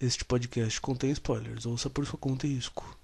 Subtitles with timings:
[0.00, 1.66] Este podcast contém spoilers.
[1.66, 2.96] Ouça por sua conta e risco.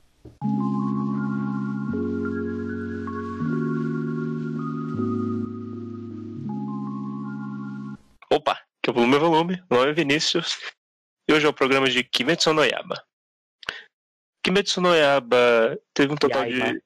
[8.30, 9.64] Opa, que o Volume é Volume.
[9.68, 10.57] Meu nome é Vinícius.
[11.29, 13.05] E hoje é o programa de Kimetsu no Yaba.
[14.45, 16.81] Kimetsu no Yaba teve um total de.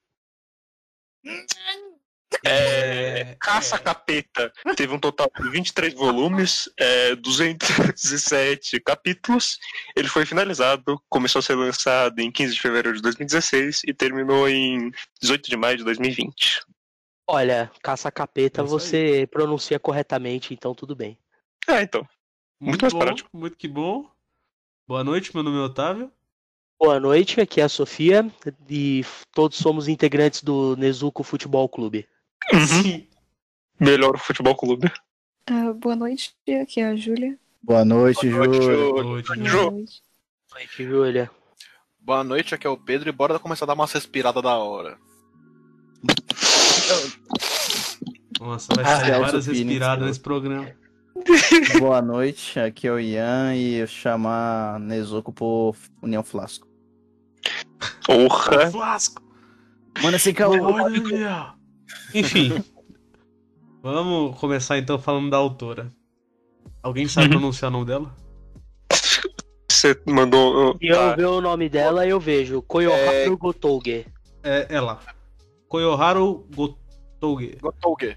[2.45, 9.59] É, Caça Capeta teve um total de 23 volumes, é, 217 capítulos.
[9.97, 14.49] Ele foi finalizado, começou a ser lançado em 15 de fevereiro de 2016 e terminou
[14.49, 14.91] em
[15.21, 16.63] 18 de maio de 2020.
[17.31, 21.19] Olha, caça capeta É você pronuncia corretamente, então tudo bem.
[21.69, 22.07] É, então.
[22.61, 23.29] Muito mais bom, prático.
[23.33, 24.11] Muito que bom.
[24.87, 26.11] Boa noite, meu nome é Otávio.
[26.81, 28.31] Boa noite, aqui é a Sofia
[28.71, 32.09] e todos somos integrantes do Nezuko Futebol Clube.
[32.67, 33.07] Sim.
[33.81, 34.91] Melhor futebol clube.
[35.47, 37.39] Ah, boa noite, aqui é a Júlia.
[37.63, 38.73] Boa noite, Boa noite, Júlio.
[38.73, 38.93] Júlio.
[38.93, 41.31] Boa noite, Júlia.
[42.01, 44.97] Boa noite, aqui é o Pedro e bora começar a dar umas respiradas da hora.
[48.41, 50.71] Nossa, vai Ah, sair Celso várias respiradas eu- nesse programa.
[51.81, 56.67] Boa noite, aqui é o Ian e eu chamar Nezuko por União Flasco.
[58.07, 58.71] Porra!
[58.71, 59.21] Flasco!
[60.03, 60.53] Mano, esse caô.
[60.63, 61.55] Olha!
[62.15, 62.63] Enfim.
[63.83, 65.91] Vamos começar então falando da autora.
[66.83, 68.15] Alguém sabe pronunciar o nome dela?
[69.71, 70.77] Você mandou.
[70.81, 71.15] Eu Tá.
[71.17, 74.07] ver o nome dela, eu vejo Koyoharu Gotouge.
[74.43, 75.01] É ela.
[75.69, 77.59] Koyoharu Gotouge.
[77.61, 78.17] Gotouge.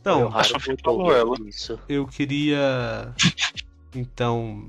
[0.00, 1.36] Então, Koyoharu acho que Gotouge, ela.
[1.48, 1.78] Isso.
[1.88, 3.14] eu queria
[3.94, 4.66] então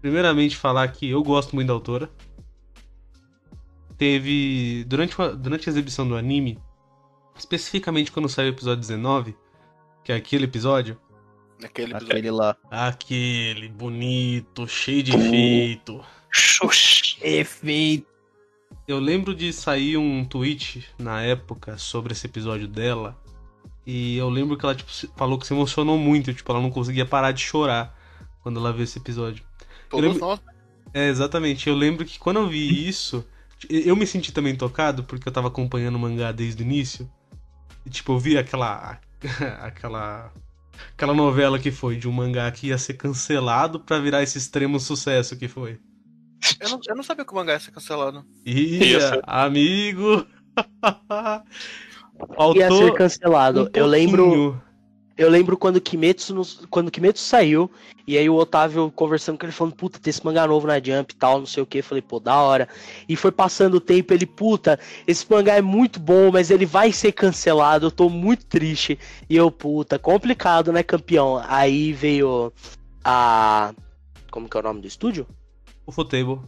[0.00, 2.10] primeiramente falar que eu gosto muito da autora.
[3.96, 6.58] Teve durante uma- durante a exibição do anime,
[7.38, 9.36] especificamente quando saiu o episódio 19,
[10.04, 10.98] que é aquele episódio,
[11.60, 12.08] Naquele episódio.
[12.12, 12.56] Aquele lá.
[12.70, 16.00] aquele bonito, cheio de efeito.
[17.20, 18.06] Efeito.
[18.86, 23.20] Eu lembro de sair um tweet na época sobre esse episódio dela.
[23.86, 27.04] E eu lembro que ela tipo, falou que se emocionou muito, tipo, ela não conseguia
[27.06, 27.98] parar de chorar
[28.42, 29.42] quando ela viu esse episódio.
[29.88, 30.40] Todos lembro- nós.
[30.94, 31.68] É, exatamente.
[31.68, 33.26] Eu lembro que quando eu vi isso,
[33.68, 37.10] eu me senti também tocado, porque eu tava acompanhando o mangá desde o início.
[37.88, 39.00] E, tipo, eu vi aquela.
[39.62, 40.30] aquela.
[40.92, 44.78] aquela novela que foi de um mangá que ia ser cancelado pra virar esse extremo
[44.78, 45.80] sucesso que foi.
[46.60, 48.26] Eu não, eu não sabia que o mangá ia ser cancelado.
[48.44, 49.20] Ia, Isso.
[49.22, 50.26] amigo!
[52.54, 53.64] Ia ser cancelado.
[53.64, 54.62] um eu lembro.
[55.18, 57.68] Eu lembro quando Kimetsu, nos- quando Kimetsu saiu,
[58.06, 61.12] e aí o Otávio conversando com ele, falando, puta, tem esse mangá novo na Jump
[61.12, 61.82] e tal, não sei o que.
[61.82, 62.68] Falei, pô, da hora.
[63.08, 64.78] E foi passando o tempo, ele, puta,
[65.08, 68.96] esse mangá é muito bom, mas ele vai ser cancelado, eu tô muito triste.
[69.28, 71.42] E eu, puta, complicado, né, campeão?
[71.48, 72.52] Aí veio
[73.04, 73.74] a.
[74.30, 75.26] Como que é o nome do estúdio?
[75.84, 76.38] O Fotable.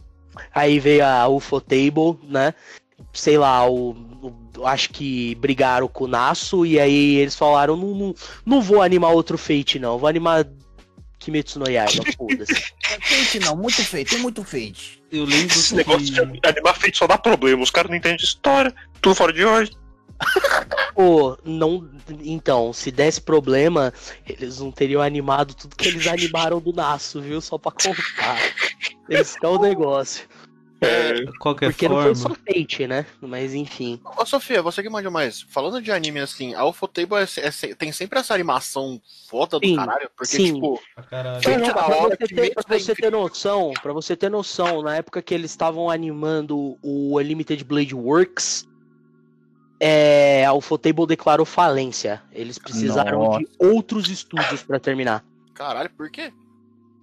[0.55, 2.53] Aí veio a Ufotable, né?
[3.11, 4.33] Sei lá, o, o-
[4.63, 9.11] acho que brigaram com o Nasu e aí eles falaram: não, não, não vou animar
[9.11, 9.97] outro Fate, não.
[9.97, 10.47] Vou animar
[11.19, 12.73] Kimetsu no Yaiba, foda-se.
[13.01, 14.81] Fate não, muito feito, tem muito feito.
[15.11, 16.11] Eu lembro Esse negócio que.
[16.11, 17.61] de animar feito só dá problema.
[17.61, 18.73] Os caras não entendem de história.
[19.01, 19.71] Tudo fora de hoje.
[20.95, 21.89] Pô, não.
[22.23, 23.93] Então, se desse problema,
[24.27, 27.41] eles não teriam animado tudo que eles animaram do Nasu, viu?
[27.41, 28.37] Só pra contar.
[29.09, 30.27] Esse é o negócio.
[30.83, 32.15] É, De qualquer Porque não forma.
[32.15, 33.05] foi só Fate, né?
[33.21, 34.01] Mas enfim.
[34.17, 35.39] Ô, Sofia, você que manja mais.
[35.41, 37.25] Falando de anime assim, a Ufotable é,
[37.69, 38.99] é, tem sempre essa animação
[39.29, 40.09] foda do Sim, caralho.
[40.17, 40.55] Porque, sim.
[40.55, 41.41] tipo, Pra caralho.
[41.59, 44.81] Não, da pra hora você ter, pra você tem- ter noção, para você ter noção,
[44.81, 48.67] na época que eles estavam animando o Unlimited Blade Works,
[49.79, 52.21] é, a Ufotable declarou falência.
[52.31, 53.39] Eles precisaram Nossa.
[53.39, 55.23] de outros estúdios pra terminar.
[55.53, 56.33] caralho, por quê?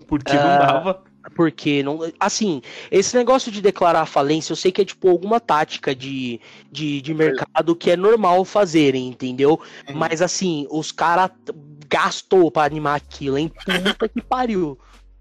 [0.08, 1.02] Porque não Ah, dava.
[1.34, 2.00] Porque não.
[2.18, 6.40] Assim, esse negócio de declarar falência, eu sei que é tipo alguma tática de,
[6.70, 9.60] de, de mercado que é normal fazerem, entendeu?
[9.88, 9.96] Uhum.
[9.96, 11.30] Mas assim, os caras
[11.88, 13.50] gastou pra animar aquilo, hein?
[13.64, 14.78] Puta que pariu.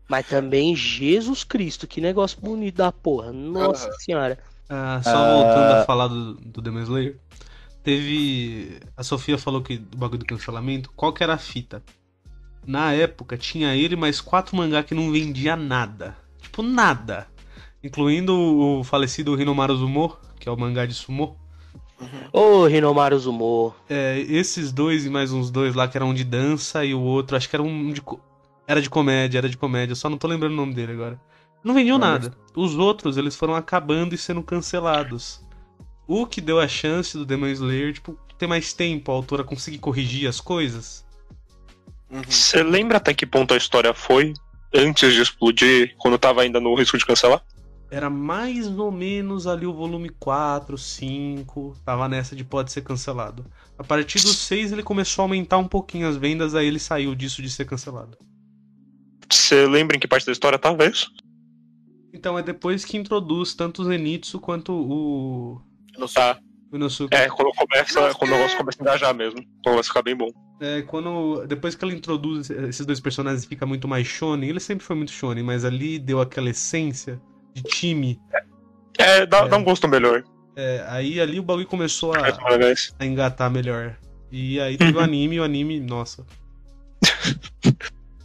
[0.10, 3.32] Mas também, Jesus Cristo, que negócio bonito da porra.
[3.34, 3.98] Nossa Aham.
[4.00, 4.40] senhora.
[4.70, 5.34] Ah, só Ah.
[5.34, 7.18] voltando a falar do, do Demon Slayer.
[7.84, 8.80] Teve.
[8.96, 10.92] A Sofia falou que do bagulho do cancelamento.
[10.96, 11.82] Qual que era a fita?
[12.68, 16.18] Na época tinha ele mais quatro mangá que não vendia nada.
[16.42, 17.26] Tipo, nada.
[17.82, 21.38] Incluindo o falecido Hinomaru Zumo, que é o mangá de sumo.
[22.34, 23.74] Ô, Hinomaru Zumo.
[23.90, 27.00] É, esses dois e mais uns dois lá que eram um de dança e o
[27.00, 28.02] outro, acho que era um de.
[28.68, 31.18] Era de comédia, era de comédia, só não tô lembrando o nome dele agora.
[31.64, 32.34] Não vendiam nada.
[32.54, 35.42] Os outros, eles foram acabando e sendo cancelados.
[36.06, 39.78] O que deu a chance do Demon Slayer, tipo, ter mais tempo, a autora conseguir
[39.78, 41.07] corrigir as coisas.
[42.10, 42.24] Uhum.
[42.24, 44.34] Você lembra até que ponto a história foi?
[44.74, 47.44] antes de explodir, quando tava ainda no risco de cancelar?
[47.90, 51.78] Era mais ou menos ali o volume 4, 5.
[51.86, 53.46] Tava nessa de pode ser cancelado.
[53.78, 57.16] A partir do 6 ele começou a aumentar um pouquinho as vendas, aí ele saiu
[57.16, 58.18] disso de ser cancelado.
[59.32, 61.10] Você lembra em que parte da história tava isso?
[62.14, 65.62] Então é depois que introduz tanto o Zenitsu quanto o.
[66.14, 66.38] Tá.
[66.72, 67.16] o Inosuke.
[67.16, 69.40] É, quando começa, quando o negócio começa a engajar mesmo.
[69.60, 70.30] Então vai ficar bem bom.
[70.60, 71.46] É, quando.
[71.48, 75.12] Depois que ela introduz esses dois personagens fica muito mais shonen, ele sempre foi muito
[75.12, 77.22] shonen, mas ali deu aquela essência
[77.54, 78.20] de time.
[78.98, 79.48] É, dá, É.
[79.48, 80.24] dá um gosto melhor.
[80.56, 82.22] É, aí ali o bagulho começou a,
[83.00, 83.96] a engatar melhor.
[84.32, 86.26] E aí teve o anime, e o anime, nossa.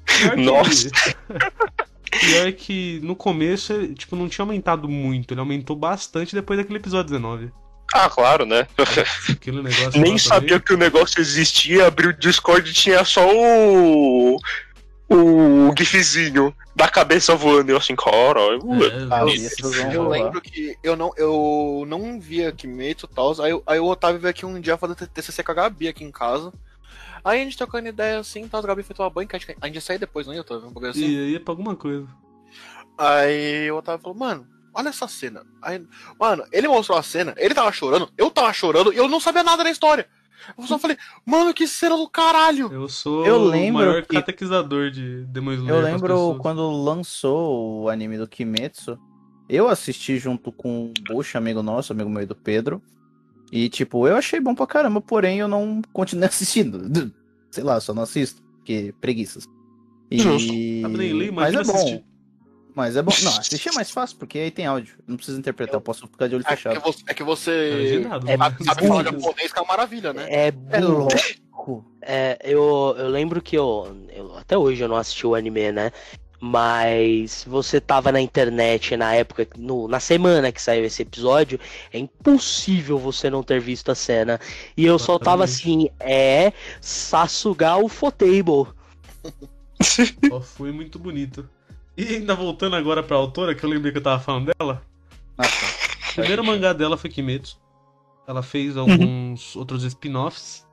[0.07, 0.91] Pior que- Nossa.
[2.21, 5.33] Pior que no começo, ele, tipo, não tinha aumentado muito.
[5.33, 7.51] Ele aumentou bastante depois daquele episódio 19.
[7.93, 8.67] Ah, claro, né?
[9.95, 10.61] Nem sabia também.
[10.61, 14.37] que o negócio existia, abriu o Discord e tinha só o.
[15.09, 17.71] O gifzinho da cabeça voando.
[17.71, 18.61] E eu assim, caralho.
[18.83, 20.17] É, Ah, esses vão Eu rolar.
[20.25, 23.39] lembro que eu não, eu não via Kimetsu e tal.
[23.43, 26.11] Aí, aí o Otávio veio aqui um dia fazer TCC com a Gabi aqui em
[26.11, 26.51] casa.
[27.23, 29.55] Aí a gente trocando ideia assim, tal, a Gabi foi tomar banho, que a gente,
[29.75, 30.73] ia sair depois, não ia, Otávio?
[30.75, 31.07] Um assim.
[31.07, 32.07] E aí é pra alguma coisa.
[32.97, 35.45] Aí o Otávio falou, mano, olha essa cena.
[35.61, 35.85] Aí,
[36.19, 39.43] mano, ele mostrou a cena, ele tava chorando, eu tava chorando e eu não sabia
[39.43, 40.07] nada da história.
[40.59, 42.73] Eu só falei, mano, que cena do caralho!
[42.73, 45.75] Eu sou Eu o maior que- catequizador de Demon Slayer.
[45.77, 48.99] Eu lembro quando lançou o anime do Kimetsu,
[49.49, 52.83] eu assisti junto com o Bush, amigo nosso, amigo meu e do Pedro.
[53.53, 57.13] E, tipo, eu achei bom pra caramba, porém eu não continuei assistindo.
[57.51, 59.47] Sei lá, só não assisto, porque preguiças.
[60.11, 60.19] E...
[60.19, 60.53] Justo.
[61.33, 61.73] Mas é bom.
[61.73, 62.05] assistir.
[62.75, 63.13] Mas é bom.
[63.23, 64.97] Não, assistir é mais fácil, porque aí tem áudio.
[65.07, 66.81] Não precisa interpretar, eu posso ficar de olho É que fechado.
[66.81, 67.51] você, é que você
[68.27, 68.37] é- né?
[68.39, 70.27] sabe, sabe falar japonês, que é uma maravilha, né?
[70.31, 71.85] É É louco.
[72.01, 75.93] É, eu, eu lembro que eu, eu- Até hoje eu não assisti o anime, né?
[76.41, 81.61] Mas você tava na internet na época, no- na semana que saiu esse episódio,
[81.93, 84.41] é impossível você não ter visto a cena.
[84.77, 88.73] E eu só tava assim, é Sasuga o Fotable.
[90.29, 91.49] Só foi muito bonito.
[91.97, 94.83] E ainda voltando agora pra autora, que eu lembrei que eu tava falando dela.
[95.39, 96.11] Ah, tá.
[96.11, 97.61] O primeiro mangá dela foi Kimetsu.
[98.27, 100.67] Ela fez alguns outros spin-offs.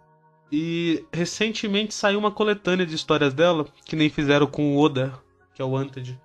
[0.51, 5.13] E recentemente saiu uma coletânea de histórias dela, que nem fizeram com o Oda,
[5.53, 6.19] que é o Wanted.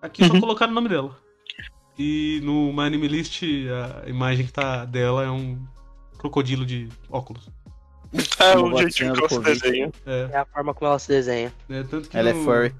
[0.00, 0.40] Aqui só Uhum.
[0.40, 1.16] colocaram o nome dela.
[1.98, 3.42] E no My Anime List,
[4.04, 5.58] a imagem que tá dela é um
[6.18, 7.48] crocodilo de óculos.
[8.38, 9.60] É o jeitinho que você Covid.
[9.60, 9.92] desenha.
[10.06, 11.52] É, É a forma como ela se desenha.
[11.68, 12.74] né, tanto que Ela é no, furry.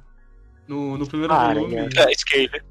[0.68, 1.74] No, no primeiro Para, volume.
[1.74, 1.88] né?
[1.96, 2.62] É, scale.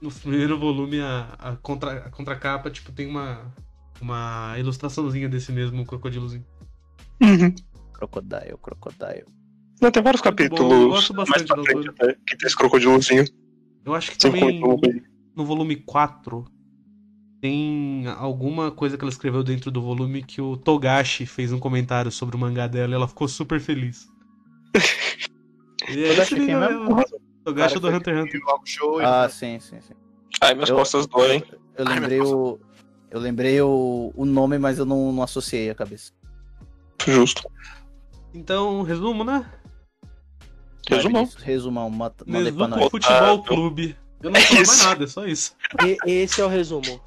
[0.00, 3.52] No primeiro volume, a, a, contra, a contracapa, tipo, tem uma,
[4.00, 6.44] uma ilustraçãozinha desse mesmo crocodilozinho.
[7.22, 7.54] Uhum.
[7.94, 9.24] Crocodile, crocodile.
[9.80, 12.36] Não, tem vários Muito bom, eu capítulos gosto mais bastante pra da frente até, que
[12.36, 13.24] tem esse crocodilozinho.
[13.84, 14.60] Eu acho que também
[15.36, 16.44] no volume 4
[17.40, 22.10] tem alguma coisa que ela escreveu dentro do volume que o Togashi fez um comentário
[22.10, 24.08] sobre o mangá dela e ela ficou super feliz.
[25.88, 26.96] E é esse nível mesmo?
[26.96, 27.04] mesmo.
[27.44, 28.40] Togashi é do Hunter x Hunter.
[28.64, 29.94] Show Ah, sim, sim, sim.
[30.40, 31.42] Ai, minhas Eu- costas doem.
[31.76, 32.58] Eu Ai, lembrei o.
[33.10, 36.10] Eu lembrei o, o nome, mas eu não, não associei a cabeça.
[37.06, 37.48] Justo.
[38.32, 39.44] Então, resumo, né?
[40.88, 41.28] Resumão.
[41.38, 42.14] Resumão, manda
[42.52, 42.90] pra nós.
[42.90, 43.42] Futebol Otávio.
[43.44, 43.96] Clube.
[44.22, 45.54] Eu não falo mais nada, é só isso.
[45.84, 47.00] E- esse é o resumo.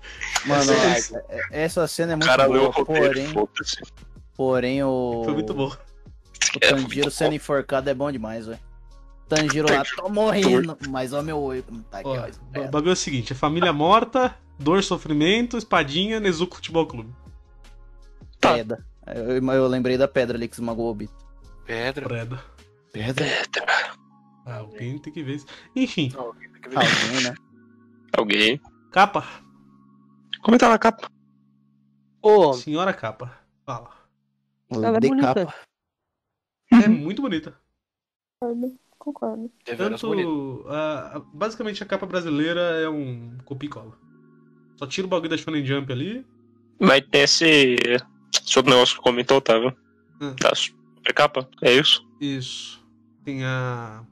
[0.46, 1.00] Mano, É é-
[1.52, 3.28] é- essa cena é O muito cara o boa, porém,
[4.36, 5.68] porém o, Foi muito bom.
[5.68, 5.78] o
[6.62, 8.60] É, Tanjiro muito sendo enforcado é bom demais, velho.
[9.28, 12.24] Tanjiro lá, tô morrendo, mas ó meu olho, como tá aqui, Ó, ó.
[12.26, 12.68] o espera.
[12.70, 17.14] bagulho é o seguinte: é família morta, dor, sofrimento, espadinha, Nezuko Futebol Clube.
[18.40, 18.54] Tá.
[18.54, 18.86] Pedra.
[19.06, 21.14] Eu, eu lembrei da pedra ali que esmagou o Obito.
[21.66, 22.08] pedra.
[22.08, 22.44] Preda.
[22.94, 23.26] Pedra?
[24.46, 25.46] Ah, alguém tem que ver isso.
[25.76, 26.78] Enfim, Não, tem que ver.
[26.78, 27.36] Alguém, né?
[28.18, 28.62] Alguém.
[28.92, 29.26] capa.
[30.42, 31.10] Comenta na capa.
[32.22, 33.38] Ô, Senhora capa.
[33.66, 33.90] Fala.
[34.70, 35.34] Ela é bonita.
[35.34, 35.54] capa.
[36.72, 37.54] É muito bonita.
[39.08, 39.50] Concordo.
[39.64, 40.66] Tanto.
[40.68, 43.98] a- a- basicamente a capa brasileira é um copia e cola.
[44.76, 46.26] Só tira o bagulho da Shonen Jump ali.
[46.78, 47.76] Mas tem esse.
[48.34, 49.74] Esse outro negócio que comentou, Otávio.
[50.22, 50.36] Hum.
[50.36, 51.50] Tá, super capa.
[51.62, 52.06] É isso?
[52.20, 52.86] Isso.
[53.24, 54.04] Tem a.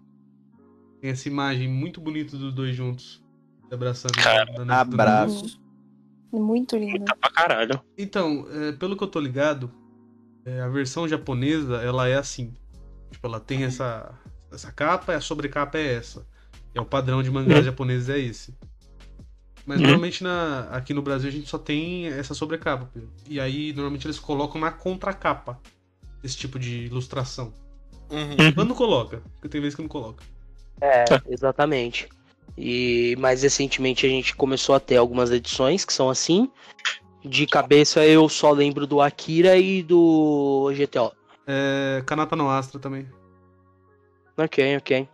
[1.02, 3.22] Tem essa imagem muito bonita dos dois juntos.
[3.68, 4.14] Se abraçando.
[4.14, 4.48] Cara,
[4.80, 5.60] Abraço.
[6.32, 7.04] Muito linda.
[7.04, 7.82] Tá pra caralho.
[7.98, 9.70] Então, é, pelo que eu tô ligado,
[10.46, 12.54] é, a versão japonesa, ela é assim.
[13.12, 14.18] Tipo, ela tem essa,
[14.56, 16.26] essa capa e a sobrecapa é essa.
[16.74, 18.54] É o padrão de mangás japoneses é esse.
[19.66, 19.84] Mas Uhum.
[19.84, 22.90] normalmente na, aqui no Brasil a gente só tem essa sobrecapa.
[23.28, 25.60] E aí, normalmente eles colocam na contracapa
[26.24, 27.54] esse tipo de ilustração.
[28.10, 28.54] Uhum.
[28.54, 30.24] Quando coloca, porque tem vezes que não coloca.
[30.82, 32.08] É, exatamente.
[32.58, 36.50] E mais recentemente a gente começou a ter algumas edições que são assim.
[37.24, 41.12] De cabeça eu só lembro do Akira e do GTO.
[41.48, 43.08] É, Kanata no Astra também.
[44.38, 45.08] Ok, ok.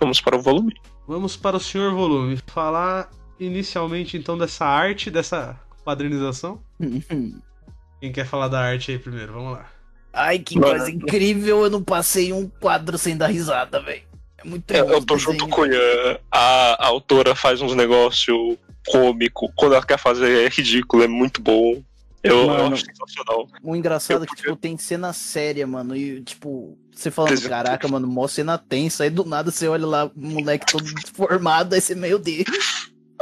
[0.00, 0.74] Vamos para o volume.
[1.06, 2.36] Vamos para o senhor volume.
[2.46, 6.60] Falar inicialmente então dessa arte, dessa quadrinização.
[8.00, 9.32] Quem quer falar da arte aí primeiro?
[9.32, 9.70] Vamos lá.
[10.12, 10.68] Ai, que Mano.
[10.76, 14.02] coisa incrível, eu não passei um quadro sem dar risada, velho.
[14.38, 15.32] É muito É, bom eu tô desenho.
[15.32, 16.18] junto com o Ian.
[16.30, 19.50] A, a autora faz uns negócios cômico.
[19.56, 21.82] Quando ela quer fazer é ridículo, é muito bom.
[22.24, 22.74] Eu, eu Mano.
[22.74, 23.46] acho sensacional.
[23.62, 25.94] O engraçado é Eu que, tipo, tem cena séria, mano.
[25.94, 29.04] E, tipo, você falando, caraca, mano, mó cena tensa.
[29.04, 31.74] Aí do nada você olha lá, moleque todo deformado.
[31.74, 32.44] Aí você, meu Deus.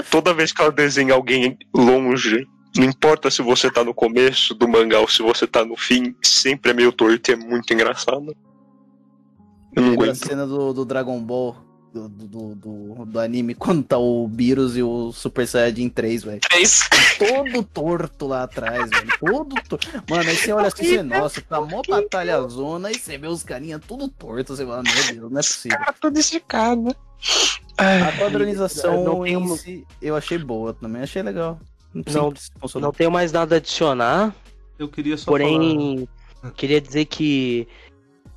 [0.08, 4.68] Toda vez que ela desenha alguém longe, não importa se você tá no começo do
[4.68, 8.34] mangá ou se você tá no fim, sempre é meio torto e é muito engraçado.
[9.74, 10.28] Eu não Lembra a aguento.
[10.28, 11.56] cena do, do Dragon Ball,
[11.92, 16.40] do, do, do, do- anime, quando tá o Beerus e o Super Saiyajin 3, velho.
[16.40, 16.80] Três.
[17.18, 19.08] Todo torto lá atrás, velho.
[19.20, 19.88] Todo torto.
[20.08, 23.42] Mano, aí você olha assim, você, nossa, tá mó batalha zona, aí você vê os
[23.42, 24.56] carinha tudo torto.
[24.56, 25.78] Você fala, meu Deus, não é possível.
[26.00, 26.96] Tudo esticado.
[27.76, 28.10] A
[29.04, 31.58] Não em um- si, eu achei boa também, achei legal.
[31.94, 32.88] Não- funcionou.
[32.88, 34.34] Não tenho mais nada a adicionar,
[34.78, 35.38] Eu queria só falar.
[35.38, 36.08] porém
[36.56, 37.68] queria dizer que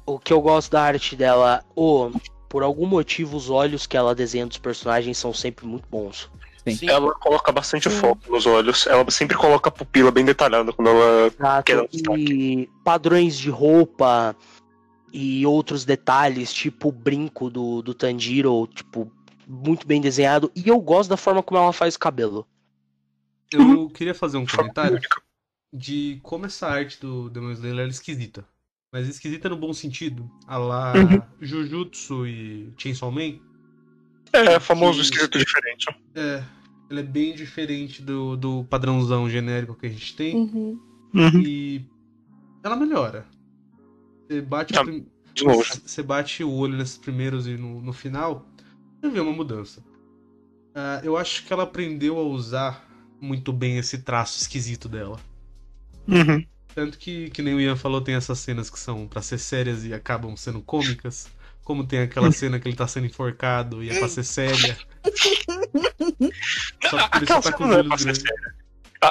[0.05, 2.11] o que eu gosto da arte dela, ou
[2.55, 6.31] por algum motivo os olhos que ela desenha dos personagens são sempre muito bons.
[6.65, 6.89] Sim.
[6.89, 8.87] Ela coloca bastante foco nos olhos.
[8.87, 11.27] Ela sempre coloca a pupila bem detalhada quando ela.
[11.27, 11.65] Exato.
[11.65, 12.17] Quer um.
[12.17, 14.33] E padrões de roupa
[15.11, 19.11] e outros detalhes, tipo o brinco do, do Tanjiro, tipo,
[19.45, 20.49] muito bem desenhado.
[20.55, 22.47] E eu gosto da forma como ela faz o cabelo.
[23.51, 25.21] Eu queria fazer um comentário única.
[25.73, 28.45] de como essa arte do Demon Slayer era esquisita.
[28.95, 30.31] Mas esquisita no bom sentido.
[30.47, 31.21] A lá Uhum.
[31.41, 33.39] Jujutsu e Chainsaw Man.
[34.31, 35.85] É, famoso Que- esquisito diferente.
[36.15, 36.41] É,
[36.89, 40.33] ela é bem diferente do, do padrãozão genérico que a gente tem.
[40.37, 40.79] Uhum.
[41.45, 41.83] E
[42.63, 43.25] ela melhora.
[44.29, 45.05] Você bate, o Ah, prim-
[45.85, 48.47] você bate o olho nesses primeiros e no, no final,
[49.01, 49.83] você vê uma mudança.
[50.73, 52.87] Ah, eu acho que ela aprendeu a usar
[53.19, 55.19] muito bem esse traço esquisito dela.
[56.07, 56.45] Uhum.
[56.75, 59.85] Tanto que, que nem o Ian falou, tem essas cenas que são pra ser sérias
[59.85, 61.27] e acabam sendo cômicas.
[61.63, 64.77] Como tem aquela cena que ele tá sendo enforcado e é pra ser séria.
[66.89, 68.21] Só que por isso tá com cena os é olhos grandes.
[68.21, 68.55] séria.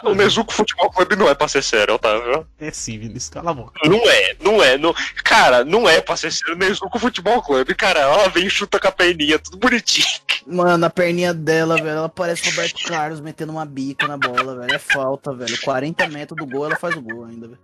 [0.02, 2.46] Ah, o Nezuko Futebol Clube não é pra ser sério, Otávio.
[2.58, 3.88] É sim, Vinícius, cala a boca.
[3.88, 4.76] Não é, não é.
[4.76, 4.94] Não...
[5.22, 6.54] Cara, não é pra ser sério.
[6.54, 10.06] O Nezuko Futebol Clube, cara, ela vem e chuta com a perninha, tudo bonitinho.
[10.46, 14.74] Mano, a perninha dela, velho, ela parece Roberto Carlos metendo uma bica na bola, velho.
[14.74, 15.60] É falta, velho.
[15.62, 17.60] 40 metros do gol, ela faz o gol ainda, velho.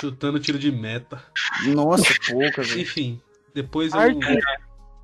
[0.00, 1.22] Chutando tiro de meta.
[1.66, 2.80] Nossa, pouca, velho.
[2.80, 3.20] Enfim,
[3.54, 3.98] depois eu.
[3.98, 4.40] arte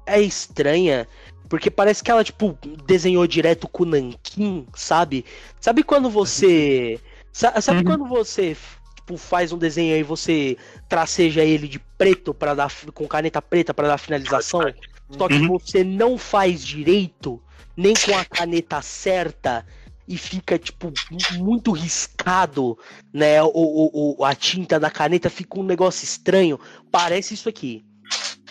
[0.08, 1.06] é estranha,
[1.48, 5.24] porque parece que ela, tipo, desenhou direto com o Nankin, sabe?
[5.60, 7.00] Sabe quando você.
[7.32, 7.84] sa- Sabe Uhum.
[7.84, 8.56] quando você
[8.96, 10.56] tipo, faz um desenho aí e você
[10.88, 14.60] traceja ele de preto para dar com caneta preta para dar finalização?
[15.10, 15.58] Só que Uhum.
[15.58, 17.42] você não faz direito,
[17.76, 19.64] nem com a caneta certa,
[20.06, 22.78] e fica, tipo, mu- muito riscado,
[23.12, 23.42] né?
[23.42, 26.58] O, o, o- a tinta da caneta fica um negócio estranho.
[26.90, 27.84] Parece isso aqui.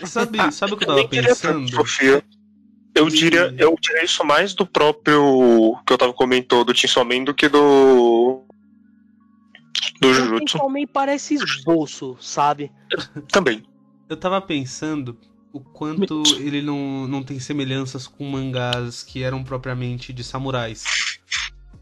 [0.06, 1.66] Sabe, sabe o que eu tava pensando?
[2.98, 6.74] Eu diria, eu diria isso mais do próprio que eu tava comentou do
[7.06, 8.44] Man do que do
[10.02, 12.72] do Jujutsu Também parece esboço, sabe?
[13.32, 13.64] também.
[14.10, 15.18] Eu tava pensando
[15.52, 20.84] o quanto ele não, não tem semelhanças com mangás que eram propriamente de samurais.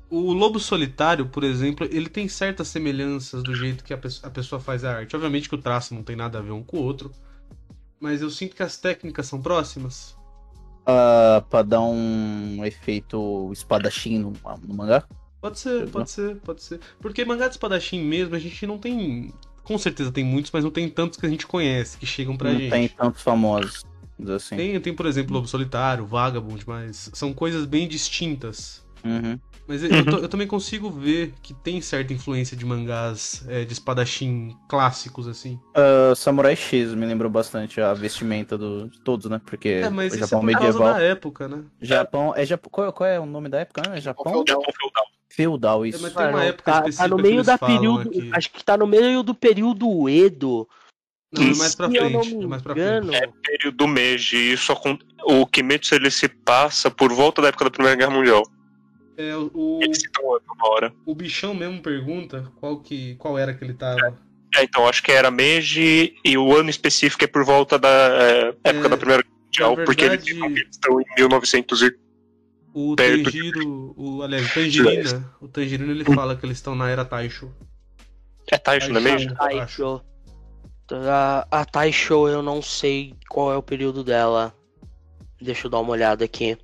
[0.10, 4.32] O Lobo Solitário, por exemplo, ele tem certas semelhanças do jeito que a pessoa, a
[4.32, 5.16] pessoa faz a arte.
[5.16, 7.12] Obviamente que o traço não tem nada a ver um com o outro,
[8.00, 10.16] mas eu sinto que as técnicas são próximas.
[10.86, 14.34] Ah, pra dar um efeito espadachim no,
[14.68, 15.04] no mangá.
[15.42, 15.88] Pode ser, Não.
[15.90, 16.80] pode ser, pode ser.
[17.00, 19.34] Porque mangá de espadachim mesmo, a gente não tem.
[19.64, 22.52] Com certeza tem muitos, mas não tem tantos que a gente conhece, que chegam pra
[22.52, 22.72] não gente.
[22.72, 23.84] tem tantos famosos.
[24.34, 24.56] Assim.
[24.56, 28.86] Tem, tem, por exemplo, Lobo Solitário, Vagabond, mas são coisas bem distintas.
[29.04, 29.40] Uhum.
[29.68, 33.66] Mas eu, eu to- eu também consigo ver que tem certa influência de mangás é,
[33.66, 35.60] de espadachim clássicos, assim.
[35.74, 39.42] Ah, Samurai X me lembrou bastante a vestimenta do, de todos, né?
[39.44, 40.94] Porque É, mas o isso é Japão causa medieval.
[40.94, 41.64] da época, né?
[41.82, 42.34] Japão.
[42.36, 42.70] É Japão.
[42.72, 43.82] Qual, qual é o nome da época?
[43.90, 44.00] né?
[44.00, 45.08] Japão Japão feudal.
[45.30, 46.02] feudal, É, isso.
[46.04, 48.10] mas tem uma época tá, específica tá no que meio eles da período.
[48.10, 48.30] aqui.
[48.34, 50.68] Acho que tá no meio do período Edo.
[51.34, 52.36] Não, é mais pra não frente.
[52.44, 53.08] É mais pra engano.
[53.12, 53.34] frente.
[53.44, 54.72] Período Meiji, isso
[55.26, 58.44] o Kimetsu ele se passa por volta da época da Primeira Guerra Mundial.
[59.18, 60.94] É, o, citam uma hora.
[61.06, 64.18] o bichão mesmo pergunta qual, que, qual era que ele tava.
[64.56, 68.48] É, então, acho que era Meiji e o ano específico é por volta da é,
[68.64, 71.98] época É, da Primeira Guerra Mundial, na porque eles verdade- eles estão em 1900 e...
[72.74, 76.90] O Perto Tanjiro, o, aliás, o Tangerina, o Tangerina ele fala que eles estão na
[76.90, 77.50] era Taisho.
[78.52, 79.34] É Taisho, não é Meiji?
[79.34, 80.02] Taisho.
[81.10, 84.54] A, a Taisho eu não sei qual é o período dela.
[85.42, 86.58] Deixa eu dar uma olhada aqui.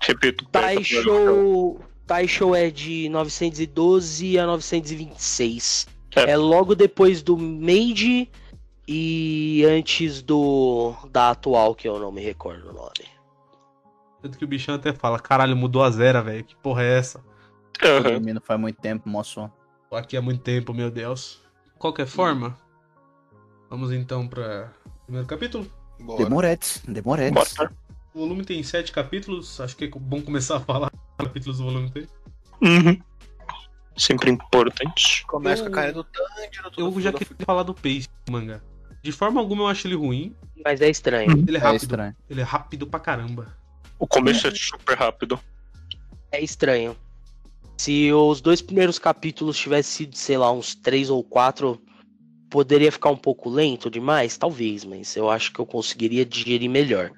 [0.00, 0.44] Repito.
[0.46, 5.86] Taisho, Taisho é de 912 a 926.
[6.16, 6.30] É.
[6.30, 8.30] É, logo depois do Meiji
[8.86, 13.14] e antes do da atual, que eu não me recordo o nome.
[14.22, 16.44] Tanto que o bichão até fala, caralho, mudou a zera, velho.
[16.44, 17.20] Que porra é essa?
[17.82, 18.02] Aham.
[18.02, 19.50] dormindo faz muito tempo, moço.
[19.90, 21.40] Tô aqui há muito tempo, meu Deus.
[21.78, 22.56] Qualquer forma,
[23.68, 24.72] vamos então para
[25.04, 25.66] primeiro capítulo.
[26.00, 26.24] Bora.
[26.24, 27.54] Demoretes, demoretes.
[27.54, 27.72] Bora.
[28.14, 29.60] O volume tem sete capítulos.
[29.60, 32.06] Acho que é bom começar a falar os capítulos do volume tem.
[32.62, 32.98] Uhum.
[33.96, 35.24] Sempre importante.
[35.26, 36.70] Começa Eu- com a cara do Tanjiro.
[36.76, 38.60] Eu já queria falar do pace do mangá.
[39.02, 40.34] De forma alguma eu acho ele ruim.
[40.64, 41.44] Mas é estranho.
[41.46, 41.82] Ele é É rápido.
[41.82, 42.16] estranho.
[42.30, 43.56] ele é rápido pra caramba.
[43.98, 45.38] O começo é super rápido.
[46.32, 46.96] É estranho.
[47.76, 51.80] Se os dois primeiros capítulos tivessem sido, sei lá, uns três ou quatro,
[52.48, 54.36] poderia ficar um pouco lento demais?
[54.38, 57.10] Talvez, mas eu acho que eu conseguiria digerir melhor.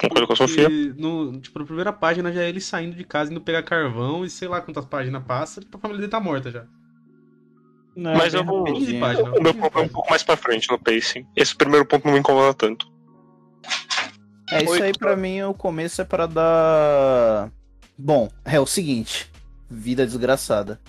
[0.00, 0.68] Concordo com a Sofia.
[0.96, 4.30] No, tipo, na primeira página já é ele saindo de casa, indo pegar carvão e
[4.30, 6.64] sei lá quantas páginas passa, a família dele tá morta já.
[7.96, 8.86] Não, Mas bem eu vou- rapidinho.
[8.86, 9.38] 15 páginas.
[9.38, 11.26] O meu problema é um pouco mais pra frente no pacing.
[11.36, 12.86] Esse primeiro ponto não me incomoda tanto.
[14.50, 17.50] É, isso aí pra mim, o começo é pra dar.
[17.98, 19.30] Bom, é o seguinte:
[19.70, 20.80] vida desgraçada.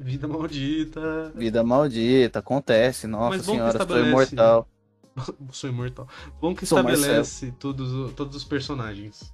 [0.00, 1.30] Vida maldita.
[1.34, 4.68] Vida maldita, acontece, nossa senhora, sou estabelece- imortal.
[5.52, 6.08] Sou imortal.
[6.40, 9.32] Bom que Sou estabelece todos, todos os personagens.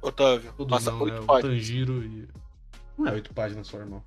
[0.00, 1.14] Otávio, Todos passa não, por né?
[1.14, 1.52] oito O páginas.
[1.52, 2.28] Tanjiro e.
[2.98, 4.02] Não é oito páginas só, irmão.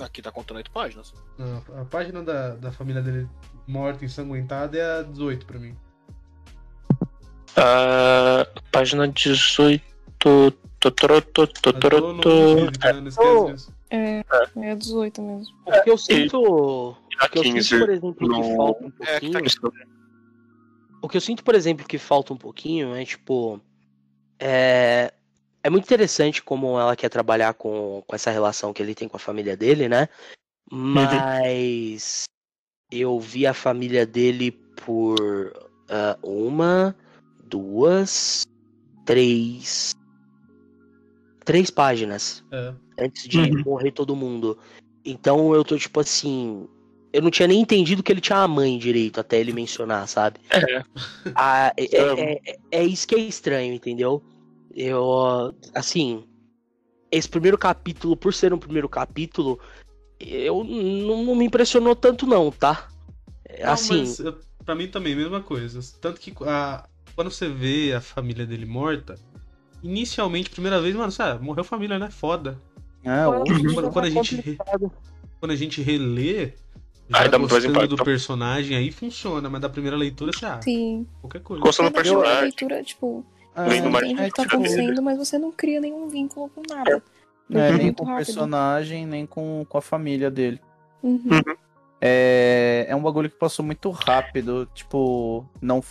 [0.00, 1.12] Aqui tá contando oito páginas.
[1.38, 3.28] Não, a página da, da família dele
[3.66, 5.76] morta, ensanguentada, é a 18 pra mim.
[7.56, 9.82] Ah, página 18.
[10.84, 12.28] Totoroto, totoroto.
[13.88, 14.22] É,
[14.56, 15.54] é 18 mesmo.
[15.64, 16.38] O que eu sinto.
[16.42, 16.96] O
[17.30, 17.78] que eu sinto, 15.
[17.78, 19.72] por exemplo, que no- falta um É, tá pouquinho.
[21.00, 23.58] O que eu sinto, por exemplo, que falta um pouquinho é tipo.
[24.38, 25.10] É,
[25.62, 29.16] é muito interessante como ela quer trabalhar com, com essa relação que ele tem com
[29.16, 30.06] a família dele, né?
[30.70, 32.24] Mas
[32.90, 34.50] eu vi a família dele
[34.84, 35.16] por
[35.88, 36.94] ah, uma,
[37.44, 38.46] duas,
[39.06, 39.94] três.
[41.44, 42.74] Três páginas É.
[42.98, 43.62] antes de Uhum.
[43.64, 44.58] morrer todo mundo.
[45.04, 46.66] Então eu tô tipo assim.
[47.12, 50.40] Eu não tinha nem entendido que ele tinha uma mãe direito até ele mencionar, sabe?
[50.50, 50.82] É.
[51.34, 54.22] Ah, é, é, é- é isso que é estranho, entendeu?
[54.74, 56.24] Eu, assim,
[57.12, 59.60] esse primeiro capítulo, por ser um primeiro capítulo,
[60.18, 62.88] eu não, não me impressionou tanto não, tá?
[63.60, 65.78] Não, Assim, mas eu- pra mim também, mesma coisa.
[66.00, 69.14] Tanto que a- quando você vê a família dele morta,
[69.84, 72.10] inicialmente, primeira vez, mano, sabe, morreu família, né?
[72.10, 72.58] Foda.
[73.04, 73.44] Ô,
[73.74, 74.58] Quando, quando a gente, re-
[75.38, 76.54] quando a gente relê,
[77.08, 78.02] já Aí dá gostando do impacto.
[78.04, 81.06] personagem, aí funciona, mas da primeira leitura, você, ah, Sim.
[81.20, 81.62] qualquer coisa.
[81.62, 82.42] Gostando do personagem.
[82.44, 85.80] leitura, tipo, ah, Lendo mais entende o que tá tipo, acontecendo, mas você não cria
[85.82, 87.02] nenhum vínculo com nada.
[87.46, 88.24] Não é Porque nem com o rápido.
[88.24, 90.58] personagem, nem com, com a família dele.
[91.02, 91.42] Uhum.
[92.00, 95.82] É, é um bagulho que passou muito rápido, tipo, não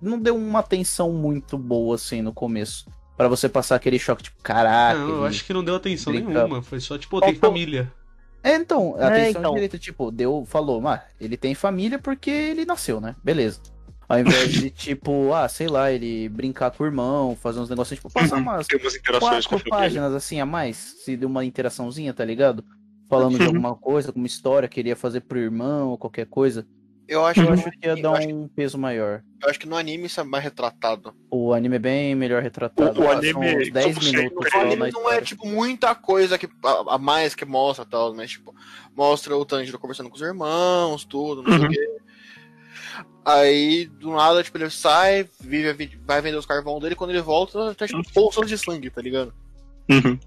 [0.00, 2.86] não deu uma atenção muito boa assim no começo.
[3.16, 4.98] Pra você passar aquele choque, tipo, caraca.
[4.98, 6.62] Não, eu ele- acho que não deu atenção brinca- nenhuma.
[6.62, 7.92] Foi só, tipo, tem família.
[8.44, 9.54] É, então, É, atenção então.
[9.54, 13.16] direita, tipo, deu, falou, mas ele tem família porque ele nasceu, né?
[13.24, 13.60] Beleza.
[14.08, 17.98] Ao invés de, tipo, ah, sei lá, ele brincar com o irmão, fazer uns negocinhos,
[17.98, 19.78] tipo, passar umas Tem umas interações com a quatro família.
[20.00, 22.64] páginas assim a mais, se deu uma interaçãozinha, tá ligado?
[23.10, 23.48] Falando de Uhum.
[23.48, 26.64] alguma coisa, alguma história, queria fazer pro irmão, ou qualquer coisa.
[27.08, 29.22] Eu acho, Eu acho que ia dar um peso maior.
[29.42, 31.14] eu acho que no anime isso é mais retratado.
[31.30, 33.00] O anime é bem melhor retratado.
[33.00, 35.94] O- o São anime, uns 10 como sempre, minutos O anime não é tipo muita
[35.94, 38.54] coisa que, a, a mais que mostra tal, mas tipo,
[38.94, 41.66] mostra o Tanjiro conversando com os irmãos, tudo, não sei Uhum.
[41.66, 41.98] o quê.
[43.24, 47.74] Aí, do nada, tipo, ele sai, vive, vai vender os carvão dele, quando ele volta,
[47.74, 49.32] tá tipo bolsas de sangue, tá ligado?
[49.90, 50.18] Uhum.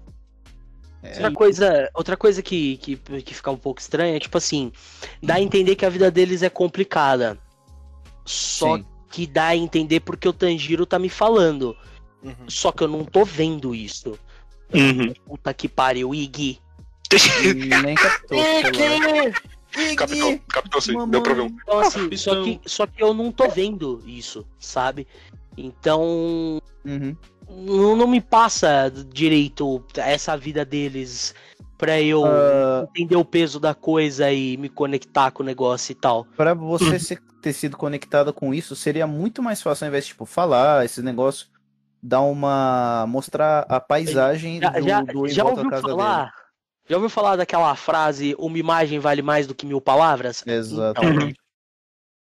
[1.02, 4.70] Outra coisa, outra coisa que, que, que fica um pouco estranha é, tipo assim,
[5.20, 7.36] dá a entender que a vida deles é complicada.
[8.24, 8.84] Só Sim.
[9.10, 11.76] que dá a entender porque o Tanjiro tá me falando.
[12.22, 12.48] Uhum.
[12.48, 14.16] Só que eu não tô vendo isso.
[14.72, 15.12] Uhum.
[15.26, 16.60] Puta que pariu, Iggy.
[17.82, 18.38] Nem captou.
[18.38, 19.94] lá.
[19.96, 21.10] Capitão, capitão sim, Mamãe.
[21.10, 21.50] deu problema.
[21.62, 25.06] Então, assim, só que, só que eu não tô vendo isso, sabe?
[25.56, 27.16] Então, Uhum.
[27.48, 31.34] não, não me passa direito essa vida deles
[31.78, 35.94] pra eu Ah, entender o peso da coisa e me conectar com o negócio e
[35.94, 36.24] tal.
[36.36, 40.10] Pra você ser- ter sido conectado com isso, seria muito mais fácil ao invés de,
[40.10, 41.48] tipo, falar esse negócio,
[42.02, 43.04] dar uma.
[43.08, 46.32] mostrar a paisagem Já, do, já, do já ouviu falar?
[46.88, 50.42] Já ouviu falar daquela frase, uma imagem vale mais do que mil palavras?
[50.42, 50.58] dele.
[50.58, 51.40] Exatamente.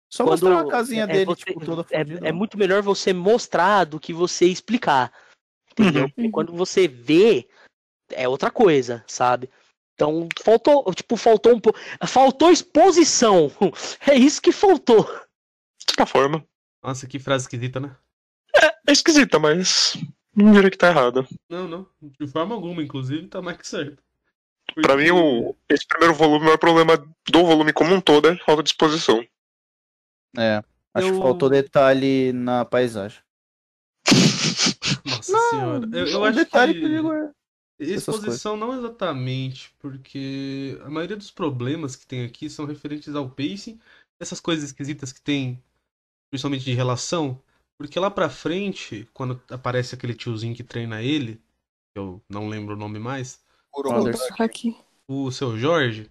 [0.08, 2.28] Só Quando- mostrar a casinha é dele, você- tipo, toda é, fodida.
[2.28, 5.12] é muito melhor você mostrar do que você explicar.
[5.72, 6.04] Entendeu?
[6.04, 6.10] Uhum.
[6.10, 7.48] Porque quando você vê,
[8.12, 9.50] é outra coisa, sabe?
[9.94, 11.78] Então, faltou, tipo, faltou um pouco.
[12.06, 13.50] Faltou exposição.
[14.10, 15.04] É isso que faltou.
[15.04, 16.44] De certa forma.
[16.82, 17.96] Nossa, que frase esquisita, né?
[18.88, 19.96] É esquisita, mas.
[20.34, 21.26] Não diria que tá errada.
[21.50, 21.86] Não, não.
[22.20, 24.02] De forma alguma, inclusive, tá mais que certo.
[24.74, 26.96] Pra Porque- mim, o, esse primeiro volume, o maior problema
[27.28, 29.26] do volume como um todo é falta de exposição.
[30.38, 30.62] É.
[30.94, 33.20] Acho Eu- que faltou detalhe na paisagem.
[35.04, 35.88] Nossa senhora.
[35.92, 36.88] Eu, eu o acho detalhe que...
[36.88, 37.30] digo é.
[37.78, 43.78] Exposição não exatamente, porque a maioria dos problemas que tem aqui são referentes ao pacing,
[44.18, 45.62] essas coisas esquisitas que tem,
[46.30, 47.38] principalmente de relação,
[47.78, 51.34] porque lá pra frente, quando aparece aquele tiozinho que treina ele,
[51.94, 53.44] que eu não lembro o nome mais,
[54.38, 54.74] aqui.
[55.06, 56.10] o seu Jorge,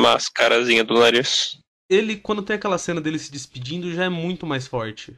[0.00, 1.60] Mascarazinha do nariz.
[1.88, 5.16] Ele quando tem aquela cena dele se despedindo já é muito mais forte.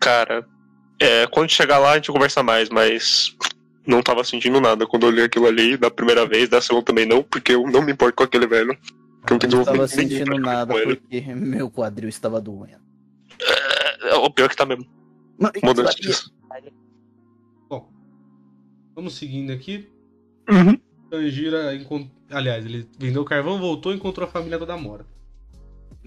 [0.00, 0.46] Cara,
[1.00, 3.36] é, quando chegar lá a gente conversa mais, mas
[3.86, 7.06] não tava sentindo nada quando eu li aquilo ali da primeira vez, da segunda também
[7.06, 8.76] não, porque eu não me importo com aquele velho.
[9.28, 10.96] Eu não tava sentindo nada com ele.
[10.96, 12.84] porque meu quadril estava doendo.
[14.02, 14.86] É, o pior que tá mesmo.
[15.62, 16.34] Mudando disso.
[17.68, 17.90] Bom,
[18.94, 19.88] vamos seguindo aqui.
[20.48, 20.78] Uhum.
[21.10, 22.10] Tanjira encont...
[22.30, 25.15] Aliás, ele vendeu carvão, voltou e encontrou a família toda morta.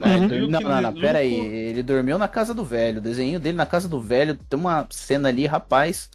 [0.01, 0.47] É, Uhum.
[0.49, 1.33] Não, não, não, pera aí.
[1.35, 2.99] Ele dormiu na casa do velho.
[2.99, 4.35] O desenho dele na casa do velho.
[4.49, 6.09] Tem uma cena ali, rapaz.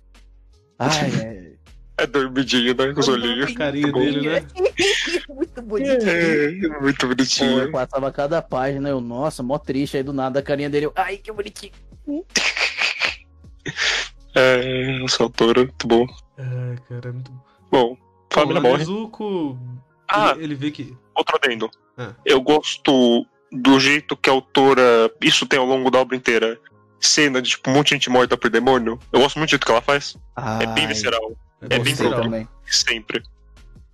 [0.78, 1.54] Ai, é.
[1.96, 2.92] É dormidinho, né?
[2.92, 3.52] Com os olhinhos.
[3.52, 4.44] A carinha dele, né?
[5.28, 6.10] Muito bonitinho.
[6.10, 7.70] É, muito Pô, eu bonitinho.
[7.70, 10.86] passava cada página, eu, nossa, mó triste aí do nada a carinha dele.
[10.86, 11.70] Eu, Ai, que bonitinho.
[14.34, 16.06] É, essa autora, muito bom.
[16.36, 17.40] Ai, cara, é muito bom.
[17.70, 17.96] Bom,
[18.32, 18.78] família a morre.
[18.78, 19.56] Nezuko,
[20.10, 20.96] Ah, ele, ele vê que.
[21.14, 21.70] outro adendo.
[21.96, 22.12] Ah.
[22.24, 25.10] Eu gosto do jeito que a autora.
[25.20, 26.58] Isso tem ao longo da obra inteira.
[27.00, 28.98] Cena de tipo, um monte de gente morta por demônio.
[29.12, 30.16] Eu gosto muito do jeito que ela faz.
[30.60, 31.32] É bem visceral.
[31.62, 32.48] É, É bem também.
[32.66, 33.22] Sempre.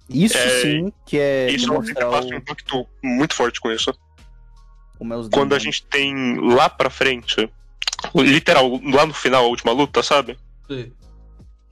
[0.09, 3.93] Isso É, sim que é isso sempre demonstrar passa um impacto muito forte com isso.
[4.99, 7.49] como é os Quando a gente tem lá pra frente,
[8.15, 10.37] literal, lá no final, a última luta, sabe?
[10.67, 10.93] Sei.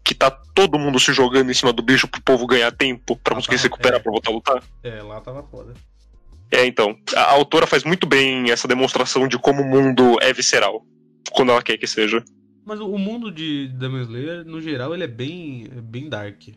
[0.05, 3.33] Que tá todo mundo se jogando em cima do bicho pro povo ganhar tempo pra
[3.35, 4.03] Ah, conseguir tá, se recuperar é.
[4.03, 4.63] pra voltar a lutar.
[4.83, 5.75] É, lá tava foda.
[6.51, 6.97] É, então.
[7.15, 10.85] A autora faz muito bem essa demonstração de como o mundo é visceral.
[11.31, 12.23] Quando ela quer que seja.
[12.65, 16.49] Mas o o mundo de Demon Slayer, no geral, ele é bem, é bem dark.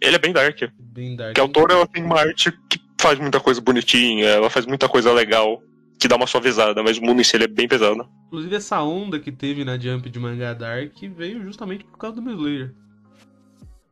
[0.00, 0.60] Ele é bem dark.
[0.78, 1.30] Bem dark.
[1.30, 4.88] Porque a autora ela tem uma arte que faz muita coisa bonitinha, ela faz muita
[4.88, 5.62] coisa legal,
[5.98, 8.08] que dá uma suavizada, mas o mundo em si ele é bem pesado.
[8.26, 12.22] Inclusive, essa onda que teve na Jump de mangá dark veio justamente por causa do
[12.22, 12.74] Demon Slayer.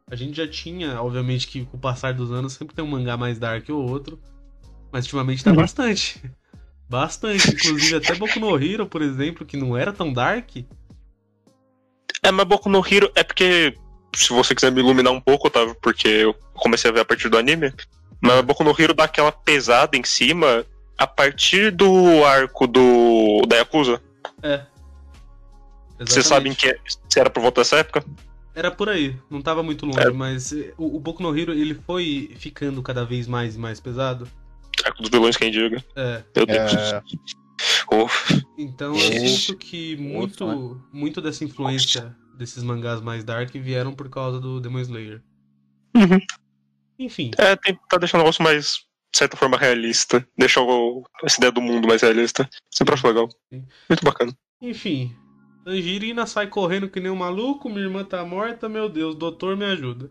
[0.09, 3.17] A gente já tinha, obviamente, que com o passar dos anos sempre tem um mangá
[3.17, 4.21] mais dark ou outro.
[4.97, 6.23] Mas ultimamente tá bastante.
[6.89, 7.51] Bastante.
[7.51, 10.57] Inclusive, até Boku no Hero, por exemplo, que não era tão dark.
[12.23, 13.77] É, mas Boku no Hero é porque,
[14.15, 17.29] se você quiser me iluminar um pouco, Otávio, porque eu comecei a ver a partir
[17.29, 17.75] do anime,
[18.23, 20.65] mas Boku no Hero dá aquela pesada em cima
[20.97, 24.01] a partir do arco do da Yakuza.
[24.43, 24.65] É.
[25.99, 28.03] Vocês sabem que é- se era por volta dessa época?
[28.55, 30.11] Era por aí, não tava muito longe, É.
[30.11, 34.27] mas o, o Boku no Hero ele foi ficando cada vez mais e mais pesado.
[34.85, 35.83] Arco dos vilões, quem diga.
[35.97, 36.73] É, Meu Deus.
[36.73, 37.03] É,
[38.59, 39.29] então eu É.
[39.29, 44.61] sinto que muito, Nossa, muito dessa influência desses mangás mais dark vieram por causa do
[44.61, 45.23] Demon Slayer.
[45.97, 46.19] Uhum.
[46.99, 48.81] Enfim, É, tem, tá deixando o negócio mais,
[49.13, 50.27] de certa forma, realista.
[50.37, 52.49] Deixar o- essa ideia do mundo mais realista.
[52.71, 53.29] Sempre acho legal.
[53.53, 53.65] Sim.
[53.89, 54.33] Muito bacana.
[54.61, 55.15] enfim.
[55.65, 59.65] Tangerina sai correndo que nem um maluco, minha irmã tá morta, meu Deus, doutor me
[59.65, 60.11] ajuda.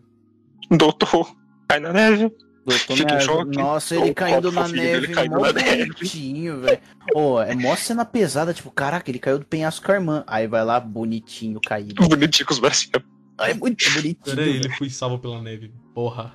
[0.70, 1.34] Doutor,
[1.68, 2.30] cai na neve.
[2.72, 3.56] Em me choque.
[3.56, 5.92] Nossa, ele O caindo na neve, caindo mó na neve.
[5.92, 6.80] bonitinho, velho.
[7.12, 10.24] Pô, é mó cena pesada, tipo, caraca, ele caiu do penhasco com a irmã.
[10.26, 12.06] Aí vai lá, bonitinho, caído.
[12.08, 13.02] Bonitinho com os bracinhos.
[13.38, 14.16] Ai, muito bonitinho.
[14.24, 14.64] Pera aí, velho.
[14.66, 15.72] ele foi salvo pela neve.
[15.94, 16.34] Porra.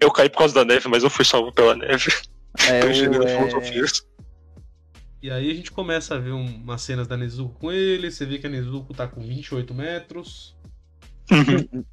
[0.00, 2.10] Eu caí por causa da neve, mas eu fui salvo pela neve.
[2.68, 3.84] É, Eu é...
[5.22, 8.24] E aí a gente começa a ver um- umas cenas da Nezuko com ele, você
[8.24, 10.56] vê que a Nezuko tá com 28 metros,
[11.30, 11.84] Uhum.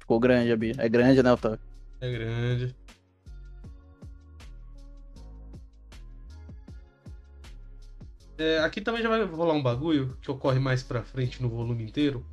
[0.00, 0.74] Ficou grande a Bia.
[0.76, 1.60] É grande, né, Otávio?
[2.00, 2.74] É grande.
[8.38, 11.84] É, aqui também já vai rolar um bagulho que ocorre mais pra frente no volume
[11.84, 12.24] inteiro.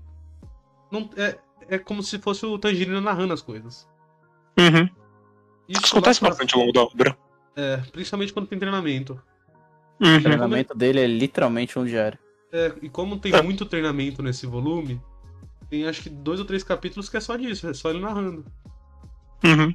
[0.89, 3.88] Não, é, é como se fosse o Tangerina narrando as coisas.
[4.58, 4.89] Uhum.
[5.67, 7.17] Isso Isso acontece pra- bastante ao longo da obra.
[7.58, 9.21] É, principalmente quando tem treinamento.
[9.99, 10.21] O Uhum.
[10.21, 12.17] treinamento dele é literalmente um diário.
[12.53, 13.41] É, e como tem É.
[13.41, 15.01] muito treinamento nesse volume,
[15.69, 18.45] tem acho que dois ou três capítulos que é só disso, é só ele narrando.
[19.43, 19.73] Uhum.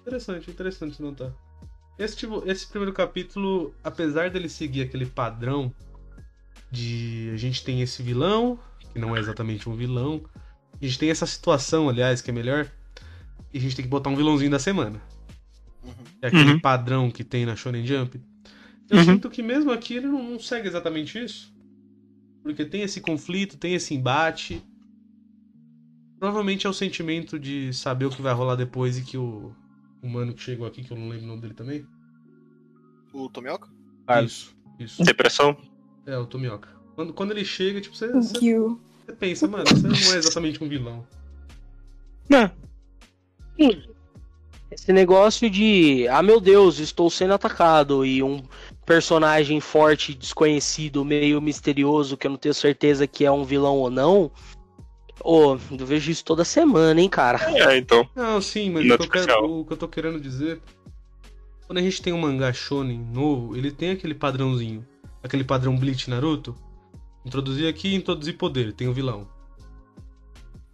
[0.00, 1.32] Interessante, interessante notar.
[1.98, 5.72] Esse, tipo, esse primeiro capítulo, apesar dele seguir aquele padrão
[6.70, 8.58] de a gente tem esse vilão,
[8.92, 10.22] que não é exatamente um vilão,
[10.80, 12.70] a gente tem essa situação, aliás, que é melhor,
[13.52, 15.00] e a gente tem que botar um vilãozinho da semana.
[15.84, 15.92] Uhum.
[16.22, 16.60] É aquele Uhum.
[16.60, 18.20] padrão que tem na Shonen Jump.
[18.90, 19.04] Eu Uhum.
[19.04, 21.52] sinto que mesmo aqui ele não, não segue exatamente isso.
[22.42, 24.62] Porque tem esse conflito, tem esse embate.
[26.22, 29.52] Provavelmente é o sentimento de saber o que vai rolar depois e que o,
[30.00, 31.84] o mano que chegou aqui, que eu não lembro o nome dele também.
[33.12, 33.68] O Tomioka?
[34.06, 34.32] Carlos.
[34.32, 35.02] Isso, isso.
[35.02, 35.56] Depressão?
[36.06, 36.68] É, o Tomioka.
[36.94, 40.68] Quando, quando ele chega, tipo, você, você, você pensa, mano, você não é exatamente um
[40.68, 41.04] vilão.
[42.28, 42.48] Não.
[44.70, 48.44] Esse negócio de, ah meu Deus, estou sendo atacado e um
[48.86, 53.90] personagem forte, desconhecido, meio misterioso, que eu não tenho certeza que é um vilão ou
[53.90, 54.30] não.
[55.24, 57.38] Ô, eu vejo isso toda semana, hein, cara.
[57.56, 58.08] É, então.
[58.14, 60.60] Não, sim, mas o que, eu quero- o que eu tô querendo dizer.
[61.66, 64.86] Quando a gente tem um mangá shonen novo, ele tem aquele padrãozinho.
[65.22, 66.54] Aquele padrão Bleach Naruto.
[67.24, 69.28] Introduzir aqui e introduzir poder, tem o vilão.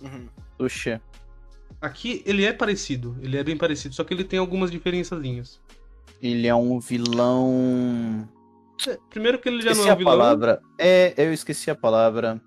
[0.00, 0.28] Uhum.
[0.56, 1.00] Puxa.
[1.80, 5.60] Aqui ele é parecido, ele é bem parecido, só que ele tem algumas diferençazinhas.
[6.20, 8.28] Ele é um vilão.
[9.10, 10.60] Primeiro que ele já Esqueci não é a um vilão, palavra.
[10.78, 12.40] É, eu esqueci a palavra.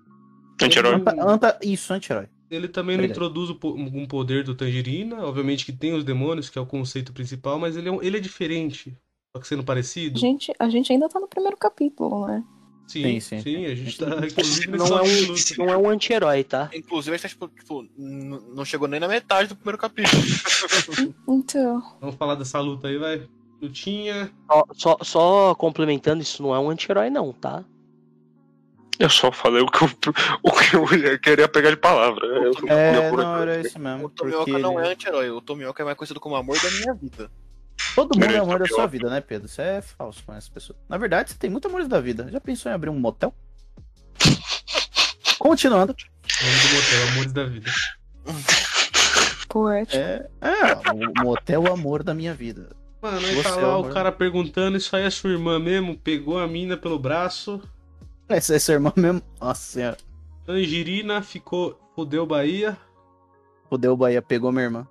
[0.60, 0.94] Anti-herói?
[0.94, 2.28] Anta, anta, isso, anti-herói.
[2.50, 5.24] ele também não introduz o um poder do Tangerina.
[5.24, 8.16] Obviamente que tem os demônios, que é o conceito principal, mas ele é, um- ele
[8.18, 8.96] é diferente.
[9.34, 10.18] Só que sendo parecido.
[10.18, 12.44] Gente, a gente ainda tá no primeiro capítulo, né?
[12.86, 13.64] Sim, Sim, sim, sim.
[13.66, 16.68] a gente tá inclusive nesse Não é, um, não é um anti-herói, tá?
[16.74, 20.20] Inclusive, a gente tá, tipo, tipo, não chegou nem na metade do primeiro capítulo.
[21.26, 21.82] Então.
[22.00, 23.26] Vamos falar dessa luta aí, vai.
[23.62, 24.30] Lutinha.
[24.50, 27.64] Só, só, só complementando, isso não é um anti-herói, não, tá?
[29.02, 29.90] Eu só falei o que eu,
[30.42, 32.24] o que eu queria pegar de palavra.
[32.26, 34.06] Eu- É, não, era isso mesmo.
[34.06, 35.30] O Tomioka não ele- é anti-herói.
[35.30, 37.30] O Tomioka é mais conhecido como amor da minha vida.
[37.94, 39.46] Todo mundo é amor da sua vida, né, Pedro?
[39.48, 40.78] Isso é falso com essa pessoa.
[40.88, 42.28] Na verdade, você tem muito amor da vida.
[42.30, 43.34] Já pensou em abrir um motel?
[45.38, 45.94] Continuando.
[45.94, 47.70] Motel, Amores da Vida.
[49.48, 49.96] Poético.
[49.96, 52.70] É, é o motel é amor da minha vida.
[53.02, 55.58] Mano, aí Você tá é lá o o cara perguntando, isso aí é sua irmã
[55.58, 55.96] mesmo?
[55.98, 57.60] Pegou a mina pelo braço.
[58.36, 59.22] Essa é sua irmã mesmo.
[59.40, 59.96] Nossa senhora.
[60.44, 61.78] Tangerina ficou.
[61.94, 62.76] Fudeu Bahia.
[63.68, 64.88] Fudeu o Bahia, pegou minha irmã.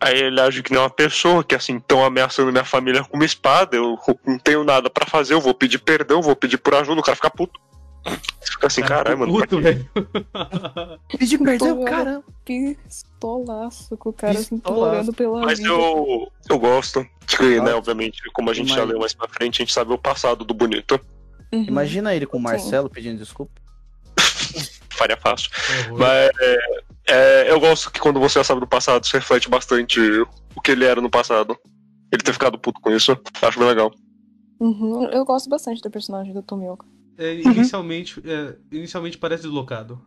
[0.00, 3.24] Aí ele age que nem uma pessoa que assim, estão ameaçando minha família com uma
[3.24, 7.00] espada, eu não tenho nada pra fazer, eu vou pedir perdão, vou pedir por ajuda,
[7.00, 7.58] o cara fica puto.
[8.04, 9.32] Você fica assim, caralho, mano.
[9.32, 9.88] Puto, velho.
[11.18, 12.24] Pedi perdão, caramba.
[12.44, 15.70] Pistolaço com o cara assim, implorando pela Mas vida.
[15.70, 17.06] eu, eu gosto.
[17.26, 19.98] Que, né, obviamente, como a gente já leu mais pra frente, a gente sabe o
[19.98, 21.00] passado do bonito.
[21.54, 21.64] Uhum.
[21.68, 23.52] Imagina ele com o Marcelo pedindo desculpa.
[24.90, 25.50] Faria fácil.
[25.86, 25.98] Horror.
[25.98, 26.58] Mas é,
[27.06, 30.00] é, eu gosto que quando você já sabe do passado, você reflete bastante
[30.54, 31.56] o que ele era no passado.
[32.12, 33.92] Ele ter ficado puto com isso, acho bem legal.
[34.60, 35.04] Uhum.
[35.10, 36.86] Eu gosto bastante do personagem do Tomioka.
[37.18, 40.00] É, inicialmente, é, inicialmente parece deslocado.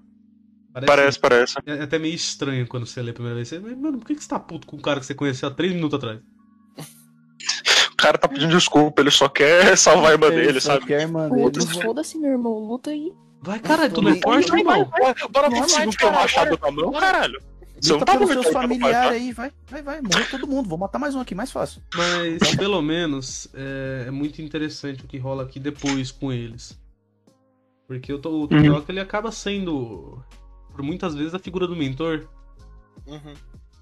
[0.86, 1.56] Parece, parece.
[1.66, 3.48] É até meio estranho quando você lê a primeira vez.
[3.48, 5.52] Você, mano, por que que você tá puto com um cara que você conheceu há
[5.52, 6.20] três minutos atrás?
[8.00, 10.86] O cara tá pedindo desculpa, ele só quer salvar a irmã Ele dele, só sabe?
[10.86, 11.66] quer a irmã O dele.
[11.82, 13.12] foda-se, meu irmão, luta aí.
[13.42, 14.92] Vai, caralho, tu não é forte, vai, irmão?
[15.32, 16.16] Bora, pro fight, tem um caralho.
[16.22, 17.42] machado na mão, caralho?
[17.80, 19.52] Você não tá seus familiares aí, vai.
[19.70, 20.02] Vai, vai.
[20.02, 20.68] Morre todo mundo.
[20.68, 21.82] Vou matar mais um aqui, mais fácil.
[21.96, 26.78] Mas pelo menos é, é muito interessante o que rola aqui depois com eles.
[27.88, 30.22] Porque o, o Tomioka ele acaba sendo,
[30.72, 32.28] por muitas vezes, a figura do mentor.
[33.06, 33.34] Uhum.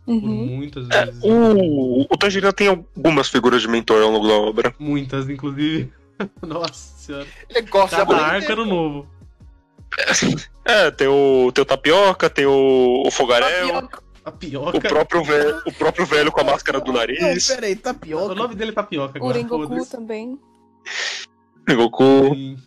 [0.05, 0.45] Por Uhum.
[0.57, 1.21] muitas É, vezes.
[1.23, 4.75] o, o Tangerina tem algumas figuras de mentor ao longo da obra.
[4.77, 5.91] Muitas, inclusive.
[6.45, 7.25] Nossa senhora.
[7.49, 8.35] Ele gosta Cada aprender.
[8.35, 9.07] arco era um novo.
[10.65, 13.87] É, tem o, tem o Tapioca, tem o, o Fogarel,
[14.23, 14.77] Tapioca.
[14.77, 18.35] O próprio, velho, o próprio velho com a máscara do nariz, Não, peraí, O tapioca.
[18.35, 19.37] nome dele é Tapioca O agora.
[19.37, 19.91] Rengoku foda-se.
[19.91, 20.39] também.
[21.75, 22.33] Goku.
[22.33, 22.57] Sim.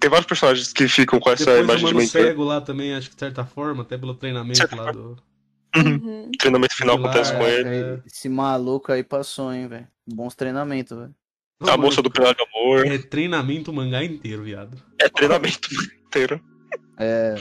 [0.00, 2.22] Tem vários personagens que ficam com essa Depois o imagem de Mano mentor.
[2.22, 5.16] Cego lá também, acho que de certa forma, até pelo treinamento lá do.
[5.76, 6.00] Uhum.
[6.04, 6.28] Uhum.
[6.34, 7.60] O treinamento final Pilar, acontece com é.
[7.60, 8.02] ele.
[8.06, 9.86] Esse maluco aí passou, hein, velho.
[10.06, 11.14] Bons treinamentos, velho.
[11.60, 12.86] A mano, moça do Pilar de Amor.
[12.86, 14.76] É treinamento mangá inteiro, viado.
[15.00, 15.68] É treinamento
[16.06, 16.40] inteiro.
[16.98, 17.34] É,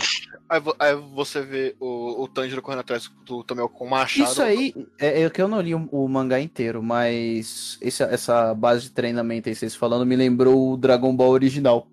[0.47, 4.29] Aí, aí você vê o, o Tanjiro correndo atrás do Tomioka com o machado.
[4.31, 8.53] Isso aí, é, é que eu não li o, o mangá inteiro, mas esse- essa
[8.53, 11.87] base de treinamento aí, vocês falando, me lembrou o Dragon Ball original.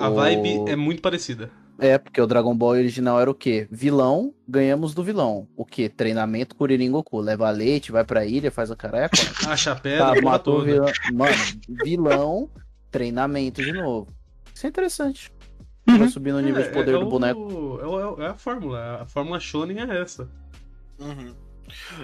[0.00, 1.50] A O- vibe é muito parecida.
[1.80, 3.68] É, porque o Dragon Ball original era o quê?
[3.70, 5.46] Vilão, ganhamos do vilão.
[5.56, 5.88] O quê?
[5.88, 7.20] Treinamento Kuririn Goku.
[7.20, 9.16] Leva leite, vai pra ilha, faz a careca.
[9.48, 10.86] Acha a pedra, Tá, matou vilão.
[11.12, 11.36] Mano,
[11.84, 12.50] vilão,
[12.90, 14.08] treinamento de novo.
[14.52, 15.32] Isso é interessante.
[15.88, 15.98] Uhum.
[15.98, 17.78] Vai subir no nível de É, poder é do o- boneco.
[17.80, 19.02] É, o- é a fórmula.
[19.02, 20.28] A fórmula Shonen é essa.
[20.98, 21.32] Uhum.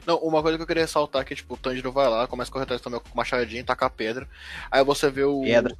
[0.06, 2.50] Não, uma coisa que eu queria ressaltar é que, tipo, o Tanjiro vai lá, começa
[2.50, 4.28] a correr atrás também com o machadinho, taca a pedra.
[4.70, 5.40] Aí você vê o.
[5.40, 5.74] Pedra.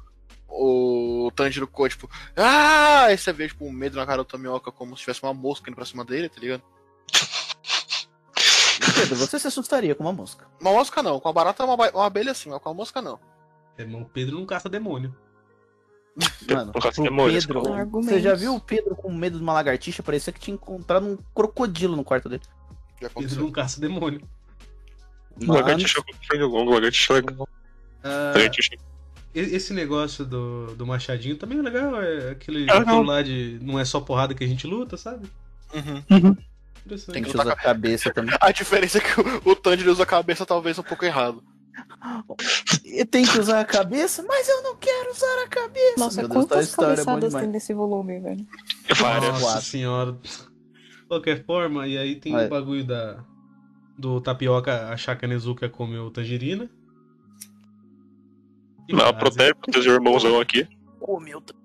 [0.57, 3.05] O Tanjiro ficou, tipo, ah!
[3.05, 5.69] Aí você vê, tipo, um medo na cara do Tomioka como se tivesse uma mosca
[5.69, 6.63] indo pra cima dele, tá ligado?
[8.95, 10.47] Pedro, você se assustaria com uma mosca.
[10.61, 13.01] Uma mosca não, com a barata é uma, uma abelha sim, mas com a mosca
[13.01, 13.19] não.
[13.77, 15.13] É, mas o Pedro não caça demônio.
[16.49, 19.51] Mano, Não caça pro demônios, Pedro, você já viu o Pedro com medo de uma
[19.51, 20.01] lagartixa?
[20.01, 22.43] Parecia que tinha encontrado um crocodilo no quarto dele.
[23.01, 24.21] Já Pedro não caça demônio.
[25.37, 27.47] Mano, Lagartixa com freio longo, lagartixa legal.
[28.01, 28.75] Ah, Lagartixa.
[29.39, 32.01] Esse negócio do, do machadinho também é legal.
[32.01, 32.81] É aquele É legal.
[32.81, 33.59] aquilo lá de.
[33.61, 35.27] Não é só porrada que a gente luta, sabe?
[35.73, 36.35] Uhum.
[36.85, 37.11] Interessante.
[37.11, 38.35] a Tem que gente usa a cabeça também.
[38.39, 41.43] A diferença é que o, o Tanjiro usa a cabeça talvez um pouco errado.
[42.85, 45.95] E tem que usar a cabeça, mas eu não quero usar a cabeça.
[45.97, 47.43] Nossa, Meu Deus, tá quantas história é cabeçadas demais.
[47.45, 48.45] tem nesse volume, velho?
[48.97, 49.41] Várias.
[49.41, 50.11] Nossa senhora.
[50.13, 52.45] De qualquer forma, e aí tem Vai.
[52.45, 53.23] o bagulho da.
[53.97, 56.69] Do tapioca achar que a Nezuka comeu tangerina.
[58.89, 59.17] Ela base.
[59.19, 60.67] protege, protege o irmãozão aqui.
[60.99, 61.59] Oh, meu Deus.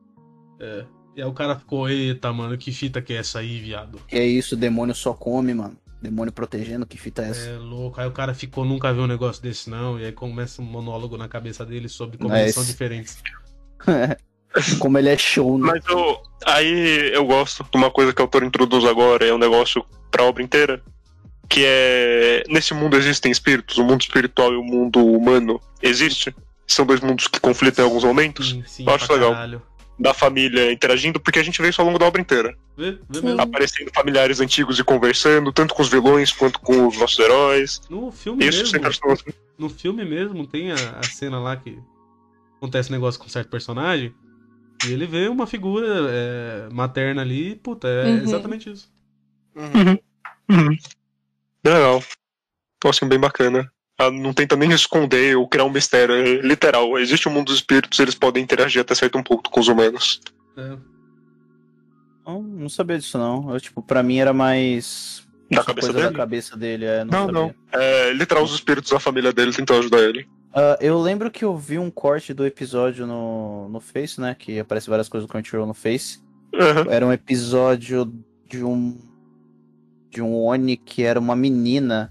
[0.61, 0.85] É.
[1.17, 4.01] E aí o cara ficou, eita, mano, que fita que é essa aí, viado?
[4.07, 5.77] Que é isso, o demônio só come, mano.
[6.01, 7.51] Demônio protegendo, que fita é essa?
[7.51, 8.01] É louco.
[8.01, 10.01] Aí o cara ficou, nunca viu um negócio desse, não.
[10.01, 13.19] E aí começa um monólogo na cabeça dele sobre como Mas- eles são diferentes.
[14.81, 15.67] Como ele é show, né?
[15.69, 19.39] Mas eu, aí eu gosto de uma coisa que o autor introduz agora, é um
[19.39, 20.83] negócio pra obra inteira.
[21.49, 22.43] Que é.
[22.49, 26.35] Nesse mundo existem espíritos, o mundo espiritual e o mundo humano existe.
[26.73, 28.51] São dois mundos que conflitam em alguns momentos.
[28.51, 29.33] Sim, sim, Eu acho pra legal.
[29.33, 29.63] caralho.
[29.99, 32.57] Da família interagindo, porque a gente vê isso ao longo da obra inteira.
[32.75, 33.39] Vê, vê mesmo.
[33.41, 37.83] Aparecendo familiares antigos e conversando, tanto com os vilões quanto com os nossos heróis.
[37.91, 39.11] No filme Isso mesmo.
[39.13, 39.25] assim.
[39.59, 41.79] No filme mesmo tem a, a cena lá que
[42.57, 44.15] acontece um negócio com certo personagem.
[44.87, 48.17] E ele vê uma figura é, materna ali e, puta, é Uhum.
[48.23, 48.91] exatamente isso.
[49.55, 49.99] Uhum.
[50.49, 50.77] Uhum.
[51.63, 52.03] Legal.
[52.79, 53.71] Então, assim, bem bacana.
[54.01, 56.15] Ela não tenta nem esconder ou criar um mistério.
[56.15, 56.99] É literal.
[56.99, 60.23] Existe o mundo dos espíritos, eles podem interagir até certo um pouco com os humanos.
[60.57, 60.77] É.
[62.27, 63.53] Não, não sabia disso, não.
[63.53, 65.29] Eu, tipo, pra mim era mais.
[65.51, 66.13] Da cabeça coisa dele?
[66.13, 67.55] da cabeça dele, é, não, Não, não.
[67.73, 70.27] É literal, os espíritos da família dele tentam ajudar ele.
[70.55, 74.35] Ah, eu lembro que eu vi um corte do episódio no, no Face, né?
[74.39, 76.23] Que aparece várias coisas do Crunchyroll no Face.
[76.55, 76.87] Aham.
[76.89, 78.11] Era um episódio
[78.49, 78.97] de um.
[80.09, 82.11] De um Oni que era uma menina.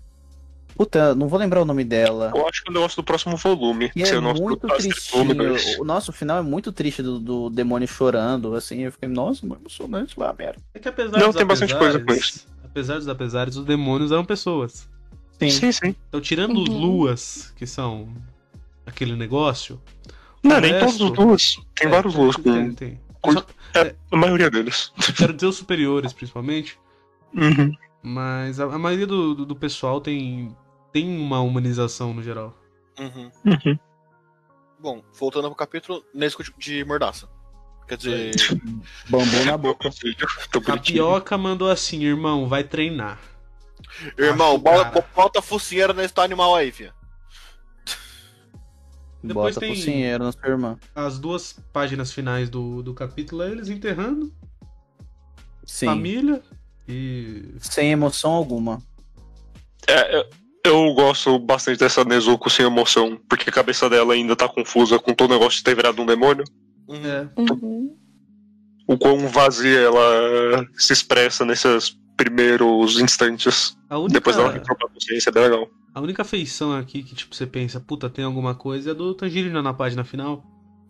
[0.80, 2.32] Puta, não vou lembrar o nome dela.
[2.34, 3.92] Eu acho que é o negócio do próximo volume.
[3.94, 5.82] E que é o nosso muito tristinho.
[5.82, 8.84] O nosso final é muito triste do, do demônio chorando, assim.
[8.84, 10.62] Eu fiquei, nossa, muito emocionante lá, merda.
[10.74, 14.10] É que apesar Não, dos tem bastante coisa com apesares- Apesar dos apesares, os demônios
[14.14, 14.88] eram pessoas.
[15.38, 15.50] Sim.
[15.50, 15.96] Sim, sim.
[16.08, 16.78] Então, tirando os Uhum.
[16.80, 18.08] luas, que são
[18.86, 19.82] aquele negócio.
[20.42, 21.56] Não, nem resto- todos os luas.
[21.76, 22.44] Tem é, vários luas com.
[22.44, 23.00] Tem, tem.
[23.20, 23.46] com- Só-
[24.14, 24.94] A maioria deles.
[25.18, 26.80] quero dizer os superiores, principalmente.
[27.36, 27.74] Uhum.
[28.02, 30.56] Mas a, a maioria do, do, do pessoal tem,
[30.92, 32.56] tem uma humanização no geral.
[33.00, 33.32] Uhum.
[33.46, 33.80] Uhum.
[34.80, 37.28] Bom, voltando pro capítulo Nesco de Mordaça.
[37.88, 38.32] Quer dizer,
[39.10, 39.90] Bambu na boca.
[40.66, 43.20] Tapioca mandou assim, irmão, vai treinar.
[44.18, 46.94] irmão, Acho, bota, focinheira nesse animal aí, filho.
[49.22, 50.80] Depois Bota tem- focinheiro na sua irmã.
[50.96, 54.34] As duas páginas finais do, do capítulo é eles enterrando
[55.66, 55.88] Sim.
[55.88, 56.42] família
[56.88, 57.54] e.
[57.60, 58.82] Sem emoção alguma.
[59.88, 60.30] É, eu-
[60.70, 65.14] eu gosto bastante dessa Nezuko sem emoção, porque a cabeça dela ainda tá confusa com
[65.14, 66.44] todo o negócio de ter virado um demônio.
[66.90, 67.96] É, Uhum.
[68.88, 73.78] O quão vazia ela se expressa nesses primeiros instantes.
[73.90, 75.68] a única, Depois dela recuperar a consciência, é bem legal.
[75.94, 79.62] a única feição aqui que tipo você pensa, puta, tem alguma coisa é do Tangerina
[79.62, 80.44] na página final.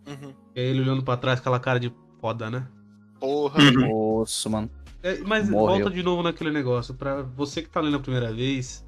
[0.08, 0.32] Uhum.
[0.54, 2.66] É ele olhando pra trás com aquela cara de foda, né?
[3.20, 3.62] Porra.
[3.62, 4.18] Uhum.
[4.20, 4.70] Nossa, mano.
[5.02, 5.76] É, mas Morreu.
[5.82, 6.94] volta de novo naquele negócio.
[6.94, 8.82] Pra você que tá lendo a primeira vez,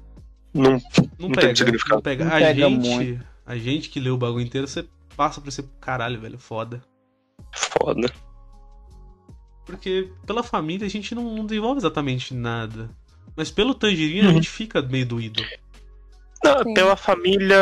[0.53, 0.81] Não, não,
[1.19, 1.55] Não tem pega.
[1.55, 1.95] significado.
[1.95, 2.25] Não pega.
[2.25, 2.87] Não a pega gente.
[2.89, 3.23] muito.
[3.45, 4.85] A gente que leu o bagulho inteiro, você
[5.17, 6.81] passa por esse caralho, velho, foda.
[7.53, 8.11] foda.
[9.65, 12.89] Porque pela família a gente não, não desenvolve exatamente nada.
[13.35, 14.35] Mas pelo Tangerina a Uhum.
[14.35, 15.43] gente fica meio doído.
[16.43, 16.73] Não, Sim.
[16.73, 17.57] pela família.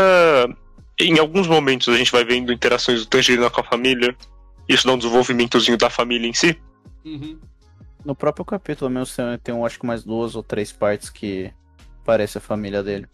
[1.00, 4.16] Em alguns momentos a gente vai vendo interações do Tangerina com a família.
[4.68, 6.60] Isso dá um desenvolvimentozinho da família em si.
[7.06, 7.40] Uhum.
[8.04, 11.52] No próprio capítulo mesmo tem- tem, eu acho que mais duas ou três partes que
[12.04, 13.08] parece a família dele.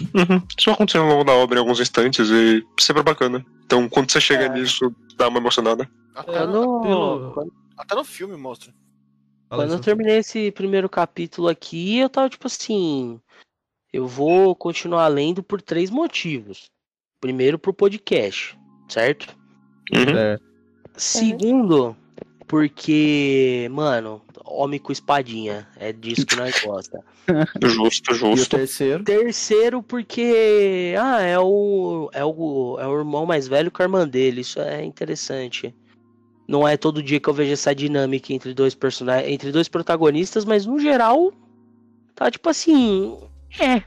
[0.00, 0.42] Uhum.
[0.56, 3.44] Isso vai acontecendo ao longo da obra em alguns instantes e sempre é bacana.
[3.64, 4.48] Então quando você chega É.
[4.48, 5.88] nisso, dá uma emocionada.
[6.14, 8.72] Até, no, pelo- até no filme mostra.
[9.48, 13.20] Fala Quando eu terminei esse primeiro capítulo aqui, eu tava tipo assim.
[13.92, 16.70] Eu vou continuar lendo por três motivos.
[17.20, 18.58] Primeiro, pro podcast,
[18.88, 19.34] certo?
[19.94, 20.16] Uhum.
[20.18, 20.38] É.
[20.96, 21.96] Segundo,
[22.46, 25.66] porque, mano, homem com espadinha.
[25.76, 27.00] É disso que nós gosta.
[27.62, 28.56] Justo, E o justo.
[28.56, 29.04] terceiro?
[29.04, 30.94] Terceiro, porque.
[30.98, 32.08] Ah, é o.
[32.12, 34.40] É o, é o irmão mais velho com a irmã dele.
[34.42, 35.74] Isso é interessante.
[36.48, 39.28] Não é todo dia que eu vejo essa dinâmica entre dois personagens.
[39.32, 41.32] Entre dois protagonistas, mas no geral.
[42.14, 43.16] Tá tipo assim.
[43.58, 43.82] É.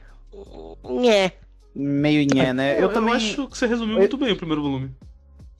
[1.08, 1.32] É.
[1.74, 2.82] Meio nhé, né?
[2.82, 3.14] Eu, também.
[3.14, 4.90] acho que você resumiu muito bem o primeiro volume.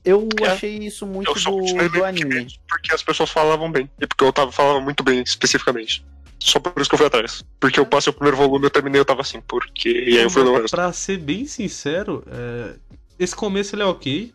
[0.03, 0.47] Eu É.
[0.47, 2.47] achei isso muito Eu do, do anime.
[2.67, 3.89] Porque as pessoas falavam bem.
[3.99, 6.03] E porque o Otávio falava muito bem, especificamente.
[6.39, 7.43] Só por isso que eu fui atrás.
[7.59, 9.89] Porque eu passei o primeiro volume, eu terminei, eu tava assim, porque.
[9.89, 10.71] E aí eu fui no resto.
[10.75, 12.75] Pra ser bem sincero, é,
[13.19, 14.33] esse começo ele é ok.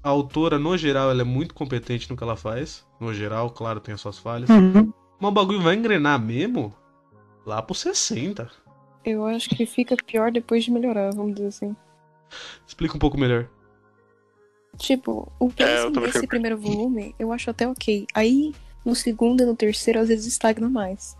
[0.00, 2.86] A autora, no geral, ela é muito competente no que ela faz.
[3.00, 4.48] No geral, claro, tem as suas falhas.
[4.50, 4.92] Uhum.
[5.18, 6.72] Mas o bagulho vai engrenar mesmo
[7.44, 8.48] lá pro 60.
[9.04, 11.74] Eu acho que fica pior depois de melhorar, vamos dizer assim.
[12.66, 13.48] Explica um pouco melhor.
[14.78, 18.06] Tipo, o É, pacing também desse fico- primeiro volume, eu acho até ok.
[18.14, 18.52] Aí,
[18.84, 21.16] no segundo e no terceiro, às vezes estagna mais.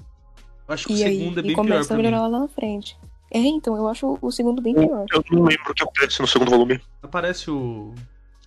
[0.68, 2.40] Acho que E o aí, segundo é e bem pior começa pra a melhorar lá
[2.40, 2.96] na frente.
[3.30, 5.06] É, então, eu acho o segundo bem pior.
[5.12, 6.80] Eu não lembro o que acontece no segundo volume.
[7.02, 7.94] Aparece o,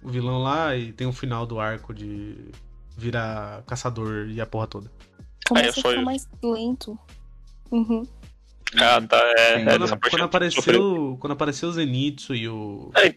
[0.03, 2.35] o vilão lá e tem o final do arco de
[2.95, 4.91] virar caçador e a porra toda.
[5.47, 6.05] Começa é a só ficar isso.
[6.05, 6.97] mais lento.
[7.71, 8.05] Uhum.
[8.75, 9.17] Ah, tá.
[9.37, 9.61] É, Sim.
[9.61, 12.91] é Quando, quando apareceu, quando apareceu o Zenitsu e o.
[12.95, 13.13] É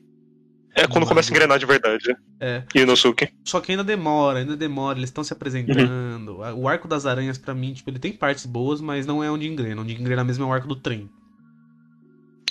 [0.90, 2.16] quando começa a engrenar de verdade.
[2.38, 2.62] É.
[2.74, 3.28] E o Inosuke.
[3.44, 6.38] Só que ainda demora, ainda demora, eles estão se apresentando.
[6.56, 9.46] O arco das aranhas, pra mim, tipo, ele tem partes boas, mas não é onde
[9.48, 9.82] engrena.
[9.82, 11.10] Onde engrena mesmo é o arco do trem.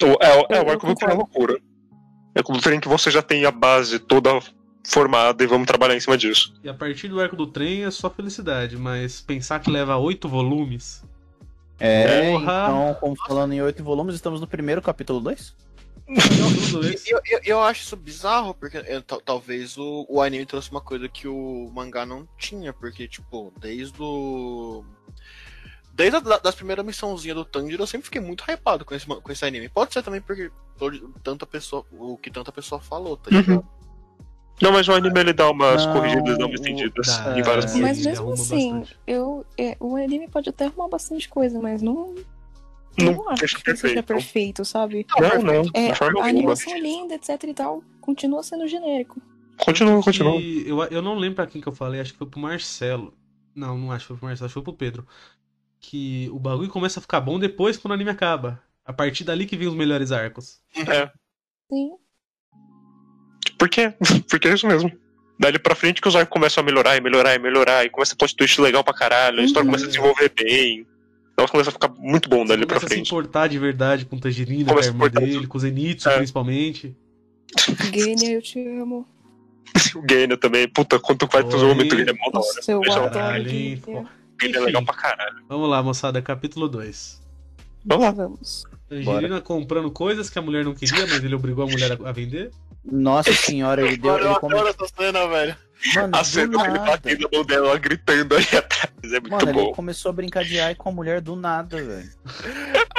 [0.02, 0.18] É, o-
[0.50, 1.60] é o eu arco do trem é loucura.
[2.36, 4.40] É quando o trem que você já tem a base toda
[4.88, 6.54] formada e vamos trabalhar em cima disso.
[6.64, 10.28] E a partir do arco do trem é só felicidade, mas pensar que leva oito
[10.30, 11.04] volumes.
[11.80, 12.44] É, Porra.
[12.44, 15.56] então, como falando em oito volumes, estamos no primeiro capítulo 2?
[17.06, 18.78] Eu, eu, eu acho isso bizarro, porque
[19.24, 24.02] talvez o, o anime trouxe uma coisa que o mangá não tinha, porque, tipo, desde
[24.02, 24.84] o.
[25.94, 29.32] Desde a, das primeiras missãozinhas do Tanjiro, eu sempre fiquei muito hypado com esse, com
[29.32, 29.68] esse anime.
[29.70, 33.42] Pode ser também porque todo- tanta pessoa, o que tanta pessoa falou, tá Uhum.
[33.42, 33.68] ligado?
[34.62, 37.66] Não, mas o anime ele dá umas Não, corrigidas, dá umas estendidas dá, em várias
[37.66, 37.68] é.
[37.68, 37.82] coisas.
[37.82, 42.16] Mas mesmo assim, eu, é, o anime pode até arrumar bastante coisa, mas não,
[43.06, 44.04] Não não acho que seja perfeito.
[44.04, 45.06] perfeito, sabe?
[45.20, 45.92] Não, não, É,
[46.22, 49.22] a animação é linda, etc e tal, continua sendo genérico.
[49.58, 50.36] Continua, continua.
[50.40, 53.14] E eu, eu não lembro pra quem que eu falei, acho que foi pro Marcelo.
[53.56, 55.06] Não, não acho que foi pro Marcelo, acho que foi pro Pedro.
[55.82, 58.62] Que o bagulho começa a ficar bom depois quando o anime acaba.
[58.86, 60.62] A partir dali que vem os melhores arcos.
[60.76, 61.10] É.
[61.72, 61.92] Sim.
[63.58, 63.94] Por quê?
[64.30, 64.92] Porque é isso mesmo.
[65.38, 68.14] Dali pra frente que os arcos começam a melhorar e melhorar e melhorar, e começa
[68.14, 69.72] a plot twist legal pra caralho, a história Uhum.
[69.72, 70.86] começa a desenvolver bem.
[71.40, 73.08] Então começa a ficar muito bom Você dali pra começa a se frente.
[73.08, 76.18] importar de verdade com o Tangerina, com a irmã dele, com o Zenitsu É.
[76.18, 76.94] principalmente.
[77.94, 79.08] Gênia, eu te amo.
[79.96, 81.68] O Gênio também, puta, quanto vai ter o Oi.
[81.70, 82.48] momento Gênio é mó da hora.
[82.56, 83.44] Nossa, eu adoro?
[83.50, 83.80] Gênia.
[83.88, 84.06] O
[84.42, 85.38] Gênio é legal pra caralho.
[85.48, 87.22] Vamos lá, moçada, capítulo 2.
[87.86, 88.12] Vamos lá.
[88.12, 88.66] Vamos.
[88.90, 92.52] Tangerina comprando coisas que a mulher não queria, mas ele obrigou a mulher a vender.
[92.84, 94.12] Nossa senhora, ele deu.
[94.14, 94.54] Mano, eu Ele come...
[94.56, 95.56] adoro essa cena, velho.
[95.96, 96.92] Mano, A cena dele nada.
[96.92, 99.60] batendo a mão dela, ela gritando ali atrás, é muito Mano, bom.
[99.68, 102.10] ele começou a brincar de ai com a mulher do nada, velho.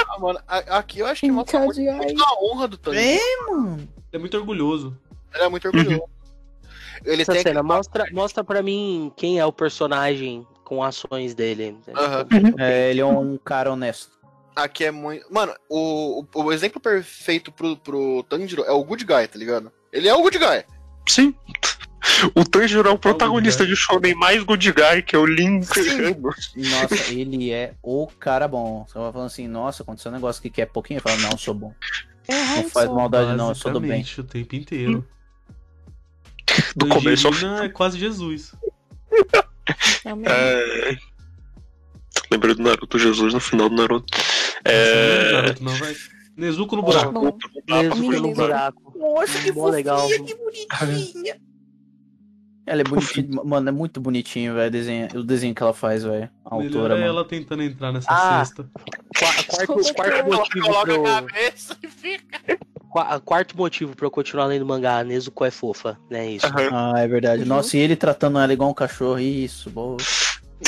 [0.09, 3.05] Ah, mano, aqui eu acho que mostra muito, muito a honra do Tanjiro.
[3.05, 3.77] É, mano.
[3.77, 4.97] Ele é muito orgulhoso.
[5.33, 6.03] Ele é muito orgulhoso.
[7.05, 11.33] Ele Essa tem cena, aquele- mostra, mostra pra mim quem é o personagem com ações
[11.35, 11.77] dele.
[11.95, 12.25] Aham.
[12.59, 14.11] É, ele é um cara honesto.
[14.55, 15.25] Aqui é muito.
[15.31, 19.71] Mano, o, o, o exemplo perfeito pro, pro Tanjiro é o Good Guy, tá ligado?
[19.93, 20.63] Ele é o Good Guy.
[21.07, 21.33] Sim.
[22.35, 25.59] O Tanjiro é o protagonista de Shonen mais good guy, que é o Lin.
[25.59, 28.85] Nossa, ele é o cara bom.
[28.87, 31.37] Você vai falando assim, nossa, aconteceu um negócio que quer pouquinho, eu falo, não, eu
[31.37, 31.73] sou bom.
[32.27, 34.05] É Não faz maldade não, eu sou do bem.
[34.17, 35.07] O tempo inteiro.
[36.75, 38.53] Do começo ao Tangerina é quase Jesus.
[40.05, 40.25] Amém.
[40.27, 40.97] É...
[42.31, 44.17] Lembrei do Naruto Jesus no final do Naruto.
[44.65, 45.41] Não, É...
[45.41, 45.95] Nezuko não vai.
[46.37, 47.11] Nezuko no buraco.
[47.11, 48.93] Não Mesmo fugir no buraco.
[48.97, 50.07] Nossa, Mó legal.
[52.71, 56.29] Ela é bonitinha, mano, é muito bonitinho, velho, desenho, o desenho que ela faz, velho.
[56.45, 57.09] A Melhor autora, é mano.
[57.09, 58.45] ela tentando entrar nessa Ah.
[58.45, 58.65] cesta.
[59.19, 62.39] Qua- Quarto, quarto motivo coloca pra eu, a cabeça e fica.
[62.89, 64.99] qua- quarto motivo pra eu continuar lendo mangá.
[64.99, 66.31] A Nezuko é fofa, né?
[66.31, 66.45] Isso.
[66.47, 66.69] Aham.
[66.95, 67.41] Ah, é verdade.
[67.41, 67.49] Uhum.
[67.49, 69.97] Nossa, e ele tratando ela igual um cachorro, isso, boa.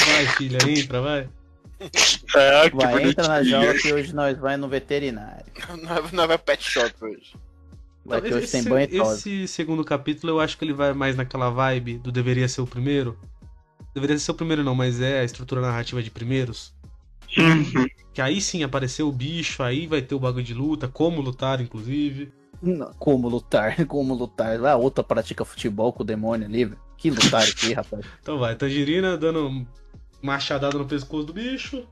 [0.05, 1.29] Vai, filha, entra, vai.
[2.35, 5.45] É, Vai, entra na jaula que hoje nós vai no veterinário.
[6.13, 7.33] Não vai pet shop hoje.
[8.05, 9.15] Vai que Então, hoje tem banho e tosa.
[9.15, 12.67] esse segundo capítulo eu acho que ele vai mais naquela vibe do deveria ser o
[12.67, 13.17] primeiro.
[13.93, 16.73] Deveria ser o primeiro não, mas é a estrutura narrativa de primeiros.
[17.37, 17.87] Uhum.
[18.13, 21.61] Que aí sim apareceu o bicho, aí vai ter o bagulho de luta, como lutar,
[21.61, 22.31] inclusive.
[22.61, 24.59] Não, Como lutar, como lutar.
[24.59, 26.79] Lá outra pratica futebol com o demônio ali, velho.
[26.97, 28.05] Que lutar aqui, rapaz.
[28.21, 29.65] Então vai, Tangerina dando
[30.21, 31.85] machadada no pescoço do bicho.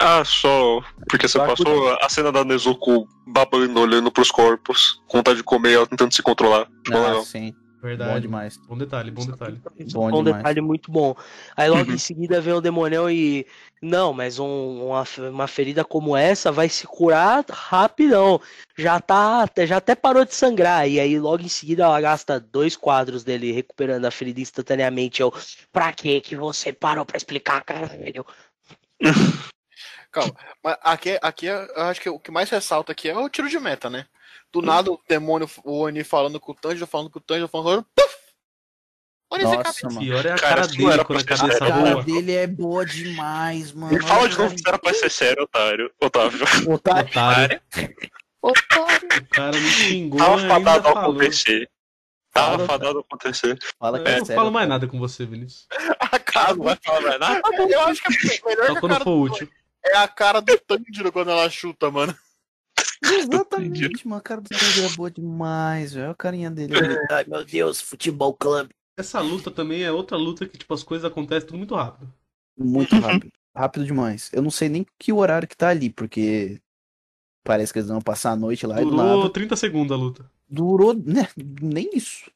[0.00, 5.38] Ah, só porque você passou a cena da Nezuko babando, olhando pros corpos, com vontade
[5.38, 6.66] de comer, ela tentando se controlar.
[6.84, 7.22] Ficou Ah, legal.
[7.24, 7.54] sim.
[7.82, 8.12] Verdade.
[8.14, 8.56] Bom demais.
[8.66, 9.60] Bom detalhe, bom detalhe.
[9.92, 10.36] Bom demais.
[10.42, 11.14] detalhe muito bom.
[11.56, 11.94] Aí logo Uhum.
[11.94, 13.46] em seguida vem o demonião e.
[13.80, 18.40] Não, mas um- uma, uma ferida como essa vai se curar rapidão.
[18.76, 19.48] Já tá.
[19.64, 20.88] Já até parou de sangrar.
[20.88, 25.20] E aí logo em seguida ela gasta dois quadros dele recuperando a ferida instantaneamente.
[25.22, 25.32] Eu.
[25.70, 28.26] Pra que que você parou pra explicar, caralho?
[30.62, 33.58] Mas aqui, aqui eu acho que o que mais ressalta aqui é o tiro de
[33.58, 34.06] meta, né?
[34.52, 37.84] Do nada o demônio, o Oni falando com o Tanjiro, falando com o Tanjiro, falando.
[37.94, 38.16] Puf!
[39.32, 39.80] Oni sem cabeça.
[39.82, 40.00] Nossa, mano.
[40.06, 41.66] Pior é a Cara, cara dele era quando a cabeça sério.
[41.74, 42.04] A cara voa.
[42.04, 43.92] dele é boa demais, mano.
[43.92, 45.92] Me fala Olha, de novo se era pra ser sério, otário.
[46.00, 46.38] Otávio.
[46.72, 47.08] Otário.
[47.10, 47.60] Otário.
[48.40, 49.08] Otário.
[49.22, 51.10] O cara me xingou Tava e ainda fadado a falou.
[51.10, 51.70] acontecer.
[52.32, 53.58] Tava Fala, fadado a acontecer.
[53.78, 54.78] Fala que Eu é não sério, falo mais cara.
[54.78, 55.66] nada com você, Vinícius.
[56.12, 57.42] A cara não vai falar mais nada?
[57.68, 59.50] Eu acho que a melhor Só que quando cara for útil.
[59.92, 62.16] É a cara do Tanjiro quando ela chuta, mano.
[63.02, 64.18] Exatamente, mano.
[64.18, 66.06] A cara do Tanjiro é boa demais, velho.
[66.06, 66.76] Olha a carinha dele.
[66.76, 66.96] ali.
[67.10, 68.74] Ai, meu Deus, futebol clube.
[68.98, 72.12] Essa luta também é outra luta que, tipo, as coisas acontecem tudo muito rápido.
[72.58, 73.32] Muito rápido.
[73.54, 74.30] Rápido demais.
[74.32, 76.60] Eu não sei nem que horário que tá ali, porque
[77.44, 79.30] parece que eles vão passar a noite lá e do Durou nada.
[79.30, 80.30] 30 segundos a luta.
[80.48, 81.28] Durou, né?
[81.36, 82.30] Nem isso.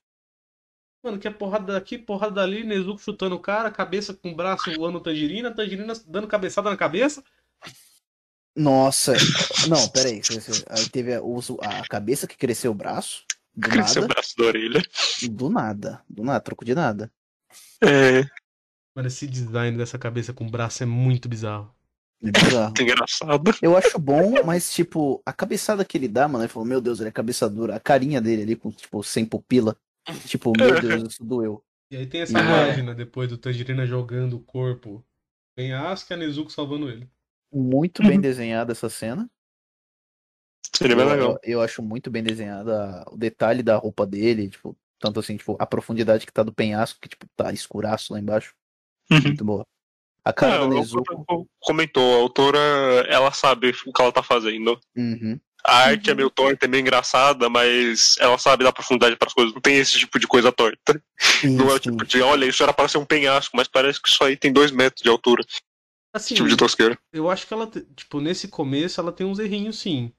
[1.02, 4.70] Mano, que é porrada daqui, porrada dali, Nezuko chutando o cara, cabeça com o braço
[4.74, 7.24] voando Tangerina, Tangerina dando cabeçada na cabeça.
[8.56, 9.12] Nossa.
[9.68, 10.20] Não, peraí.
[10.68, 13.24] Aí teve a, o- a cabeça que cresceu o braço.
[13.54, 14.14] Do Cresceu o nada.
[14.14, 14.82] braço da orelha.
[15.30, 16.02] Do nada.
[16.08, 17.10] Do nada, troco de nada.
[17.82, 18.22] É,
[18.94, 21.72] Mano, esse design dessa cabeça com o braço é muito bizarro.
[22.22, 22.74] É bizarro.
[22.78, 23.50] engraçado.
[23.62, 27.00] Eu acho bom, mas, tipo, a cabeçada que ele dá, mano, ele falou, meu Deus,
[27.00, 27.76] ele é cabeça dura.
[27.76, 29.76] A carinha dele ali, com, tipo, sem pupila.
[30.26, 31.64] Tipo, meu Deus, isso doeu.
[31.90, 32.42] E aí tem essa É.
[32.42, 35.04] página depois do Tangerina jogando o corpo.
[35.56, 37.08] Tem a Asuka e a Nezuko salvando ele.
[37.52, 39.28] Muito bem desenhada essa cena.
[40.74, 41.30] Seria bem Eu, legal.
[41.42, 45.56] eu, eu acho muito bem desenhada o detalhe da roupa dele, tipo, tanto assim, tipo,
[45.58, 48.54] a profundidade que tá do penhasco, que, tipo, tá escuraço lá embaixo.
[49.10, 49.20] Uhum.
[49.22, 49.66] Muito boa.
[50.24, 51.48] A cara Ah, da Nezuko.
[51.58, 52.58] comentou, a autora,
[53.08, 54.78] ela sabe o que ela tá fazendo.
[54.96, 55.40] Uhum.
[55.64, 59.34] A arte é meio torta, é meio engraçada, mas ela sabe dar profundidade para as
[59.34, 59.52] coisas.
[59.52, 61.02] Não tem esse tipo de coisa torta.
[61.44, 64.08] Não é o tipo de, olha, isso era para ser um penhasco, mas parece que
[64.08, 65.44] isso aí tem dois metros de altura.
[66.12, 66.98] Assim, tipo de tosqueira.
[67.12, 70.12] eu acho que ela, tipo, nesse começo ela tem uns errinhos sim.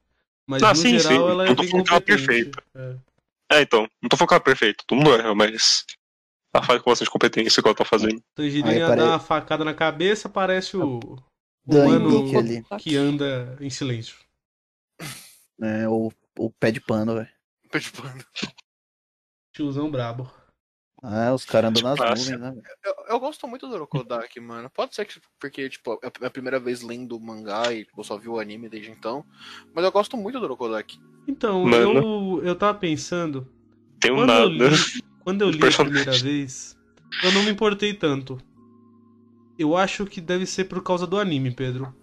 [0.47, 1.31] Mas Ah, no sim, geral sim.
[1.31, 2.27] ela é Não tô bem falando que ela é competente.
[2.27, 2.63] perfeita.
[3.49, 3.57] É.
[3.57, 5.85] É, então, não tô falando que ela é perfeita, todo mundo erra, mas
[6.53, 8.23] ela faz com bastante competência o que ela tá fazendo.
[8.33, 11.17] Tangerina Aí apare- dá uma facada na cabeça, parece o, o
[11.65, 12.65] Dan mano Nick ali.
[12.79, 14.17] que anda em silêncio.
[15.61, 17.29] É, o, o pé de pano, velho.
[17.79, 18.01] Tipo,
[19.53, 20.31] Tiozão brabo.
[21.03, 22.37] Ah, os caras andam nas Fácil.
[22.37, 22.61] nuvens, né?
[22.85, 24.69] Eu, eu gosto muito do Rokodaki, mano.
[24.69, 27.99] Pode ser que, porque, tipo, é a minha primeira vez lendo o mangá e tipo,
[28.01, 29.25] eu só vi o anime desde então.
[29.73, 30.99] Mas eu gosto muito do Rokodaki.
[31.27, 32.39] Então, Mano.
[32.39, 33.47] eu, eu tava pensando,
[33.99, 34.75] Tem um quando eu nada.
[34.75, 36.77] li, quando eu li a primeira vez,
[37.23, 38.37] eu não me importei tanto.
[39.57, 41.95] Eu acho que deve ser por causa do anime, Pedro.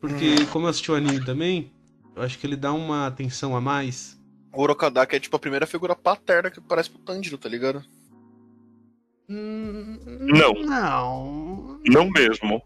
[0.00, 1.72] Porque como eu assisti o anime também,
[2.16, 4.18] eu acho que ele dá uma atenção a mais.
[4.52, 7.84] O Rokodaki é, tipo, a primeira figura paterna que parece pro Tanjiro, tá ligado?
[9.30, 10.52] Hum, Não.
[10.54, 11.80] Não.
[11.86, 12.60] Não mesmo.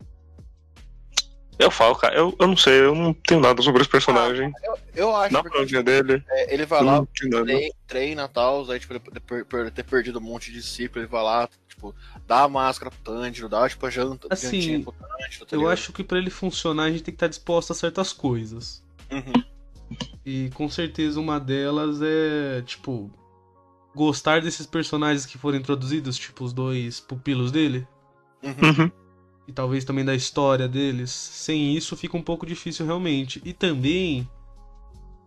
[1.59, 4.53] Eu falo, cara, eu, eu não sei, eu não tenho nada sobre esse personagem.
[4.95, 8.93] Eu acho Na dele, é, ele vai eu lá, não treina, treina tal, aí, tipo,
[8.95, 11.95] ele- por, ter perdido um monte de discípulo, ele vai lá, tipo,
[12.27, 15.93] dá a máscara pro Tanjiro, dá, tipo, a janta, Assim, pro Tanjiro, tá Eu acho
[15.93, 18.83] que pra ele funcionar a gente tem que estar disposto a certas coisas.
[19.13, 19.45] Uhum.
[20.27, 23.13] E com certeza uma delas é, tipo,
[23.95, 27.87] gostar desses personagens que foram introduzidos, tipo os dois pupilos dele,
[28.43, 28.53] Uhum.
[28.83, 28.91] Uhum.
[29.49, 31.11] e talvez também da história deles.
[31.11, 33.41] Sem isso fica um pouco difícil realmente.
[33.45, 34.29] E também,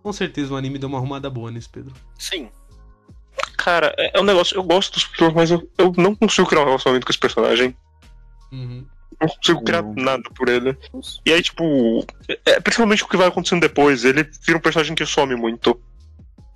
[0.03, 1.93] com certeza o anime deu uma arrumada boa nesse, Pedro.
[2.17, 2.49] Sim.
[3.57, 6.61] Cara, é, é um negócio, eu gosto dos personagens, mas eu, eu não consigo criar
[6.61, 7.75] um relacionamento com esse personagem.
[8.51, 8.85] Uhum.
[9.19, 9.95] Não consigo criar Uhum.
[9.97, 10.77] nada por ele.
[11.25, 12.05] E aí, tipo,
[12.45, 15.79] é, principalmente o que vai acontecendo depois, ele vira um personagem que some muito.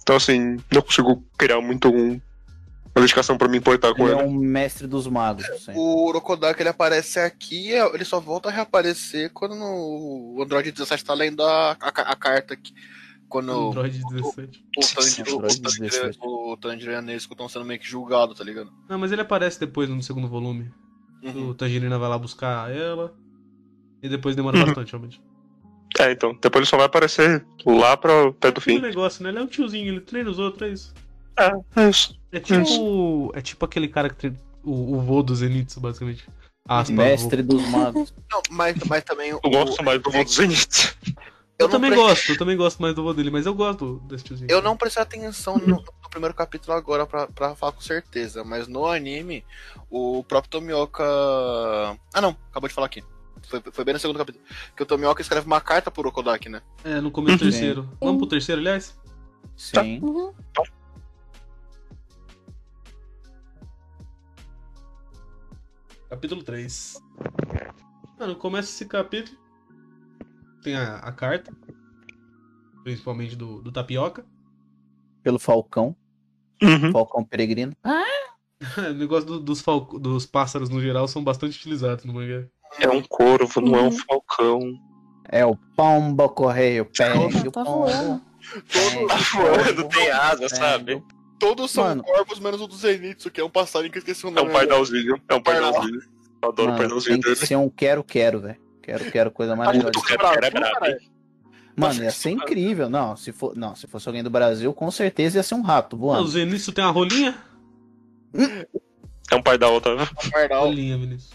[0.01, 4.21] Então, assim, não consigo criar muito um, uma dedicação pra me importar com Ele ele.
[4.21, 5.45] é um mestre dos magos.
[5.49, 5.71] assim.
[5.75, 11.05] O Rokodaki ele aparece aqui, ele só volta a reaparecer quando no- o Android 17
[11.05, 12.73] tá lendo a, a, a carta aqui.
[13.29, 14.65] Quando o Android 17.
[14.93, 16.19] Tanjiro, o Android Tanjiro, 17.
[16.21, 18.69] o Tanjiro e a Nesco estão sendo meio que julgados, tá ligado?
[18.89, 20.69] Não, mas ele aparece depois no segundo volume.
[21.23, 21.49] Uhum.
[21.49, 23.15] O Tangerina vai lá buscar ela.
[24.03, 24.65] E depois demora Uhum.
[24.65, 25.21] bastante, realmente.
[25.99, 26.33] É, então.
[26.41, 28.79] Depois ele só vai aparecer lá pra perto do fim.
[28.79, 29.29] negócio, né?
[29.29, 30.93] Ele é um tiozinho, ele treina os outros, é isso.
[31.37, 32.19] É, é isso.
[32.31, 33.31] É tipo.
[33.35, 34.37] É tipo aquele cara que treina.
[34.63, 36.27] O, o vô do Zenitsu, basicamente.
[36.67, 38.13] Aspas, Mestre dos magos.
[38.31, 39.31] Não, mas, mas também.
[39.31, 40.95] Eu gosto mais do voo do Zenith.
[41.57, 43.99] Eu, Eu também pre- gosto, eu também gosto mais do vô dele, mas eu gosto
[44.07, 44.49] desse tiozinho.
[44.49, 48.67] Eu não prestei atenção no, no primeiro capítulo agora pra, pra falar com certeza, mas
[48.67, 49.43] no anime,
[49.89, 51.03] o próprio Tomioka.
[52.13, 53.03] Ah não, acabou de falar aqui.
[53.47, 54.43] Foi, foi bem no segundo capítulo.
[54.75, 56.61] Que o Tomioka escreve uma carta pro Okodaki, né?
[56.83, 57.51] É, no começo do Sim.
[57.51, 57.97] terceiro.
[57.99, 58.97] Vamos pro terceiro, aliás?
[59.55, 59.99] Sim.
[60.01, 60.33] Uhum.
[66.09, 67.01] Capítulo 3.
[68.19, 69.37] Mano, começa esse capítulo.
[70.61, 71.51] Tem a, a carta.
[72.83, 74.25] Principalmente do, do Tapioca.
[75.23, 75.95] Pelo Falcão.
[76.61, 76.91] Uhum.
[76.91, 77.73] Falcão Peregrino.
[78.77, 79.63] o negócio do- dos,
[79.99, 82.45] dos pássaros no geral são bastante utilizados no mangá.
[82.79, 83.91] É um corvo, não é um Uhum.
[84.07, 84.59] falcão.
[85.29, 86.85] É o pombo correio.
[86.85, 87.85] Pegue o Tá pombo.
[87.85, 88.21] voando.
[88.71, 90.95] pegue Tá o voando, tem asa, sabe?
[90.95, 91.03] o-
[91.39, 92.03] Todos são Mano.
[92.03, 94.49] corvos, menos o do Zenitsu, que é um passarinho que eu esqueci o É nome.
[94.49, 95.15] um pardalzinho.
[95.27, 95.71] É um Pardal.
[95.73, 96.01] pardalzinho.
[96.43, 97.47] Eu adoro o Mano, pardalzinho tem que dele.
[97.47, 98.57] ser um quero-quero, velho.
[98.83, 101.01] Quero-quero, coisa mais Acho legal que de do quero, Brasil, quero é brabo.
[101.75, 102.89] Mano, ia ser incrível.
[102.89, 105.95] Não, se for, não, se fosse alguém do Brasil, com certeza ia ser um rato
[105.95, 106.27] Ah, o voando.
[106.27, 107.35] Zenitsu tem uma rolinha?
[109.31, 110.07] É um pardal, Otávio.
[110.31, 110.65] Pardal.
[110.65, 111.31] Rolinha, Vinícius.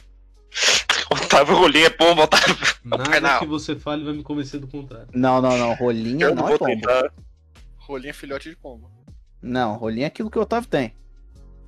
[1.24, 2.56] Otávio Rolinho é pombo, Otávio.
[2.84, 3.38] Nada Pardal.
[3.40, 5.08] que você fale vai me convencer do contrário.
[5.14, 5.74] Não, não, não.
[5.74, 6.70] Rolinha Eu não não é vou pombo.
[6.74, 7.12] tentar.
[7.78, 8.90] Rolinha filhote de pombo.
[9.42, 10.92] Não, rolinha é aquilo que o Otávio tem.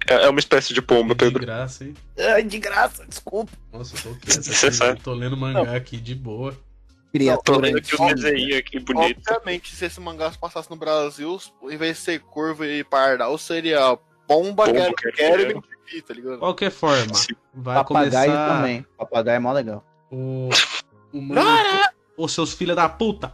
[0.09, 1.41] É é uma espécie de pombo, De Pedro.
[1.41, 1.95] graça, hein?
[2.19, 3.53] Ai, de graça, desculpa.
[3.73, 6.53] Nossa, eu tô quieto aqui, eu tô lendo mangá aqui de boa.
[6.53, 6.59] Tô
[7.13, 8.15] Criatura vendo aqui o antiga.
[8.31, 9.21] desenho aqui bonito.
[9.31, 11.39] Obviamente, se esse mangá se passasse no Brasil,
[11.71, 13.97] em vez de ser corvo e pardal, seria
[14.27, 15.65] pomba, Pombo, quero, quero, quero, quero.
[15.93, 16.39] Me tá ligado?
[16.39, 17.35] Qualquer forma, Sim.
[17.55, 18.87] vai Papagaio começar também.
[18.97, 19.85] Papagaio é mó legal.
[20.11, 20.49] o.
[21.13, 21.21] o.
[22.17, 23.33] Ô, seus filha da puta!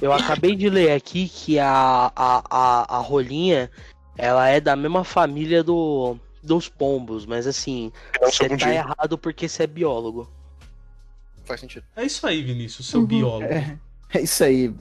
[0.00, 3.70] Eu acabei de ler aqui que a, a, a, a rolinha
[4.16, 8.74] ela é da mesma família do, dos pombos, mas assim, você segundo tá dia.
[8.76, 10.30] errado porque você é biólogo.
[11.44, 11.84] Faz sentido.
[11.96, 13.06] É isso aí, Vinícius, seu Uhum.
[13.06, 13.52] biólogo.
[13.52, 13.76] É,
[14.14, 14.72] é isso aí.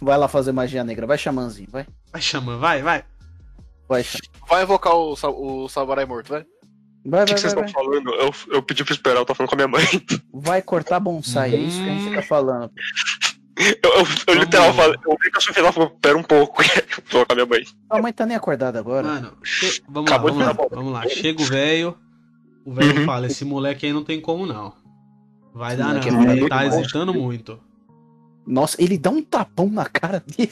[0.00, 1.06] Vai lá fazer magia negra.
[1.06, 1.68] Vai, xamãzinho.
[1.70, 1.86] Vai.
[2.12, 3.04] Vai chamando, vai, vai.
[3.88, 4.04] Vai.
[4.48, 6.44] Vai invocar o, o Samurai morto, vai?
[7.06, 8.02] Vai, O que, vai, que vocês vai, estão vai.
[8.02, 8.10] falando?
[8.14, 9.84] Eu, eu pedi pra esperar, eu tô falando com a minha mãe.
[10.32, 11.54] Vai cortar bonsai.
[11.54, 12.70] É isso que a gente tá falando.
[13.56, 16.60] Eu, eu, eu literal falei, eu vi que a Sofia lá falou, pera um pouco,
[17.10, 17.62] tô com a minha mãe.
[17.88, 19.06] A mãe tá nem acordada agora.
[19.06, 21.08] Mano, che- vamos Acabou lá, vamos lá, vamos lá.
[21.08, 21.96] Chega o velho,
[22.66, 23.04] o velho Uhum.
[23.06, 24.72] fala, esse moleque aí não tem como não.
[25.54, 26.80] Vai dar moleque não, é ele muito tá bom.
[26.80, 27.60] hesitando muito.
[28.46, 30.50] Nossa, ele dá um tapão na cara dele.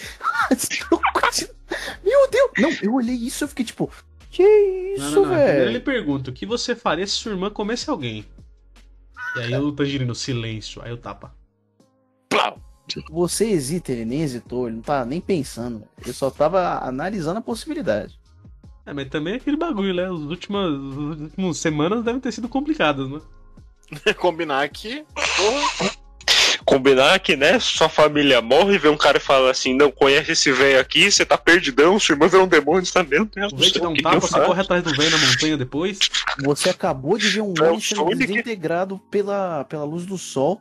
[2.05, 2.51] Meu Deus!
[2.59, 3.90] Não, eu olhei isso e eu fiquei tipo,
[4.30, 5.34] que isso, não, não.
[5.34, 5.84] Primeiro ele velho?
[5.84, 8.24] pergunta, o que você faria se sua irmã comesse alguém?
[9.36, 11.34] E aí o Tangerino, silêncio, aí o tapa.
[12.28, 12.59] Plau.
[13.11, 15.80] Você hesita, ele nem hesitou, ele não tá nem pensando.
[15.80, 15.90] velho.
[16.03, 18.18] Ele só tava analisando a possibilidade.
[18.84, 20.05] É, mas também é aquele bagulho, né?
[20.05, 23.20] As últimas, as últimas semanas devem ter sido complicadas, né?
[24.18, 25.05] Combinar aqui.
[25.14, 26.01] Porra.
[26.64, 30.52] Combinar que, né, sua família morre, vê um cara e fala assim, não, conhece esse
[30.52, 33.56] velho aqui, você tá perdidão, sua irmã virou um demônio, você tá Deus O do
[33.56, 34.46] velho te dá um que que tapa, você faço?
[34.46, 35.98] corre atrás do velho na montanha depois.
[36.44, 40.60] Você acabou de ver um É homem sendo desintegrado pela, pela luz do sol.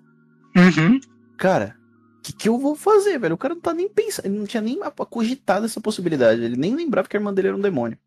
[0.56, 1.00] Uhum.
[1.38, 1.76] Cara,
[2.18, 3.36] o que, que eu vou fazer, velho?
[3.36, 4.80] O cara não tá nem pensando, ele não tinha nem
[5.10, 6.44] cogitado essa possibilidade.
[6.44, 7.98] Ele nem lembrava que a irmã dele era um demônio.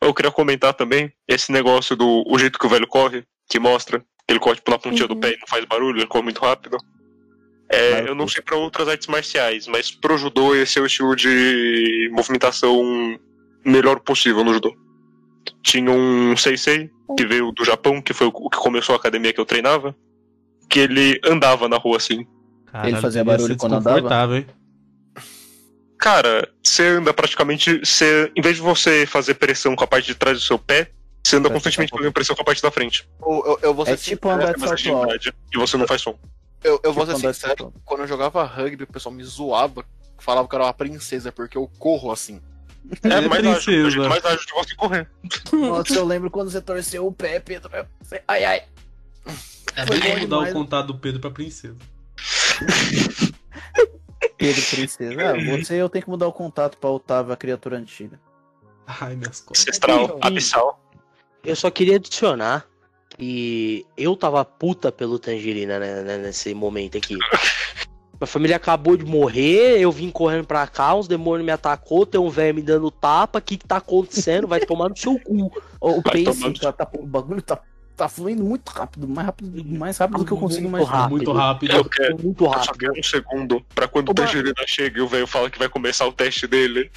[0.00, 3.98] Eu queria comentar também esse negócio do o jeito que o velho corre, que mostra
[4.00, 5.20] que ele corre pela pontinha do Uhum.
[5.20, 6.76] pé e não faz barulho, ele corre muito rápido.
[7.68, 11.16] É, eu não sei pra outras artes marciais, mas pro judô esse é o estilo
[11.16, 13.18] de movimentação
[13.64, 14.74] melhor possível no judô.
[15.62, 19.40] Tinha um sensei que veio do Japão, que foi o que começou a academia que
[19.40, 19.96] eu treinava,
[20.68, 22.24] que ele andava na rua assim.
[22.66, 24.36] Caralho, fazia devia barulho quando andava?
[24.36, 24.46] hein?
[25.98, 27.78] Cara, você anda praticamente.
[27.78, 30.90] Você, em vez de você fazer pressão com a parte de trás do seu pé,
[31.24, 33.08] você anda Vai constantemente fazendo pressão com a parte da frente.
[33.20, 36.16] Eu, eu, eu vou ser É tipo andar de salto e você não faz som.
[36.64, 39.84] Eu, eu vou ser sincero, quando eu jogava rugby, o pessoal me zoava,
[40.18, 42.40] falava que eu era uma princesa, porque eu corro assim.
[43.02, 45.10] É, É mais ágil, mais ágil de você correr.
[45.52, 47.70] Nossa, eu lembro quando você torceu o pé, Pedro.
[48.28, 48.62] Ai, ai.
[49.74, 51.76] É Foi bem bom mudar o contato do Pedro pra princesa.
[54.38, 55.30] Pedro Princesa.
[55.30, 58.20] Ah, você eu tenho que mudar o contato pra Otávio, a criatura antiga.
[58.86, 59.66] Ai, minhas costas.
[59.68, 60.80] Ancestral, E- abissal.
[61.44, 62.66] Eu só queria adicionar
[63.18, 67.16] que eu tava puta pelo Tangerina né, né, nesse momento aqui.
[68.18, 72.18] Minha família acabou de morrer, eu vim correndo pra cá, uns demônios me atacou, tem
[72.18, 74.48] um velho me dando tapa, o que que tá acontecendo?
[74.48, 75.52] Vai tomar no seu cu.
[75.78, 77.60] O Pace, tá, tá- o bagulho tá
[77.96, 80.98] tá fluindo muito rápido, mais rápido, mais rápido do que eu consigo Muito imaginar.
[80.98, 81.16] rápido.
[81.16, 81.76] Muito rápido.
[81.76, 82.22] Eu quero.
[82.22, 82.78] Muito Eu só rápido.
[82.78, 84.14] quero um segundo pra quando o.
[84.14, 86.90] Tangerina chega e o velho fala que vai começar o teste dele.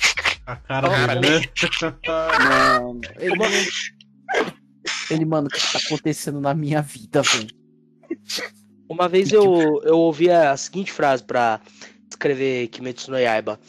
[0.46, 1.96] A cara Cara, dele, né?
[2.82, 3.36] Mano, ele,
[5.10, 7.50] ele, mano, o que tá acontecendo na minha vida, velho?
[8.88, 11.62] Uma vez eu, eu ouvi a seguinte frase pra
[12.10, 13.60] escrever Kimetsu no Yaiba.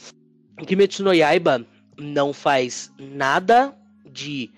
[0.67, 1.67] Kimetsu no Yaiba
[1.99, 3.77] não faz nada
[4.11, 4.51] de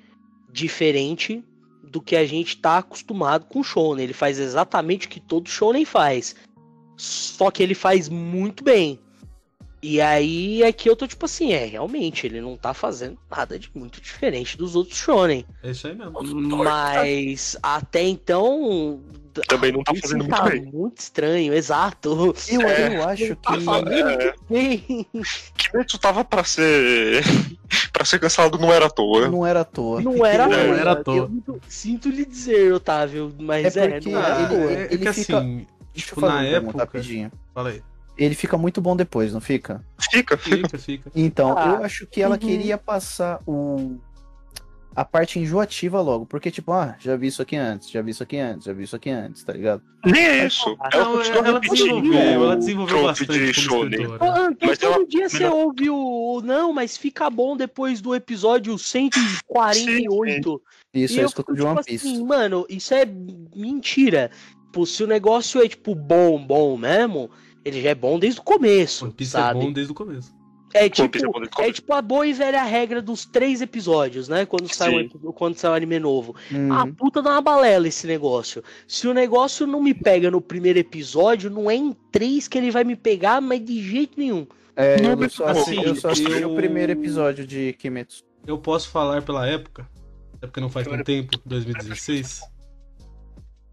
[0.53, 1.45] diferente
[1.83, 4.05] do que a gente tá acostumado com o Shonen.
[4.05, 6.37] Ele faz exatamente o que todo Shonen faz.
[6.97, 9.01] Só que ele faz muito bem.
[9.83, 13.59] E aí é que eu tô tipo assim, é, realmente, ele não tá fazendo nada
[13.59, 15.45] de muito diferente dos outros Shonen.
[15.63, 16.23] É isso aí mesmo.
[16.57, 19.01] Mas até então.
[19.49, 20.73] Também não tá fazendo tá muito bem.
[20.73, 22.35] muito estranho, exato.
[22.49, 22.97] Eu, É.
[22.99, 23.65] eu acho Tá que.
[23.65, 25.07] fazendo É, bem.
[25.57, 27.25] Kimetsu tava pra ser.
[27.93, 29.29] pra ser cancelado, não era à toa.
[29.29, 30.01] Não era à toa.
[30.03, 30.77] Não era à Não toa.
[30.77, 31.31] era à toa.
[31.49, 34.71] Eu sinto, lhe dizer, Otávio, mas É é, porque não ele- toa.
[34.71, 36.79] é, é ele que fica- assim, Deixa tipo, na época.
[36.79, 37.33] rapidinho.
[37.55, 37.83] Fala aí.
[38.17, 39.85] Ele fica muito bom depois, não fica?
[40.11, 40.79] Fica, fica.
[40.79, 41.11] Fica.
[41.15, 42.41] Então, Ah, eu acho que ela uhum.
[42.41, 43.99] queria passar o
[44.95, 48.23] a parte enjoativa logo, porque tipo, ah, já vi isso aqui antes, já vi isso
[48.23, 49.81] aqui antes, já vi isso aqui antes, tá ligado?
[50.05, 50.77] Nem é isso.
[50.79, 54.19] Ah, Ela Não, continua ela repetindo desenvolveu, ela o desenvolveu bastante de como escritora.
[54.21, 56.43] Ah, então Mas todo ela- dia você melhor- ouve o.
[56.45, 60.63] Não, mas fica bom depois do episódio 148.
[60.95, 62.09] Isso E eu eu escuto de One tipo Piece.
[62.09, 63.07] assim, mano, isso é
[63.57, 64.31] mentira.
[64.67, 67.31] Tipo, se o negócio é, tipo, bom, bom mesmo,
[67.65, 69.59] ele já é bom desde o começo, One Piece sabe?
[69.59, 70.35] é bom desde o começo.
[70.75, 71.73] É é tipo, o é começo.
[71.75, 74.47] tipo a boa e velha regra dos três episódios, né?
[74.47, 76.35] Quando sai, um, quando sai um anime novo.
[76.51, 76.73] Uhum.
[76.73, 78.65] Ah, puta dá uma balela esse negócio.
[78.89, 82.71] Se o negócio não me pega no primeiro episódio, não é em três que ele
[82.71, 84.47] vai me pegar, mas de jeito nenhum.
[84.75, 88.25] É, Não, eu só, assim, eu só assisti eu- o primeiro episódio de Kimetsu.
[88.47, 89.87] Eu posso falar pela época,
[90.37, 92.41] até porque não faz tanto tempo, 2016.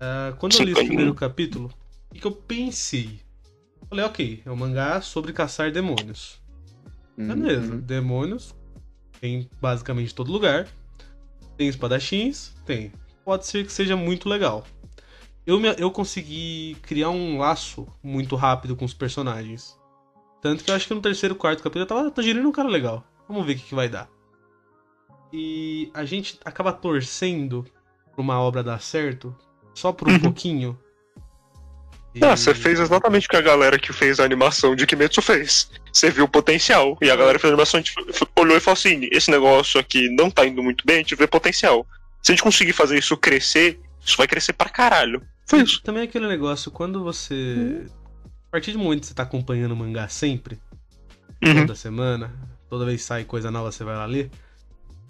[0.02, 1.72] Ah, quando eu li esse primeiro capítulo,
[2.12, 3.22] o que eu pensei?
[3.90, 6.40] Falei, ok, é um mangá sobre caçar demônios.
[7.18, 7.80] Beleza, Uhum.
[7.82, 8.56] demônios
[9.20, 10.68] tem basicamente todo lugar.
[11.58, 12.54] Tem espadachins?
[12.66, 12.92] Tem.
[13.26, 14.66] Pode ser que seja muito legal.
[15.46, 19.78] Eu, me- eu consegui criar um laço muito rápido com os personagens.
[20.42, 22.70] Tanto que eu acho que no terceiro, quarto capítulo eu tava tá girando um cara
[22.70, 23.04] legal.
[23.28, 24.10] Vamos ver o que, que vai dar.
[25.34, 27.66] E a gente acaba torcendo
[28.14, 29.36] pra uma obra dar certo
[29.74, 30.20] só por um Uhum.
[30.20, 30.80] pouquinho.
[32.16, 35.22] E- Ah, você fez exatamente o que a galera que fez a animação de Kimetsu
[35.22, 35.70] fez.
[35.94, 36.98] Você viu o potencial.
[37.02, 39.30] E a galera que fez a animação a gente f- olhou e falou assim: esse
[39.30, 41.86] negócio aqui não tá indo muito bem, a gente vê potencial.
[42.24, 45.22] Se a gente conseguir fazer isso crescer, isso vai crescer pra caralho.
[45.48, 45.82] Foi isso.
[45.84, 47.86] Também é aquele negócio, quando você.
[48.48, 50.60] A partir do momento que você tá acompanhando o mangá sempre,
[51.46, 51.62] Uhum.
[51.62, 52.34] toda semana,
[52.70, 54.30] toda vez que sai coisa nova você vai lá ler.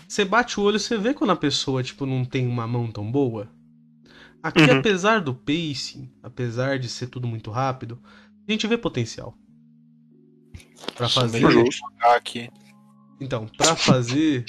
[0.07, 3.09] Você bate o olho, você vê quando a pessoa, tipo, não tem uma mão tão
[3.09, 3.47] boa.
[4.41, 4.79] Aqui, Uhum.
[4.79, 7.99] apesar do pacing, apesar de ser tudo muito rápido,
[8.47, 9.35] a gente vê potencial.
[10.95, 11.39] Pra fazer.
[11.51, 11.81] Justo.
[12.01, 12.49] Aqui.
[13.19, 14.45] Então, pra fazer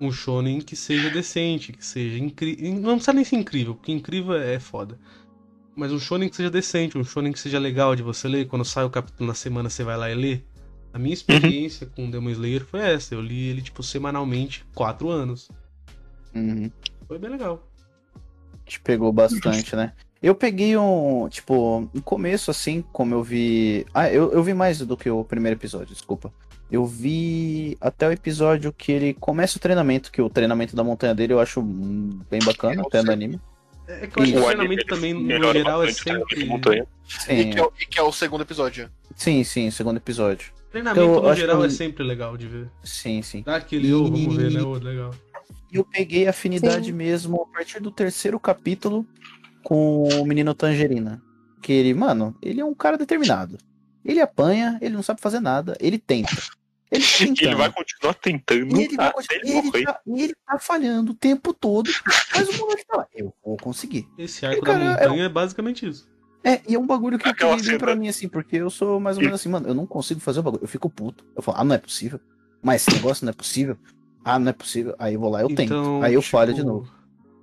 [0.00, 2.74] um shonen que seja decente, que seja incrível.
[2.74, 4.98] Não precisa nem ser incrível, porque incrível é foda.
[5.74, 8.46] Mas um shonen que seja decente, um shonen que seja legal de você ler.
[8.46, 10.40] Quando sai o capítulo na semana, você vai lá e lê.
[10.92, 13.14] A minha experiência com Demon Slayer foi essa.
[13.14, 15.50] Eu li ele, tipo, semanalmente, quatro anos.
[16.34, 16.70] Uhum.
[17.06, 17.66] Foi bem legal.
[18.66, 19.92] Te pegou bastante, né?
[20.22, 23.86] Eu peguei um, tipo, no começo, assim, como eu vi.
[23.94, 26.32] Ah, eu, eu vi mais do que o primeiro episódio, desculpa.
[26.70, 31.14] Eu vi até o episódio que ele começa o treinamento, que o treinamento da montanha
[31.14, 33.40] dele eu acho bem bacana, até no anime.
[33.86, 36.26] É que eu acho que O treinamento ele também, no melhora geral, é bastante o
[36.26, 36.48] treinamento de sempre.
[36.48, 36.86] montanha.
[37.06, 37.12] E
[37.44, 38.90] Sim, que, é, o- e que é o segundo episódio.
[39.14, 40.50] sim, sim, segundo episódio.
[40.72, 42.68] Treinamento, Eu no geral, que- é sempre legal de ver.
[42.82, 43.42] Sim, sim.
[43.46, 44.60] Dá aquele, vamos ver, né?
[44.60, 45.14] Ô, legal.
[45.72, 46.92] E eu peguei afinidade Sim.
[46.92, 49.06] mesmo a partir do terceiro capítulo
[49.62, 51.22] com o menino Tangerina.
[51.60, 53.58] Que ele, mano, ele é um cara determinado.
[54.04, 56.30] Ele apanha, ele não sabe fazer nada, ele tenta.
[56.90, 60.58] Ele tá ele vai continuar tentando E ele, continuar- ele ele tá, e ele tá
[60.60, 61.90] falhando o tempo todo,
[62.32, 63.06] mas o moleque tá lá.
[63.12, 64.06] Eu vou conseguir.
[64.16, 66.08] Esse arco Cara, da é- montanha é basicamente isso.
[66.44, 68.70] É, e é um bagulho que eu Aquela bem cena- pra mim, assim, porque eu
[68.70, 70.62] sou mais ou menos assim, mano, eu não consigo fazer o bagulho.
[70.62, 71.24] Eu fico puto.
[71.34, 72.20] Eu falo, ah, não é possível.
[72.62, 73.76] Mas esse negócio não é possível.
[74.26, 74.92] Ah, não é possível.
[74.98, 75.62] Aí eu vou lá, eu tento.
[75.62, 76.92] Então, Aí eu tipo, falho de novo.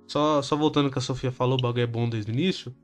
[0.06, 2.74] Só, só voltando que a Sofia falou, o bagulho é bom desde o início.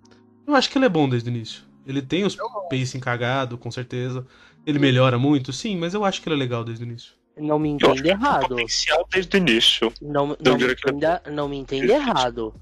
[0.46, 1.64] Eu acho que ele é bom desde o início.
[1.86, 2.34] Ele tem os
[2.70, 4.26] pacing cagado, com certeza.
[4.66, 7.12] Ele melhora muito, sim, mas eu acho que ele é legal desde o início.
[7.36, 8.48] Não me entenda tem errado.
[8.48, 9.92] potencial desde o início.
[10.00, 12.08] Não, não, me que é entenda, não me entenda Difícil.
[12.08, 12.54] errado.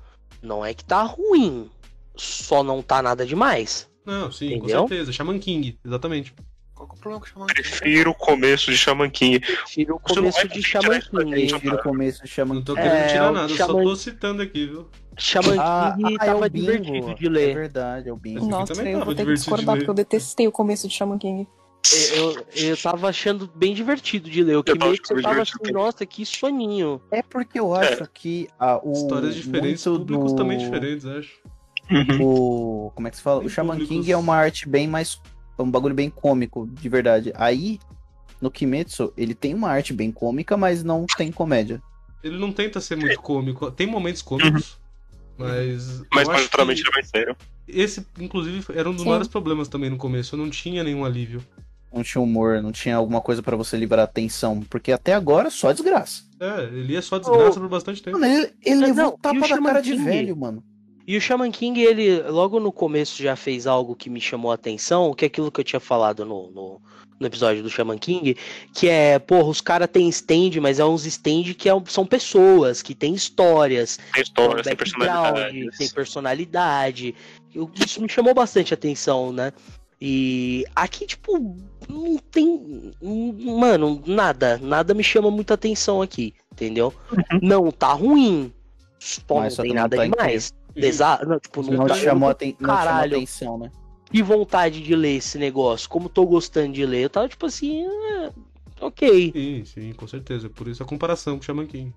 [0.42, 1.70] Não é que tá ruim.
[2.16, 3.88] Só não tá nada demais.
[4.04, 4.82] Não, sim, Entendeu?
[4.82, 5.12] com certeza.
[5.12, 6.34] Shaman King, exatamente.
[6.78, 7.62] Qual que é o problema com o Shaman King?
[7.62, 9.40] Prefiro o começo de Shaman King.
[9.40, 11.48] Prefiro o Você não começo de tirar Shaman King.
[11.48, 13.82] Prefiro o começo de Shaman Não tô É, querendo tirar o nada, eu Shaman- só
[13.82, 14.88] tô citando aqui, viu?
[15.18, 16.66] Shaman Ah, King ah, é tava o bingo.
[16.72, 17.54] divertido de É ler.
[17.54, 18.46] verdade, é o bingo.
[18.46, 21.48] Nossa, eu vou ter que discordar, porque eu detestei o começo de Shaman King.
[22.14, 24.56] Eu, eu tava achando bem divertido de ler.
[24.56, 25.72] O Eu tava Kimetsu achando eu tava assim, também.
[25.72, 27.00] nossa, que soninho.
[27.10, 28.92] É porque eu acho que a, o.
[28.92, 31.30] Histórias diferentes, públicos do- também diferentes, acho.
[31.90, 32.22] Uhum.
[32.22, 32.92] O.
[32.94, 33.38] Como é que se fala?
[33.40, 35.20] Tem O Shaman públicos- King é uma arte bem mais.
[35.58, 37.32] É um bagulho bem cômico, de verdade.
[37.34, 37.80] Aí,
[38.40, 41.82] no Kimetsu, ele tem uma arte bem cômica, mas não tem comédia.
[42.22, 43.70] Ele não tenta ser muito cômico.
[43.70, 44.78] Tem momentos cômicos,
[45.36, 45.98] mas.
[45.98, 46.06] Uhum.
[46.12, 47.36] Mas acho majoritariamente que ele vai sério.
[47.66, 49.08] Esse, inclusive, era um dos Sim.
[49.08, 50.34] maiores problemas também no começo.
[50.34, 51.42] Eu não tinha nenhum alívio.
[51.92, 54.60] Não tinha humor, não tinha alguma coisa pra você liberar atenção.
[54.68, 56.22] Porque até agora só desgraça.
[56.40, 58.18] É, ele é só desgraça por bastante tempo.
[58.18, 60.62] Mano, ele, ele Não, levou não, um tapa Shaman cara de velho, mano.
[61.08, 64.56] E o Shaman King, ele logo no começo já fez algo que me chamou a
[64.56, 66.82] atenção, que é aquilo que eu tinha falado no, no,
[67.18, 68.36] no episódio do Shaman King,
[68.74, 72.82] que é, porra, os caras têm stand, mas é uns stand que é são pessoas,
[72.82, 75.70] que têm histórias, Tem tem história, tem personalidade.
[75.78, 77.14] tem personalidade.
[77.86, 79.54] Isso me chamou bastante atenção, né?
[79.98, 81.56] E aqui, tipo,
[81.88, 82.92] não tem.
[83.00, 84.58] Mano, nada.
[84.58, 86.92] Nada me chama muita atenção aqui, entendeu?
[87.40, 88.52] Não tá ruim.
[89.26, 90.52] Pô, não tem nada tá demais.
[90.80, 91.20] Desa...
[91.26, 91.94] Não, tipo, não, Não tá...
[91.94, 93.16] chamou, aten não chamou Caralho.
[93.16, 93.70] atenção, né?
[94.10, 95.88] Que vontade de ler esse negócio.
[95.88, 97.02] Como tô gostando de ler.
[97.04, 97.84] Eu tava tipo assim.
[97.86, 98.32] é,
[98.80, 99.32] Ok.
[99.32, 100.48] Sim, sim, com certeza.
[100.48, 101.92] Por isso a comparação com o Shaman King.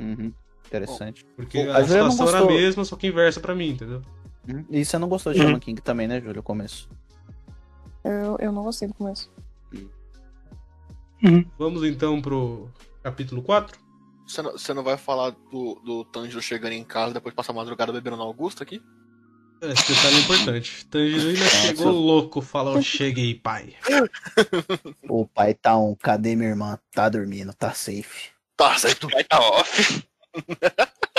[0.00, 0.32] Uhum.
[0.66, 1.24] Interessante.
[1.36, 4.00] Porque Pô, a situação era a mesma, só que inversa pra mim, entendeu?
[4.48, 4.64] Uhum.
[4.70, 5.46] E você não gostou de Uhum.
[5.46, 6.40] Shaman King também, né, Júlio?
[6.40, 6.88] O começo.
[8.04, 9.30] Eu, eu não gostei do começo.
[11.58, 12.68] Vamos então pro
[13.02, 13.78] capítulo 4.
[14.26, 17.52] Você não, você não vai falar do, do Tanjiro chegando em casa depois de passar
[17.52, 18.82] a madrugada bebendo no Augusto aqui?
[19.60, 20.86] É, Esse detalhe é importante.
[20.86, 23.74] Tangerina chegou louco, falou: Cheguei, pai.
[25.08, 25.94] O pai tá um.
[25.94, 26.78] Cadê minha irmã?
[26.92, 28.30] Tá dormindo, tá safe.
[28.56, 29.08] Tá, certo.
[29.08, 30.02] Vai tá off.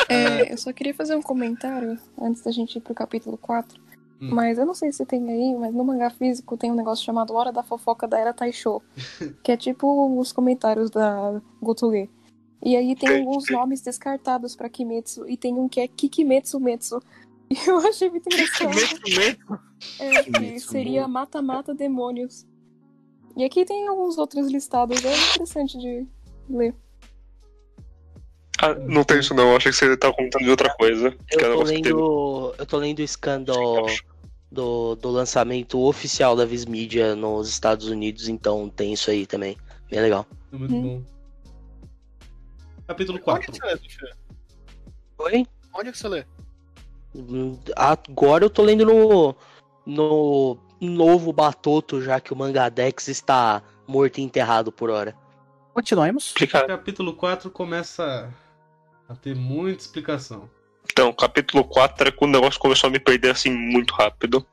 [0.10, 3.82] É, eu só queria fazer um comentário antes da gente ir pro capítulo 4.
[4.22, 4.30] Hum.
[4.32, 7.34] Mas eu não sei se tem aí, mas no mangá físico tem um negócio chamado
[7.34, 8.82] Hora da Fofoca da Era Taisho.
[9.44, 12.10] que é tipo os comentários da Gotuge.
[12.66, 15.28] E aí tem alguns nomes descartados pra Kimetsu.
[15.28, 17.00] E tem um que é Kikimetsu Metsu.
[17.52, 18.74] E eu achei muito engraçado.
[18.74, 19.60] Mesmo, mesmo.
[20.00, 21.08] É, que Kimetsu, seria.
[21.08, 22.48] Mata-Mata Demônios.
[23.38, 25.04] E aqui tem alguns outros listados.
[25.06, 26.08] É interessante de
[26.50, 26.74] ler.
[28.60, 31.16] Ah, não tem isso não, eu achei que você tava comentando de outra coisa.
[31.32, 32.56] Eu tô lendo.
[32.58, 33.86] Eu tô lendo o escândalo
[34.52, 39.58] do, do lançamento oficial da Viz Media nos Estados Unidos, então tem isso aí também.
[39.92, 40.26] Bem legal.
[40.52, 40.82] É muito Hum.
[40.82, 41.04] bom.
[42.94, 43.52] Capítulo Onde 4.
[43.52, 43.66] que você
[44.06, 44.12] lê?
[45.18, 45.48] Oi?
[45.74, 46.26] Onde que você lê?
[47.16, 49.36] Hum, Agora eu tô lendo no,
[49.86, 55.16] no novo Batoto, já que o Mangadex está morto e enterrado por hora.
[55.74, 56.34] Continuemos.
[56.68, 58.32] Capítulo 4 começa
[59.10, 60.48] a ter muita explicação.
[60.92, 64.46] Então, capítulo 4 é quando o negócio começou a me perder assim muito rápido.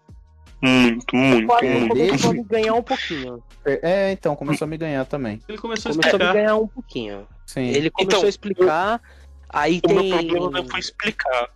[0.63, 1.81] Muito, muito, Hum.
[1.81, 1.89] muito.
[1.95, 3.43] começou a me ganhar um pouquinho.
[3.65, 5.41] É, então, começou a me ganhar também.
[5.49, 6.33] Ele começou a Começou a me explicar.
[6.33, 7.27] ganhar um pouquinho.
[7.53, 7.63] Sim.
[7.69, 9.03] Ele começou Então, a explicar,
[9.49, 9.95] aí O tem...
[9.97, 11.49] meu problema não foi explicar.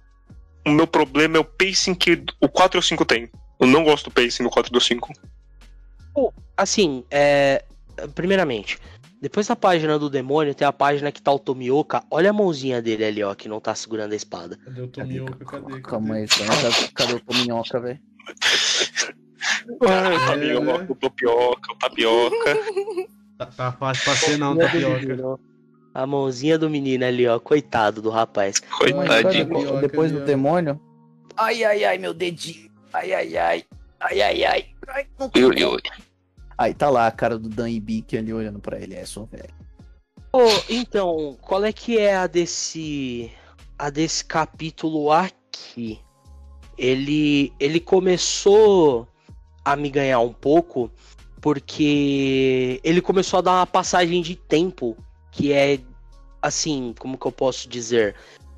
[0.66, 3.30] O meu problema é o pacing que o 4 e o 5 tem.
[3.60, 5.12] Eu não gosto do pacing do 4 e do 5.
[6.56, 7.64] Assim, é...
[8.14, 8.78] primeiramente,
[9.20, 12.02] depois da página do demônio, tem a página que tá o Tomioka.
[12.10, 14.56] Olha a mãozinha dele ali, ó, que não tá segurando a espada.
[14.64, 15.44] Cadê o Tomioka?
[15.44, 15.80] Cadê?
[15.80, 16.20] Calma Cadê?
[16.20, 18.00] aí, cadê, cadê o Tominhoca, velho?
[19.82, 20.26] Ah, o É.
[20.26, 22.58] tapioca, o tapioca, o tapioca.
[23.36, 25.40] Tá, tá fácil pra ser não, Mãozinha do tapioca.
[25.94, 27.38] A mãozinha do menino ali, ó.
[27.38, 28.58] Coitado do rapaz.
[28.58, 29.80] Coitadinho.
[29.80, 30.80] Depois ali, do demônio.
[31.36, 32.68] Ai, ai, ai, meu dedinho.
[32.92, 33.64] Ai, ai, ai.
[34.00, 34.66] Ai, ai, ai.
[34.88, 35.64] ai não tô Ui, bem.
[35.64, 35.80] ui.
[36.58, 38.96] Aí tá lá a cara do Dan Ibique ali olhando pra ele.
[38.96, 39.54] É, sou velho.
[40.32, 43.30] Ô, então, qual é que é a desse.
[43.78, 46.00] A desse capítulo aqui?
[46.76, 47.52] Ele.
[47.60, 49.06] Ele começou
[49.64, 50.90] a me ganhar um pouco.
[51.40, 54.96] Porque ele começou a dar uma passagem de tempo
[55.34, 55.80] que é
[56.40, 58.14] assim, como que eu posso dizer?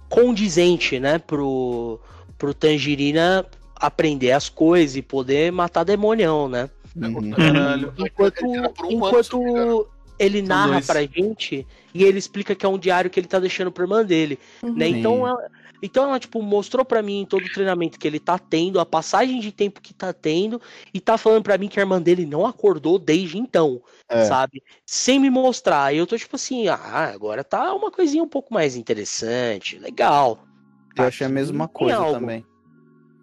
[0.08, 1.18] Condizente, né?
[1.18, 1.98] Pro,
[2.38, 6.70] pro Tangerina aprender as coisas e poder matar demonião, né?
[6.94, 7.30] Uhum.
[7.30, 7.92] Caralho.
[7.98, 12.64] Enquanto, Ele por um ano, enquanto ele São narra pra gente e ele explica que
[12.64, 14.74] é um diário que ele tá deixando pra irmã dele, Uhum.
[14.74, 14.88] né?
[14.88, 15.50] Então ela,
[15.82, 18.86] então ela, tipo, mostrou pra mim em todo o treinamento que ele tá tendo, a
[18.86, 20.60] passagem de tempo que tá tendo,
[20.92, 24.24] e tá falando pra mim que a irmã dele não acordou desde então, É.
[24.24, 24.62] sabe?
[24.84, 25.94] Sem me mostrar.
[25.94, 30.44] E eu tô tipo assim, ah, agora tá uma coisinha um pouco mais interessante, legal.
[30.96, 32.20] Eu achei a Aqui mesma coisa algo.
[32.20, 32.44] também.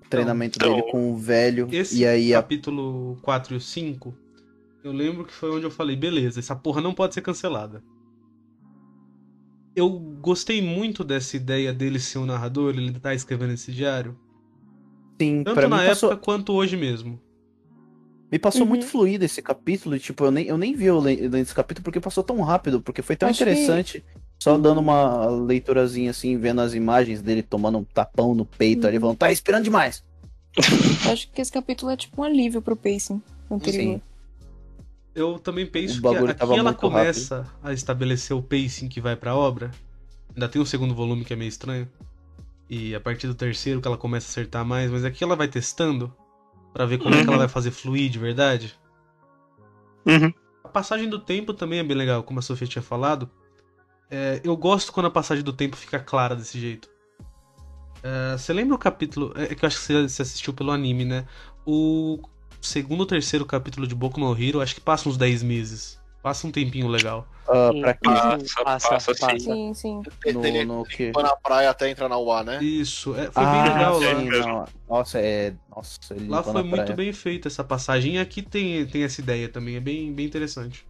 [0.05, 1.67] O treinamento Então, dele com o velho.
[1.71, 4.13] Esse e aí a capítulo 4 e o 5
[4.83, 7.81] Eu lembro que foi onde eu falei, beleza, essa porra não pode ser cancelada.
[9.75, 14.17] Eu gostei muito dessa ideia dele ser um narrador, ele tá escrevendo esse diário.
[15.21, 17.19] Sim, Tanto pra na mim época passou, quanto hoje mesmo.
[18.31, 18.67] me passou Uhum.
[18.69, 19.95] muito fluido esse capítulo.
[19.95, 22.41] e, Tipo, eu nem, eu nem vi eu le- lendo esse capítulo porque passou tão
[22.41, 24.03] rápido, porque foi tão Acho que- interessante.
[24.41, 28.89] Só dando uma leiturazinha assim, vendo as imagens dele tomando um tapão no peito Uhum.
[28.89, 30.03] ali, falando, tá respirando demais.
[30.57, 30.63] Eu
[31.13, 33.95] acho que esse capítulo é tipo um alívio pro pacing anterior.
[33.95, 34.01] Sim.
[35.15, 39.35] Eu também penso O que aqui ela começa a estabelecer o pacing que vai pra
[39.35, 39.69] obra.
[40.33, 41.87] Ainda tem um segundo volume que é meio estranho.
[42.69, 45.47] E a partir do terceiro que ela começa a acertar mais, mas aqui ela vai
[45.47, 46.11] testando
[46.73, 47.37] pra ver como é que ela Uhum.
[47.39, 48.75] vai fazer fluir de verdade.
[50.05, 50.33] Uhum.
[50.63, 53.29] A passagem do tempo também é bem legal, como a Sofia tinha falado.
[54.09, 56.89] É, eu gosto quando a passagem do tempo fica clara desse jeito.
[58.01, 59.31] É, você lembra o capítulo.
[59.35, 61.25] É que eu acho que você- você assistiu pelo anime, né?
[61.65, 62.19] O
[62.63, 66.01] segundo ou terceiro capítulo de Boku no Hero, acho que passa uns 10 meses.
[66.21, 67.27] Passa um tempinho legal.
[67.49, 67.99] Ah, Sim, pra quê?
[68.63, 69.39] Passa, passa, sim.
[69.39, 70.01] Sim, sim.
[70.33, 71.11] No, Ele no quê?
[71.13, 72.63] foi na praia até entrar na UA, né?
[72.63, 74.19] Isso, é, foi ah, bem legal lá.
[74.21, 74.65] sim, não.
[74.89, 75.53] Nossa, é.
[75.69, 76.95] Nossa, ele Lá foi na muito praia.
[76.95, 78.15] bem feita essa passagem.
[78.15, 80.85] E aqui tem, tem essa ideia também, é bem, bem interessante.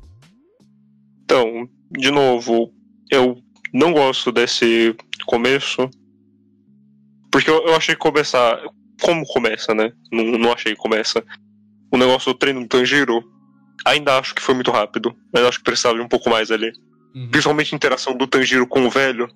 [1.24, 2.72] Então, de novo,
[3.10, 3.36] eu
[3.74, 4.96] não gosto desse
[5.26, 5.90] começo.
[7.32, 8.60] Porque eu, eu achei que começar.
[9.02, 9.92] Como começa, né?
[10.12, 11.26] Não, não achei que começa.
[11.94, 13.24] O negócio do treino do Tanjiro.
[13.86, 15.16] Ainda acho que foi muito rápido.
[15.32, 16.72] Mas acho que precisava de um pouco mais ali.
[17.16, 17.30] Uhum.
[17.30, 19.28] Principalmente a interação do Tanjiro com o velho.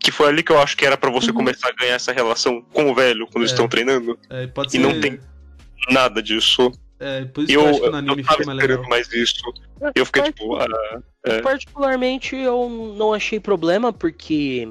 [0.00, 1.36] Que foi ali que eu acho que era pra você Uhum.
[1.36, 3.54] começar a ganhar essa relação com o velho quando eles É.
[3.54, 4.18] estão treinando.
[4.30, 4.78] É, pode E ser.
[4.78, 5.20] não tem-
[5.90, 6.72] Nada disso.
[6.98, 8.76] É, por isso eu, que eu acho que eu, no anime tava fica mais legal.
[8.76, 9.40] esperando mais isso.
[9.94, 10.66] E eu fiquei tipo, ah,
[11.24, 11.40] É.
[11.42, 14.68] Particularmente, eu não achei problema, porque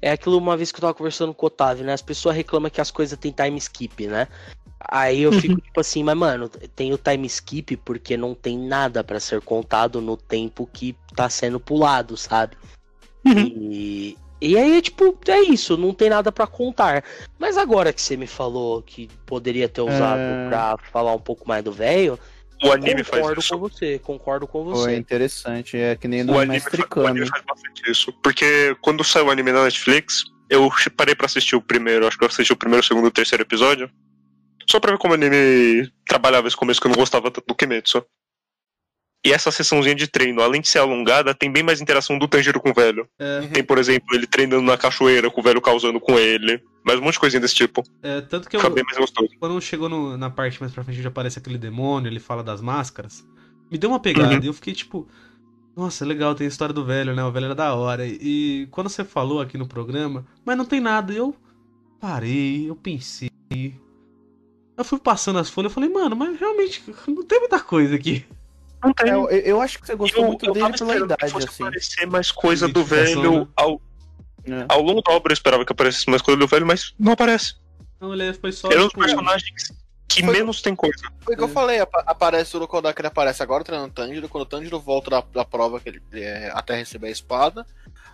[0.00, 1.92] é aquilo uma vez que eu tava conversando com o Otávio, né?
[1.92, 4.26] As pessoas reclamam que as coisas têm time skip, né?
[4.88, 9.04] Aí eu fico tipo assim, mas mano, tem o time skip porque não tem nada
[9.04, 12.56] pra ser contado no tempo que tá sendo pulado, sabe?
[13.26, 17.04] E, e aí, tipo, é isso, não tem nada pra contar.
[17.38, 20.48] Mas agora que você me falou que poderia ter usado É.
[20.48, 22.18] pra falar um pouco mais do velho,
[22.62, 23.52] o anime faz concordo isso.
[23.54, 24.96] com você, concordo com Foi você.
[24.96, 28.12] interessante, é que nem no O anime, Mestre faz, o anime faz bastante isso.
[28.22, 32.24] Porque quando saiu o anime na Netflix, eu parei pra assistir o primeiro, acho que
[32.24, 33.90] eu assisti o primeiro, o segundo e o terceiro episódio.
[34.70, 37.54] Só pra ver como o anime trabalhava esse começo que eu não gostava tanto do
[37.54, 38.04] Kimetsu.
[39.26, 42.58] E essa sessãozinha de treino, além de ser alongada, tem bem mais interação do Tanjiro
[42.60, 43.06] com o velho.
[43.18, 46.62] É, Tem, por exemplo, ele treinando na cachoeira, com o velho causando com ele.
[46.86, 47.82] Mais um monte de coisinha desse tipo.
[48.02, 49.28] é, tanto que eu, Fica bem mais gostoso.
[49.38, 52.62] quando chegou no- na parte mais pra frente onde aparece aquele demônio, ele fala das
[52.62, 53.22] máscaras,
[53.70, 54.40] me deu uma pegada Uhum.
[54.42, 55.06] e eu fiquei tipo,
[55.76, 57.22] nossa, legal, tem a história do velho, né?
[57.24, 58.06] O velho era da hora.
[58.06, 61.36] E, quando você falou aqui no programa, mas não tem nada, eu
[62.00, 63.28] parei, eu pensei.
[64.80, 68.24] Eu fui passando as folhas e falei, mano, mas realmente não tem muita coisa aqui.
[68.82, 69.10] Não tem.
[69.10, 71.48] É, eu, eu acho que você gostou muito dele tava pela esperando que idade, fosse
[71.48, 71.62] assim.
[71.64, 73.80] aparecer mais coisa do velho ao,
[74.46, 74.64] É.
[74.68, 77.56] ao longo da obra eu esperava que aparecesse mais coisa do velho, mas não aparece.
[78.00, 78.68] Não, ele foi só.
[78.68, 79.72] Ele é um dos tipo, personagens
[80.08, 80.96] que Foi- menos tem coisa.
[81.20, 81.50] Foi o que eu É.
[81.52, 84.80] falei, apa- aparece o Rokoda que ele aparece agora treinando o Tanjiro, quando o Tanjiro
[84.80, 87.66] volta da, da prova que ele é, até receber a espada.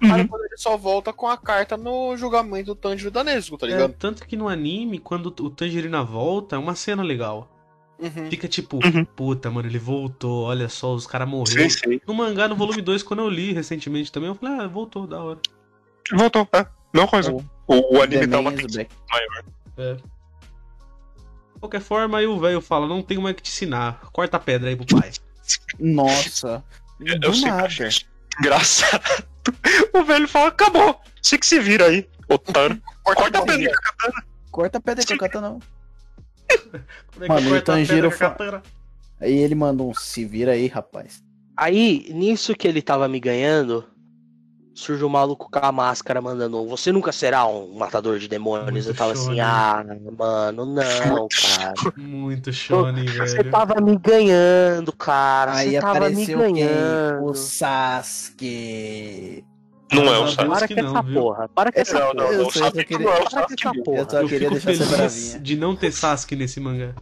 [0.03, 0.13] Uhum.
[0.13, 3.67] Aí depois ele só volta com a carta no julgamento do Tanjiro da Nezuko, tá
[3.67, 3.95] é, ligado?
[3.99, 7.51] tanto que no anime, quando o Tangerina volta, é uma cena legal.
[7.99, 8.29] Uhum.
[8.29, 9.05] Fica tipo, Uhum.
[9.07, 11.67] puta, mano, ele voltou, olha só, os caras morreram.
[12.07, 15.19] No mangá, no volume 2, quando eu li recentemente também, eu falei, ah, voltou, da
[15.23, 15.39] hora.
[16.13, 16.67] Voltou, é.
[16.93, 17.33] Mesma coisa.
[17.33, 19.45] O- O, o anime tá uma maior.
[19.79, 19.95] É.
[19.95, 23.99] De qualquer forma, aí o velho fala, não tem mais o que te ensinar.
[24.13, 25.11] Corta a pedra aí pro pai.
[25.79, 26.63] Nossa.
[27.01, 27.65] Eu Do sempre nada.
[27.67, 28.05] achei isso
[28.39, 29.27] engraçado.
[29.93, 31.01] O velho fala, acabou.
[31.23, 32.81] Você que se vira aí, otário.
[33.03, 33.73] Corta a pedra.
[34.51, 35.59] Corta a pedra com a katana.
[37.21, 38.63] é Mano, o corta a pedra Tanjiro com a fa- katana?
[39.21, 41.23] Aí ele mandou um se vira aí, rapaz.
[41.57, 43.85] Aí, nisso que ele tava me ganhando,
[44.77, 48.71] surge o maluco com a máscara mandando: um, Você nunca será um matador de demônios.
[48.73, 49.41] Muito eu tava assim.
[49.41, 49.85] Ah,
[50.17, 51.75] mano, não, cara.
[51.97, 53.51] Muito shonen, Você velho.
[53.51, 55.55] tava me ganhando, cara.
[55.55, 56.37] Aí Você tava me quem?
[56.37, 57.25] ganhando.
[57.25, 57.35] O
[58.27, 59.45] Sasuke.
[59.93, 60.49] Não é o Sasuke.
[60.49, 61.21] Para que com não, essa viu?
[61.23, 61.49] porra.
[61.49, 62.15] Para com essa Não, porra.
[62.15, 62.51] não, Eu não.
[62.51, 63.55] sei, eu Sasuke não é o Para com Sasuke.
[63.69, 64.07] essa Eu porra.
[64.11, 65.39] só Eu queria fico deixar essa feliz bravinha.
[65.41, 66.95] de não ter Sasuke nesse mangá.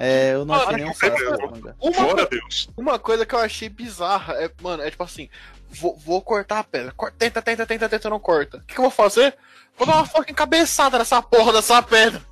[0.00, 1.36] É, eu não Mano, achei um Sasuke pena.
[1.36, 1.74] no mangá.
[1.80, 2.68] Uma, Deus.
[2.76, 5.28] uma coisa que eu achei bizarra é, mano, é tipo assim:
[5.68, 6.94] vou, vou cortar a pedra.
[7.18, 8.58] Tenta, tenta, tenta, tenta, não corta.
[8.58, 9.36] O que, que eu vou fazer?
[9.76, 12.22] Vou dar uma fucking cabeçada nessa porra dessa pedra.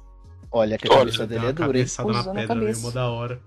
[0.51, 1.73] Olha que a Olha, cabeça dele é dura, hein?
[1.73, 3.41] cabeçada na pedra, mó da hora.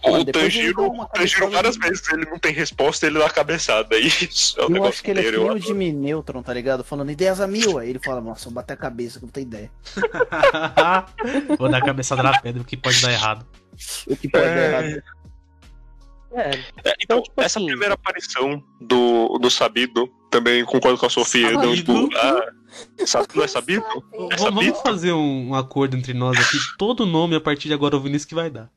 [0.00, 3.96] O Tanjiro, o Tanjiro várias vezes ele não tem resposta, ele dá a cabeçada.
[3.96, 6.84] É Isso é o Eu negócio acho que ele é filho de Minêutron, tá ligado?
[6.84, 7.78] Falando ideias a mil.
[7.78, 9.70] Aí ele fala, nossa, vou bater a cabeça que eu não tenho ideia.
[11.58, 13.44] Vou dar a cabeçada na pedra, o que pode dar errado.
[14.06, 14.54] O que pode É.
[14.70, 15.02] dar errado.
[16.32, 21.06] É, É, então, Então, tipo essa assim- primeira aparição do, do Sabido, também concordo com
[21.06, 21.52] a Sofia.
[21.52, 22.16] Então, tipo, Sabido?
[22.18, 22.52] ah,
[23.34, 23.84] não é Sabido?
[24.12, 24.74] É Vamos sabido?
[24.76, 26.58] fazer um, um acordo entre nós aqui.
[26.78, 28.70] Todo nome a partir de agora é o Vinícius que vai dar.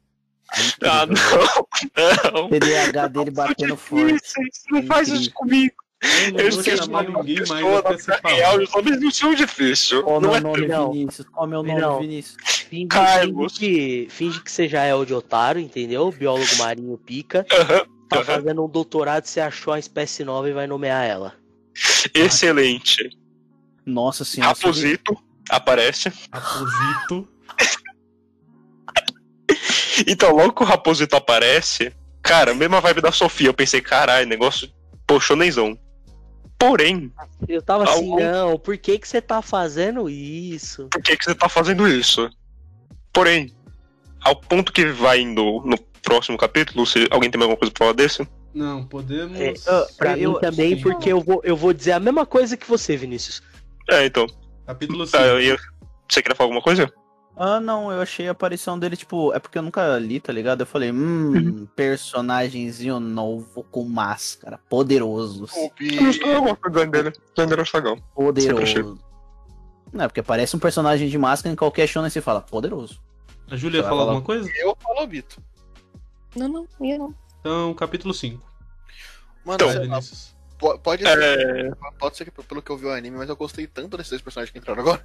[0.83, 2.49] Ah, não, não.
[2.49, 4.13] TDAH dele batendo forte.
[4.13, 5.73] Difíceis, Não faz isso comigo.
[6.01, 8.59] Eu não Eu chamar ninguém mais até vida falar.
[8.59, 10.01] os nomes não são difíceis.
[10.01, 10.91] Qual é Não meu é nome, não.
[10.91, 11.27] Vinícius?
[11.29, 11.99] Qual é meu nome, Não.
[11.99, 12.37] Vinícius?
[12.69, 13.53] finge, Carlos.
[13.57, 16.11] finge que, finge que você já é o de otário, entendeu?
[16.11, 17.45] Biólogo marinho pica.
[17.53, 18.25] Aham, Tá aham.
[18.25, 21.33] fazendo um doutorado, você achou uma espécie nova e vai nomear ela.
[22.13, 23.09] Excelente.
[23.85, 24.53] Nossa senhora.
[24.53, 25.15] Raposito
[25.49, 26.11] aparece.
[26.33, 27.27] Raposito.
[30.07, 33.47] Então, logo que o Raposito aparece, cara, mesma vibe da Sofia.
[33.49, 34.69] Eu pensei, caralho, negócio,
[35.07, 35.77] pô, shonenzão.
[36.57, 37.11] Porém,
[37.47, 40.87] Eu tava assim, Algum- não, por que que você tá fazendo isso?
[40.91, 42.29] por que, que você tá fazendo isso?
[43.11, 43.51] Porém,
[44.21, 47.85] ao ponto que vai indo no próximo capítulo, se alguém tem mais alguma coisa pra
[47.87, 48.27] falar desse?
[48.53, 49.39] Não, podemos.
[49.39, 49.53] É,
[49.97, 50.81] Pra eu- mim também, sim.
[50.83, 53.41] porque eu vou, eu vou dizer a mesma coisa que você, Vinícius.
[53.89, 54.27] É, então.
[54.67, 55.23] Capítulo Tá, 5.
[55.29, 55.57] eu ia...
[56.07, 56.91] Você queria falar alguma coisa?
[57.35, 60.61] Ah, não, eu achei a aparição dele, tipo, é porque eu nunca li, tá ligado?
[60.61, 61.37] Eu falei, Uhum.
[61.37, 65.45] hum, personagemzinho novo com máscara, poderoso.
[65.79, 67.13] Eu gosto do design dele.
[68.15, 68.53] O dele é.
[68.53, 68.99] Poderoso.
[69.93, 73.01] Não, é porque parece um personagem de máscara em qualquer shonen você fala, poderoso.
[73.49, 74.11] A Júlia ia Vai falar falar.
[74.13, 74.49] alguma coisa?
[74.57, 75.41] Eu falo Bito.
[76.35, 77.13] Não, não, ia não.
[77.39, 78.41] Então, capítulo 5.
[79.43, 80.35] Mano, Então, sei lá, Vinícius.
[80.57, 81.71] po- pode ser, É...
[81.97, 84.21] pode ser que pelo que eu vi o anime, mas eu gostei tanto desses dois
[84.21, 85.03] personagens que entraram agora.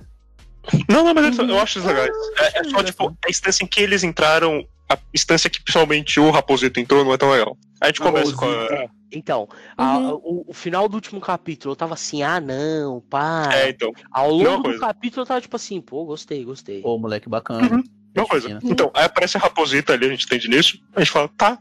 [0.88, 2.10] Não, não, mas eu acho isso legais.
[2.38, 6.30] É, é só, tipo, a instância em que eles entraram, a instância que principalmente o
[6.30, 7.56] Raposito entrou não é tão legal.
[7.80, 8.88] A gente começa com a...
[9.12, 10.20] Então, a- Uhum.
[10.24, 13.48] o, o final do último capítulo, eu tava assim, ah não, pá.
[13.52, 13.92] É, então.
[14.10, 14.80] Ao longo do coisa.
[14.80, 16.82] capítulo eu tava tipo assim, pô, gostei, gostei.
[16.82, 17.62] Pô, moleque bacana.
[17.76, 17.82] Uhum.
[18.14, 18.48] Mesma coisa.
[18.48, 18.60] Fina.
[18.64, 20.78] Então, aí aparece a Raposita ali, a gente entende nisso.
[20.94, 21.58] A gente fala, tá.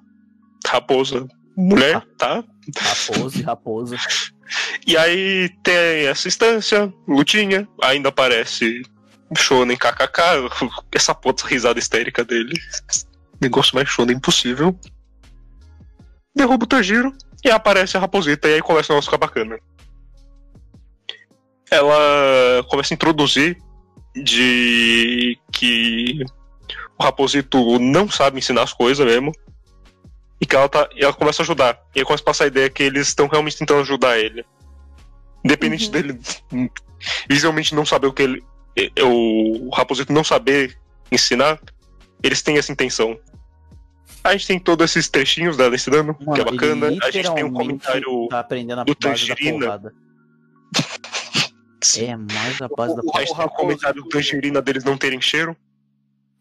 [0.68, 1.28] Raposa.
[1.56, 2.44] Mulher, tá.
[2.78, 3.96] Raposa e raposa.
[4.86, 8.84] E aí tem essa instância, lutinha, ainda aparece
[9.38, 10.50] Shonen KKK,
[10.94, 12.54] essa puta risada histérica dele.
[13.42, 14.78] Negócio mais Shonen impossível.
[16.36, 19.58] Derruba o Tanjiro e aparece a Raposita, e aí começa o negócio a ficar bacana.
[21.72, 23.58] Ela começa a introduzir
[24.16, 26.24] de que
[26.98, 29.32] o Raposito não sabe ensinar as coisas mesmo.
[30.40, 31.82] E que ela, tá, ela começa a ajudar.
[31.96, 34.46] E aí começa a passar a ideia que eles estão realmente tentando ajudar ele.
[35.44, 35.92] Independente Uhum.
[35.92, 36.20] dele
[37.30, 38.44] visivelmente não saber o que ele.
[39.04, 40.78] O Raposito não saber
[41.12, 41.60] ensinar,
[42.22, 43.18] eles têm essa intenção.
[44.24, 46.88] A gente tem todos esses trechinhos dela ensinando, que é Mano, bacana.
[47.04, 48.28] A gente tem um comentário.
[48.28, 49.66] Tá aprendendo a do da Tangerina.
[49.66, 49.94] porrada.
[51.98, 53.26] É mais a base da O- A porrada.
[53.26, 55.56] gente tem um comentário do Tangerina deles não terem cheiro.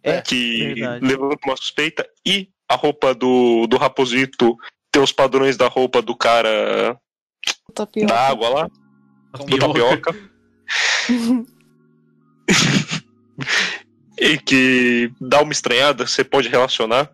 [0.02, 1.06] É, que verdade.
[1.06, 2.06] levanta uma suspeita.
[2.26, 4.56] E a roupa do, do Raposito
[4.90, 6.98] ter os padrões da roupa do cara
[7.74, 8.12] Tapioca.
[8.12, 8.70] da água lá,
[9.46, 10.14] do tapioca.
[14.18, 17.10] e que dá uma estranhada, você pode relacionar.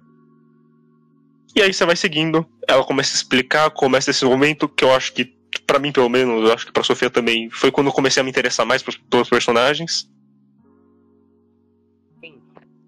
[1.54, 5.12] E aí você vai seguindo, ela começa a explicar, começa esse momento que eu acho
[5.12, 5.24] que,
[5.66, 8.24] pra mim pelo menos, eu acho que pra Sofia também, foi quando eu comecei a
[8.24, 10.08] me interessar mais pelos, pelos personagens.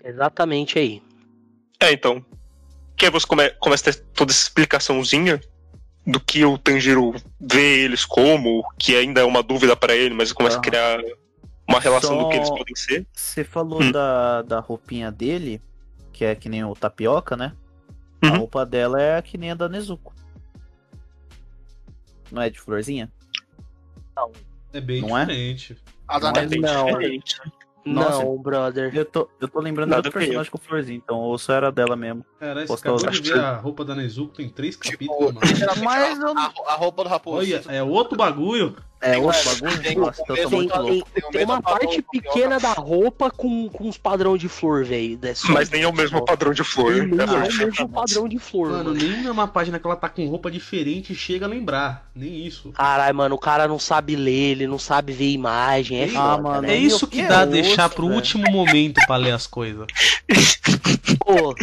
[0.04, 1.02] Exatamente aí.
[1.80, 2.24] É, então.
[2.96, 5.40] Que aí você come, começa a ter toda essa explicaçãozinha
[6.06, 10.32] do que o Tanjiro vê eles como, que ainda é uma dúvida pra ele, mas
[10.32, 10.98] começa a criar
[11.68, 13.06] uma relação Só- do que eles podem ser.
[13.12, 13.92] Você falou Hum.
[13.92, 15.60] da, da roupinha dele,
[16.12, 17.54] que é que nem o tapioca, né?
[18.22, 18.38] A Uhum.
[18.38, 20.12] roupa dela é que nem a da Nezuko.
[22.30, 23.10] Não é de florzinha?
[24.72, 25.20] É bem Não é?
[25.26, 25.76] diferente.
[26.08, 26.72] A da Não é Netflix.
[26.72, 26.86] Não.
[26.86, 27.40] diferente.
[27.84, 28.22] Nossa.
[28.24, 28.94] Não, brother.
[28.96, 31.72] Eu tô, eu tô lembrando Nada do a personagem com florzinha, então ou só era
[31.72, 32.24] dela mesmo.
[32.38, 35.32] Cara, Postou- acabou acho de que ver a roupa da Nezuko, tem três Tipo, capítulos,
[35.34, 35.40] mano.
[35.46, 37.38] literalmente, Mas a, não- a, a roupa do raposo.
[37.38, 38.76] Olha, é outro bagulho.
[39.02, 40.04] É mais, bagulho?
[40.04, 41.10] o então eu muito louco.
[41.12, 45.18] Tem o Tem uma parte pequena da roupa com, com uns padrão de flor, velho.
[45.48, 46.94] Mas nem é o mesmo padrão de flor.
[46.94, 48.94] Nem É é o mesmo padrão de flor, Mano, mano.
[48.94, 52.10] nem numa página que ela tá com roupa diferente chega a lembrar.
[52.14, 52.70] Nem isso.
[52.72, 55.98] Caralho, mano, o cara não sabe ler, ele não sabe ver imagem.
[56.00, 56.74] É Ah, foda, mano, né?
[56.74, 58.16] É isso que que dá é deixar osso, pro velho.
[58.16, 59.86] último momento pra ler as coisas.
[61.18, 61.54] Pô,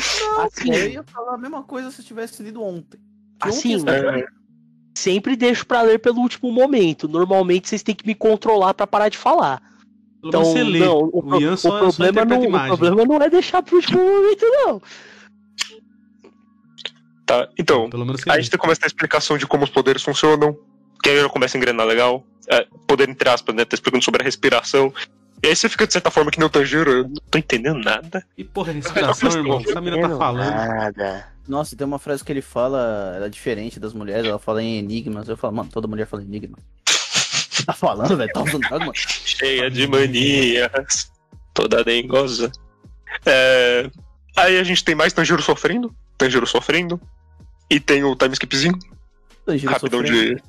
[0.43, 2.99] assim, Eu ia falar a mesma coisa se eu tivesse lido ontem.
[3.41, 4.25] Que Assim, ontem essa- É,
[4.95, 7.07] sempre deixo pra ler pelo último momento.
[7.07, 9.61] Normalmente vocês têm que me controlar pra parar de falar.
[10.23, 10.79] Então, você lê.
[10.79, 12.41] não, o, O pro- o só, só problema não,
[12.73, 14.81] o problema não é deixar pro último momento, não.
[17.25, 17.47] tá.
[17.57, 20.57] Então, Pelo menos você a gente começa a explicação de como os poderes funcionam,
[21.01, 22.25] que aí já começa a engrenar legal.
[22.51, 23.63] É, poder entre aspas, né?
[23.63, 24.91] Tá explicando sobre a respiração.
[25.41, 27.79] E aí você fica de certa forma que nem o Tanjiro, eu não tô entendendo
[27.79, 28.25] nada.
[28.37, 29.61] E porra, respiração, irmão.
[29.65, 30.51] Essa mina tá falando.
[30.51, 31.27] Nada.
[31.47, 34.77] Nossa, tem uma frase que ele fala, ela é diferente das mulheres, ela fala em
[34.77, 35.27] enigmas.
[35.29, 36.57] Eu falo, mano, toda mulher fala enigma.
[37.65, 38.31] Tá falando, velho?
[38.31, 38.93] Tá usando droga, mano?
[38.95, 41.11] Cheia de manias.
[41.53, 42.51] Toda dengosa.
[43.25, 43.89] É...
[44.35, 45.93] Aí a gente tem mais Tanjiro sofrendo.
[46.17, 46.99] Tanjiro sofrendo.
[47.69, 48.79] E tem o time skipzinho.
[49.45, 50.41] Tanjiro Rapidão sofrendo.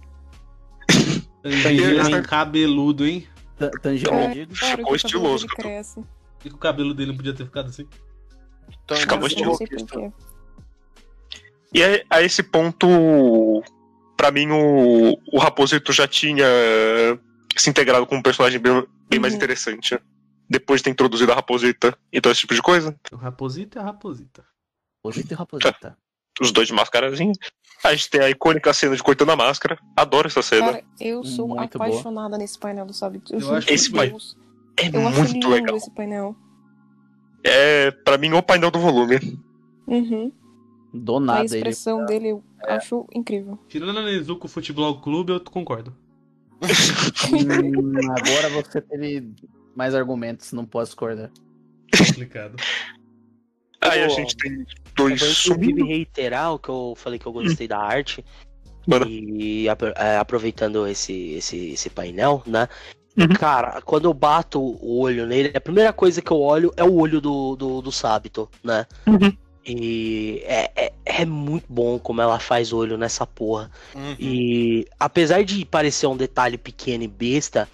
[1.42, 1.62] de.
[1.62, 3.26] Tanjiro cabeludo, hein?
[3.60, 4.28] Ta- Tanjiro É.
[4.28, 4.54] mendigo.
[4.56, 6.02] Ficou estiloso, cresce.
[6.44, 7.86] E que o cabelo dele não podia ter ficado assim.
[8.84, 10.12] Então, Fica mas muito o Não sei roteiro- porquê.
[11.72, 13.62] E a esse ponto,
[14.16, 16.44] pra mim, o, o Raposito já tinha
[17.56, 19.36] se integrado com um personagem bem, bem mais Uhum.
[19.38, 19.98] interessante.
[20.48, 22.96] Depois de ter introduzido a Raposita e todo esse tipo de coisa.
[23.12, 24.44] O raposita é a raposita.
[25.04, 25.96] Raposita e raposita.
[26.40, 27.32] Os dois de mascarazinha.
[27.84, 29.78] A gente tem a icônica cena de cortando a máscara.
[29.96, 30.72] Adoro essa cena.
[30.72, 31.88] Cara, eu sou Muito boa.
[31.88, 33.22] apaixonada nesse painel do Sabe?
[33.30, 34.36] Eu, Eu acho esse Deus.
[34.78, 35.76] é Eu muito legal.
[35.76, 36.36] esse painel.
[37.44, 39.18] É, pra mim, o painel do volume.
[39.86, 40.30] Uhum.
[40.92, 41.56] Do A nada ele.
[41.56, 43.58] expressão dele eu acho incrível.
[43.68, 45.96] Tirando a Nezuko Futebol Clube, eu concordo.
[47.32, 49.32] Hum, agora você teve
[49.74, 51.30] mais argumentos, não posso discordar.
[51.96, 52.56] Complicado.
[53.82, 55.86] Aí a gente tem Eu dois vou inclusive subindo.
[55.86, 58.24] reiterar o que eu falei que eu gostei da arte.
[59.06, 59.66] E
[59.96, 62.68] é, aproveitando esse, esse, esse painel, né?
[63.16, 63.28] Uhum.
[63.28, 66.94] Cara, quando eu bato o olho nele, a primeira coisa que eu olho é o
[66.94, 68.86] olho do, do, do Sábito, né?
[69.06, 69.36] Uhum.
[69.66, 73.70] E é, é, é muito bom como ela faz olho nessa porra.
[73.94, 74.16] Uhum.
[74.18, 77.68] E apesar de parecer um detalhe pequeno e besta,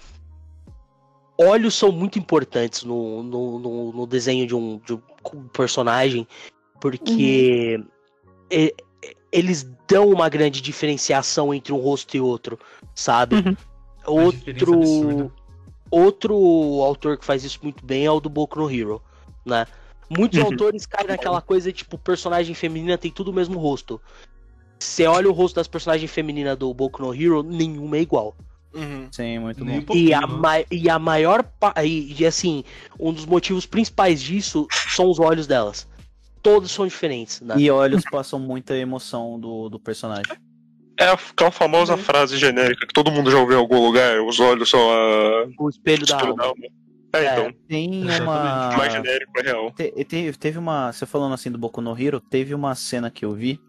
[1.37, 6.27] olhos são muito importantes no, no, no, no desenho de um, de um personagem,
[6.81, 7.79] porque
[8.51, 8.73] e-
[9.03, 12.59] e- eles dão uma grande diferenciação entre um rosto e outro,
[12.95, 13.35] sabe?
[13.35, 13.55] Uhum.
[14.05, 15.31] Outro,
[15.91, 16.33] outro
[16.81, 19.01] autor que faz isso muito bem é o do Boku no Hero,
[19.45, 19.67] né?
[20.09, 20.45] Muitos Uhum.
[20.45, 24.01] autores caem naquela coisa tipo, personagem feminina tem tudo o mesmo rosto.
[24.79, 28.35] Você olha o rosto das personagens femininas do Boku no Hero, nenhuma é igual.
[28.73, 29.07] Uhum.
[29.11, 29.93] Sim, muito Nem bom.
[29.95, 31.43] E a, ma- e a maior.
[31.83, 32.63] E, e, assim,
[32.99, 35.87] um dos motivos principais disso são os olhos delas.
[36.43, 37.55] Todos são diferentes, né?
[37.57, 40.31] E olhos passam muita emoção do, do personagem.
[40.99, 41.99] É aquela famosa Uhum.
[41.99, 44.19] frase genérica que todo mundo já ouviu em algum lugar.
[44.21, 45.47] Os olhos são a.
[45.59, 46.35] O espelho da espelho alma.
[46.43, 46.65] da alma.
[47.13, 47.31] É, É.
[47.39, 47.53] então.
[47.67, 48.21] Tem Exatamente.
[48.21, 48.77] uma.
[48.77, 49.71] Mais genérico é real.
[49.71, 50.91] Te- te- teve uma.
[50.91, 53.59] Você falando assim do Boku no Hero, teve uma cena que eu vi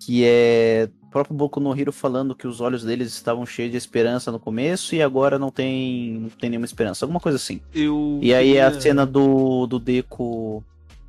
[0.00, 3.76] que é o próprio Boku no Hero falando que os olhos deles estavam cheios de
[3.76, 7.60] esperança no começo e agora não tem, não tem nenhuma esperança, alguma coisa assim.
[7.74, 10.62] Eu E aí é a cena do, do Deco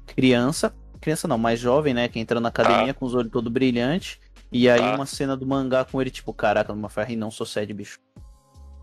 [0.07, 4.19] criança, criança não, mais jovem, né, que entra na academia com os olhos todo brilhante.
[4.51, 4.95] E aí Tá.
[4.95, 7.99] uma cena do mangá com ele tipo, caraca, numa ferra e não sou sede, bicho.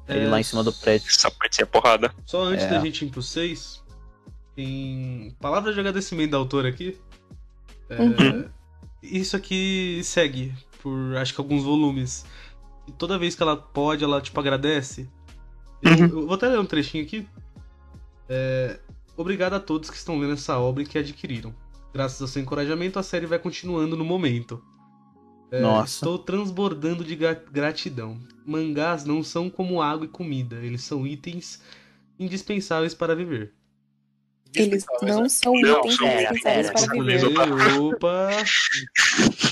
[0.09, 1.07] Ele É, lá em cima do prédio.
[1.09, 2.13] Essa parte é porrada.
[2.27, 2.69] Só antes É.
[2.69, 3.83] da gente ir pro 6,
[4.57, 6.99] em palavras de agradecimento da autora aqui,
[7.89, 8.45] é, Uhum.
[9.03, 10.53] Isso aqui segue
[10.83, 12.25] por acho que alguns volumes.
[12.87, 15.09] E toda vez que ela pode, ela tipo agradece.
[15.83, 15.99] Eu, Uhum.
[16.21, 17.27] eu vou até ler um trechinho aqui.
[18.29, 18.79] É,
[19.17, 21.55] Obrigado a todos que estão lendo essa obra e que adquiriram.
[21.93, 24.63] Graças ao seu encorajamento, a série vai continuando no momento.
[25.51, 25.97] É, Nossa.
[25.97, 28.19] Estou transbordando de gra- gratidão.
[28.47, 31.61] Mangás não são como água e comida, eles são itens
[32.19, 33.53] indispensáveis para viver.
[34.55, 36.71] Eles não são Não, itens são itens.
[36.71, 37.81] para viver.
[37.81, 38.31] Opa!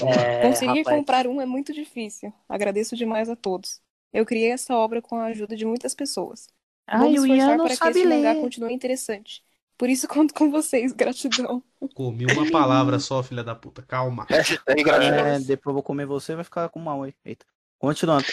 [0.02, 2.32] É, Conseguir rapaz, comprar um é muito difícil.
[2.48, 3.80] Agradeço demais a todos.
[4.12, 6.48] Eu criei essa obra com a ajuda de muitas pessoas.
[6.92, 9.42] Vou me esforçar para que esse mangá continue interessante.
[9.78, 10.92] Por isso conto com vocês.
[10.92, 11.62] Gratidão.
[11.94, 13.82] Comi uma palavra só, filha da puta.
[13.82, 14.26] Calma.
[14.30, 17.14] É, depois eu vou comer você vai ficar com mal aí.
[17.24, 17.46] Eita.
[17.78, 18.24] Continuando.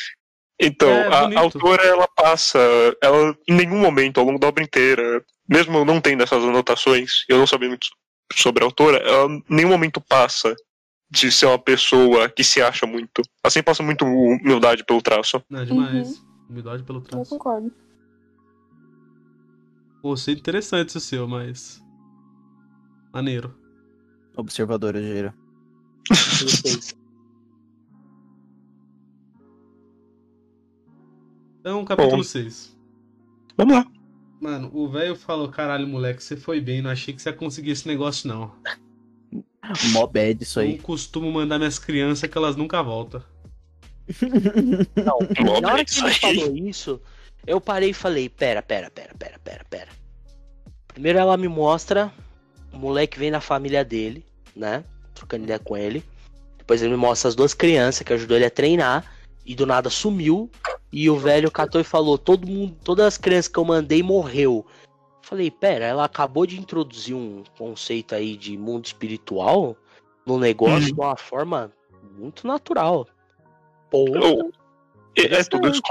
[0.60, 2.60] Então, É, a autora, ela passa,
[3.02, 7.24] ela em nenhum momento, ao longo da obra inteira, mesmo eu não tendo essas anotações,
[7.30, 7.88] eu não sabendo muito
[8.34, 10.56] sobre a autora, ela em nenhum momento passa
[11.10, 13.22] de ser uma pessoa que se acha muito.
[13.44, 15.42] Assim passa muito humildade pelo traço.
[15.50, 16.22] Não, é demais.
[16.50, 17.30] Humildade pelo Eu traço.
[17.30, 17.72] concordo.
[20.02, 21.82] Pô, sei interessante isso seu, mas.
[23.14, 23.56] Maneiro.
[24.36, 25.34] Observador, Giro.
[31.68, 32.24] Então, capítulo Bom.
[32.24, 32.78] 6.
[33.58, 33.86] Vamos lá.
[34.40, 37.72] Mano, o velho falou: caralho, moleque, você foi bem, não achei que você ia conseguir
[37.72, 38.54] esse negócio, não.
[39.92, 40.78] Mó bad isso aí.
[40.80, 43.22] costumo mandar minhas crianças que elas nunca voltam.
[44.96, 46.40] Não, na hora é que isso ele aí.
[46.40, 47.02] falou isso,
[47.46, 49.92] eu parei e falei, pera, pera, pera, pera, pera, pera.
[50.88, 52.14] Primeiro ela me mostra,
[52.72, 54.26] o moleque vem na família dele,
[54.56, 54.86] né?
[55.14, 56.02] Trocando ideia com ele.
[56.58, 59.18] Depois ele me mostra as duas crianças que ajudou ele a treinar.
[59.46, 60.52] E do nada sumiu.
[60.92, 64.66] E o velho catou e falou: todo mundo, todas as crianças que eu mandei morreu.
[65.22, 69.76] Falei, pera, ela acabou de introduzir um conceito aí de mundo espiritual
[70.26, 70.86] no negócio uhum.
[70.86, 71.72] de uma forma
[72.18, 73.06] muito natural.
[73.90, 74.20] Porra.
[75.18, 75.82] É, é tudo isso,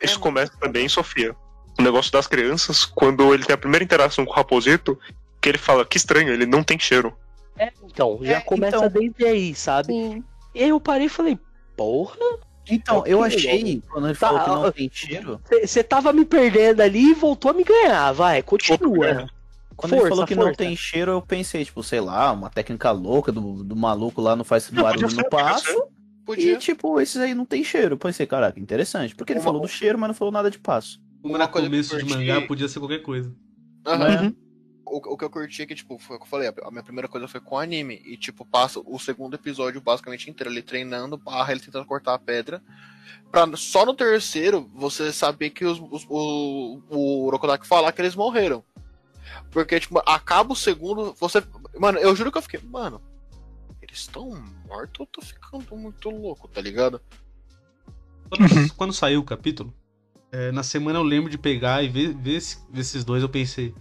[0.00, 1.34] isso começa também, Sofia.
[1.78, 4.96] O negócio das crianças, quando ele tem a primeira interação com o Raposito,
[5.40, 7.16] que ele fala, que estranho, ele não tem cheiro.
[7.58, 8.88] É, então, já é, começa então...
[8.90, 9.92] desde aí, sabe?
[9.92, 10.24] Sim.
[10.54, 11.38] E aí eu parei e falei,
[11.76, 12.16] porra,
[12.70, 15.40] então, eu achei, quando ele tá, falou que não tem cheiro.
[15.62, 19.28] Você tava me perdendo ali e voltou a me ganhar, vai, continua.
[19.76, 20.48] Quando força, ele falou que força.
[20.48, 24.36] não tem cheiro, eu pensei, tipo, sei lá, uma técnica louca do, do maluco lá
[24.36, 25.84] não faz barulho no passo.
[26.24, 26.54] Podia.
[26.54, 27.94] E, tipo, esses aí não tem cheiro.
[27.94, 29.14] Eu pensei, caraca, interessante.
[29.14, 29.44] Porque ele uma...
[29.44, 30.98] falou do cheiro, mas não falou nada de passo.
[31.20, 33.34] Como na começo de mangá, podia ser qualquer coisa.
[33.86, 34.26] Uhum.
[34.26, 34.43] Uhum
[34.86, 36.82] o, o que eu curti é que, tipo, foi o que eu falei, a minha
[36.82, 38.00] primeira coisa foi com o anime.
[38.04, 42.18] E, tipo, passa o segundo episódio basicamente inteiro, ele treinando, barra, ele tentando cortar a
[42.18, 42.62] pedra.
[43.30, 48.14] Pra só no terceiro você saber que os, os, o, o Rokodaki falar que eles
[48.14, 48.64] morreram.
[49.50, 51.42] Porque, tipo, acaba o segundo, você.
[51.78, 53.00] Mano, eu juro que eu fiquei, mano,
[53.82, 54.30] eles estão
[54.66, 57.00] mortos ou tô ficando muito louco, tá ligado?
[58.28, 59.72] Quando, quando saiu o capítulo,
[60.30, 62.40] é, na semana eu lembro de pegar e ver, ver,
[62.70, 63.74] ver esses dois, eu pensei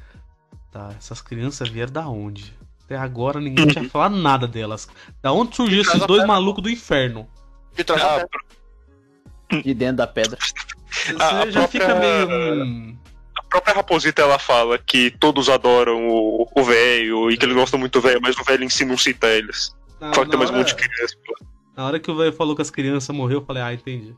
[0.73, 2.51] Tá, essas crianças vieram da onde?
[2.83, 4.89] Até agora ninguém tinha falado nada delas.
[5.21, 7.27] Da onde surgiu esses dois malucos do inferno?
[7.75, 9.63] De trás da pedra.
[9.63, 10.39] De dentro da pedra.
[10.89, 11.67] Você a, já própria...
[11.67, 12.97] fica meio.
[13.37, 17.99] A própria Raposita ela fala que todos adoram o velho e que eles gostam muito
[17.99, 19.75] do velho, mas o velho em si não cita eles.
[20.01, 20.57] Na, fala que tem mais hora...
[20.57, 21.15] um monte de criança.
[21.77, 24.15] Na hora que o velho falou que as crianças morreu, eu falei, ah, entendi.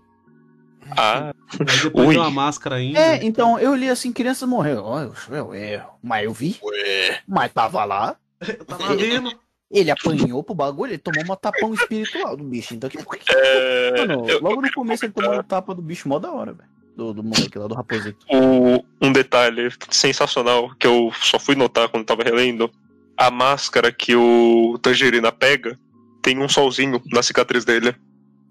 [0.92, 2.18] Ah, Aí depois Ui.
[2.18, 3.00] uma máscara ainda.
[3.00, 4.84] É, então eu li assim, criança morreu.
[4.86, 6.58] Oh, eu, mas eu vi.
[6.64, 7.20] Ué.
[7.28, 8.16] Mas tava lá.
[8.46, 9.32] Eu tava vendo.
[9.72, 12.76] Ele apanhou pro bagulho, ele tomou uma tapão espiritual do bicho.
[12.76, 12.98] Então, que...
[13.30, 14.06] É...
[14.06, 16.70] Mano, logo no começo ele tomou uma tapa do bicho mó da hora, velho.
[16.96, 18.26] Do, do moleque lá, do raposito.
[18.30, 22.72] O, um detalhe sensacional que eu só fui notar quando tava relendo:
[23.18, 25.78] a máscara que o Tangerina pega
[26.22, 27.96] tem um solzinho na cicatriz dele.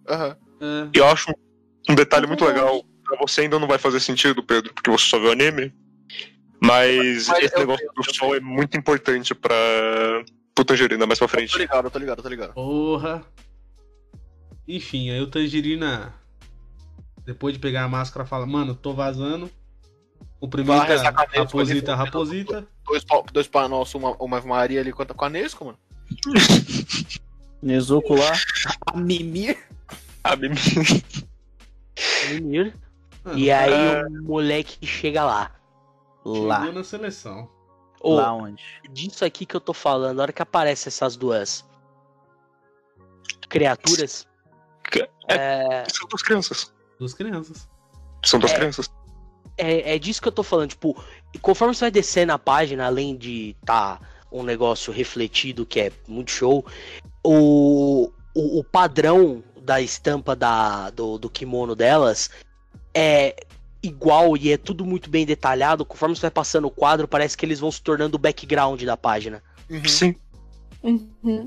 [0.08, 0.36] Aham.
[0.60, 0.90] Uhum.
[0.92, 1.32] Eu acho
[1.88, 5.18] um detalhe muito legal, pra você ainda não vai fazer sentido, Pedro, porque você só
[5.18, 5.72] viu anime.
[6.60, 9.54] Mas, mas esse negócio do sol é muito importante pra
[10.54, 11.52] pro Tangerina mais pra frente.
[11.52, 12.52] Eu tô ligado, eu tô ligado, eu tô ligado.
[12.54, 13.22] Porra.
[14.66, 16.14] Enfim, aí o Tangerina,
[17.24, 19.50] depois de pegar a máscara, fala, mano, tô vazando.
[20.40, 22.68] O primeiro é Raposita, Raposita.
[22.86, 25.78] Dois, dois Pai Nosso, uma, uma Maria ali conta com a Nesco, mano.
[27.62, 28.32] Nezuko lá.
[28.86, 29.58] A Mimir.
[30.22, 30.58] A Mimir.
[32.28, 32.72] Menino.
[33.34, 34.06] e aí é...
[34.06, 35.50] o moleque chega lá.
[36.24, 36.60] Lá.
[36.60, 37.50] Chegou na seleção.
[38.00, 38.62] Oh, lá onde?
[38.90, 41.64] Disso aqui que eu tô falando, na hora que aparecem essas duas
[43.48, 44.26] criaturas.
[45.28, 45.84] É, é...
[45.88, 46.72] São duas crianças.
[46.98, 47.68] Duas crianças.
[48.24, 48.90] São duas é, crianças.
[49.56, 50.70] É, é disso que eu tô falando.
[50.70, 51.02] Tipo,
[51.40, 54.00] conforme você vai descer na página, além de tá
[54.30, 56.64] um negócio refletido que é muito show,
[57.22, 62.30] o, o, o padrão da estampa da, do, do kimono delas
[62.94, 63.34] é
[63.82, 65.84] igual e é tudo muito bem detalhado.
[65.84, 68.96] Conforme você vai passando o quadro, parece que eles vão se tornando o background da
[68.96, 69.42] página.
[69.70, 69.84] Uhum.
[69.84, 70.14] Sim.
[70.82, 71.46] Uhum.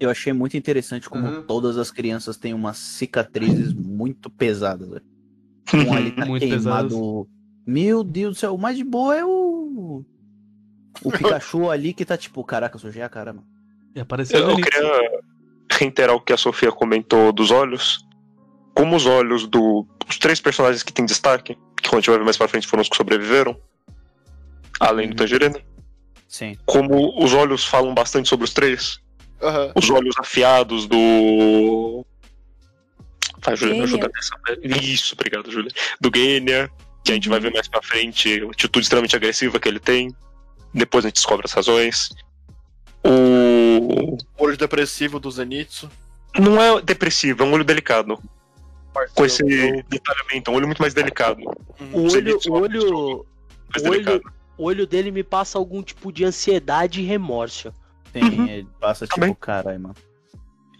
[0.00, 1.42] Eu achei muito interessante como uhum.
[1.42, 4.88] todas as crianças têm umas cicatrizes muito pesadas.
[4.88, 5.02] Véio.
[5.74, 6.88] Um ali tá muito queimado.
[6.88, 7.26] Pesados.
[7.66, 10.04] Meu Deus do céu, o mais de boa é o.
[11.02, 13.46] O Pikachu ali que tá tipo, caraca, sujei a cara, mano.
[13.94, 15.20] E apareceu eu, eu queria
[15.78, 18.04] reiterar o que a Sofia comentou dos olhos.
[18.74, 22.18] Como os olhos do, dos três personagens que tem destaque, que quando a gente vai
[22.18, 23.58] ver mais pra frente foram os que sobreviveram,
[24.78, 25.16] além do uhum.
[25.16, 25.60] Tangerina.
[26.28, 26.56] Sim.
[26.66, 28.98] Como os olhos falam bastante sobre os três.
[29.40, 29.72] Uhum.
[29.74, 32.04] Os olhos afiados do.
[33.42, 34.82] Vai, Júlia, me ajuda nessa.
[34.82, 35.70] Isso, obrigado, Júlia.
[36.00, 36.70] Do Genya,
[37.04, 40.14] que a gente vai ver mais pra frente, a atitude extremamente agressiva que ele tem.
[40.74, 42.10] Depois a gente descobre as razões.
[43.04, 43.45] O.
[44.38, 45.90] Olho depressivo do Zenitsu.
[46.38, 48.18] Não é depressivo, é um olho delicado.
[49.14, 49.42] Com esse
[49.88, 51.40] detalhamento, é um olho muito mais delicado.
[51.92, 52.38] O olho.
[52.48, 53.26] O olho.
[53.78, 54.22] O olho,
[54.56, 57.72] o olho dele me passa algum tipo de ansiedade e remorso.
[58.12, 58.46] Sim, uhum.
[58.46, 59.94] ele passa tipo, caralho, mano.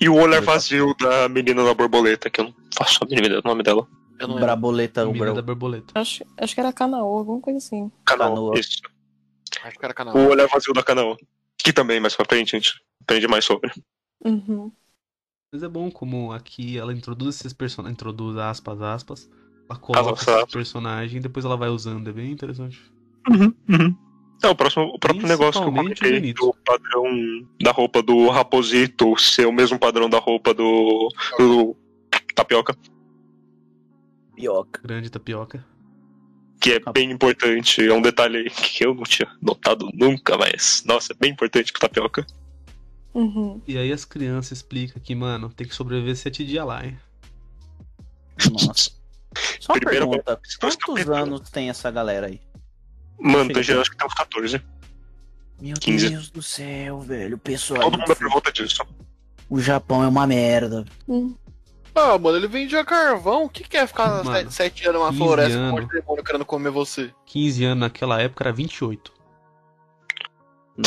[0.01, 3.27] E o olho é vazio da menina da borboleta, que eu não faço a mínima
[3.27, 3.87] ideia do nome dela.
[4.19, 5.93] Eu não Braboleta, o menina da borboleta.
[5.95, 7.91] Acho, acho que era Canaô, alguma coisa assim.
[8.05, 8.81] Canaô, isso.
[9.63, 10.17] Acho que era Canaô.
[10.17, 11.17] O olho é vazio da Canaô.
[11.59, 13.73] Que também, mais pra frente, a gente aprende mais sobre.
[14.25, 14.71] Uhum.
[15.53, 17.95] Mas é bom como aqui ela introduz esses personagens.
[17.95, 19.31] Introduz aspas, aspas.
[19.69, 22.09] Ela coloca esse personagem e depois ela vai usando.
[22.09, 22.81] É bem interessante.
[23.29, 23.97] Uhum, uhum.
[24.43, 27.05] É, o, próximo, o próprio negócio que eu comentei do padrão
[27.61, 31.09] da roupa do Raposito ser o mesmo padrão da roupa do,
[31.39, 31.75] do
[32.35, 32.77] Tapioca.
[34.31, 34.81] Tapioca.
[34.85, 35.65] Grande tapioca.
[36.61, 37.87] Que é bem importante.
[37.87, 41.81] É um detalhe que eu não tinha notado nunca, mas, nossa, é bem importante pro
[41.81, 42.27] tapioca.
[43.15, 43.61] Uhum.
[43.67, 46.99] E aí as crianças explicam que, mano, tem que sobreviver sete dias lá, hein?
[48.53, 48.91] Nossa.
[49.61, 52.41] Só uma pergunta, quantos anos tem essa galera aí?
[53.19, 54.63] Mano, tem acho que tem uns 14.
[55.61, 56.11] Meu 15.
[56.11, 57.37] Deus do céu, velho.
[57.37, 57.83] O pessoal.
[57.83, 58.85] Todo mundo é por volta disso.
[59.49, 60.85] O Japão é uma merda.
[61.09, 61.35] Hum.
[61.99, 63.45] Ah, mano, ele vendia carvão.
[63.45, 66.71] O que, que é ficar mano, sete anos numa floresta com um demônio querendo comer
[66.71, 67.11] você?
[67.25, 69.15] 15 anos naquela época era 28.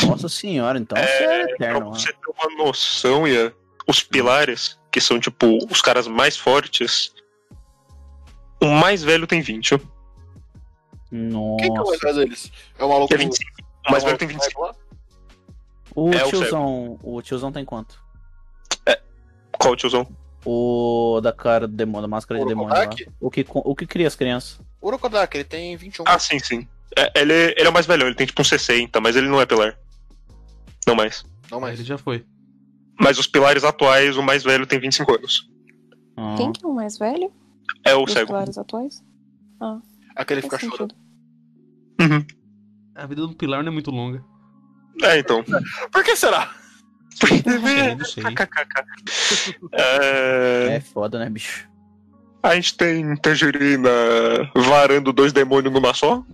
[0.06, 1.80] Nossa senhora, então é, você é eterno.
[1.80, 3.52] Pra você ter uma noção, Ian,
[3.88, 7.12] os pilares, que são tipo os caras mais fortes,
[8.62, 9.80] o mais velho tem 20.
[11.10, 11.56] Nossa.
[11.58, 12.52] Quem que é o mais velho deles?
[12.78, 13.12] É o maluco.
[13.12, 13.50] É 25.
[13.88, 14.76] O mais velho tem 25.
[15.96, 16.98] O é tiozão.
[17.02, 18.00] O, o tiozão tem quanto?
[18.86, 19.00] É.
[19.58, 20.06] Qual tiozão?
[20.44, 22.88] O da cara do demônio, da máscara de demônio lá.
[23.20, 24.58] O que, o que cria as crianças?
[24.80, 26.04] O Urokodak, ele tem 21.
[26.06, 26.66] Ah, sim, sim.
[26.96, 29.40] É, ele, ele é o mais velho, ele tem tipo uns 60, mas ele não
[29.40, 29.78] é pilar.
[30.86, 31.24] Não mais.
[31.50, 31.78] Não mais.
[31.78, 32.24] Ele já foi.
[32.98, 35.48] Mas os pilares atuais, o mais velho tem 25 anos.
[36.16, 36.34] Ah.
[36.36, 37.32] Quem que é o mais velho?
[37.84, 38.26] É o Os cego.
[38.28, 39.02] pilares atuais?
[39.60, 39.78] Ah.
[40.16, 40.94] Aquele fica chorando.
[42.00, 42.24] Uhum.
[42.94, 44.24] A vida do pilar não é muito longa.
[45.02, 45.42] É, então.
[45.92, 46.54] Por que será?
[47.96, 48.22] Não sei.
[49.72, 50.76] é...
[50.76, 51.68] é foda, né, bicho?
[52.42, 53.90] A gente tem Tangerina
[54.54, 56.24] varando dois demônios numa só.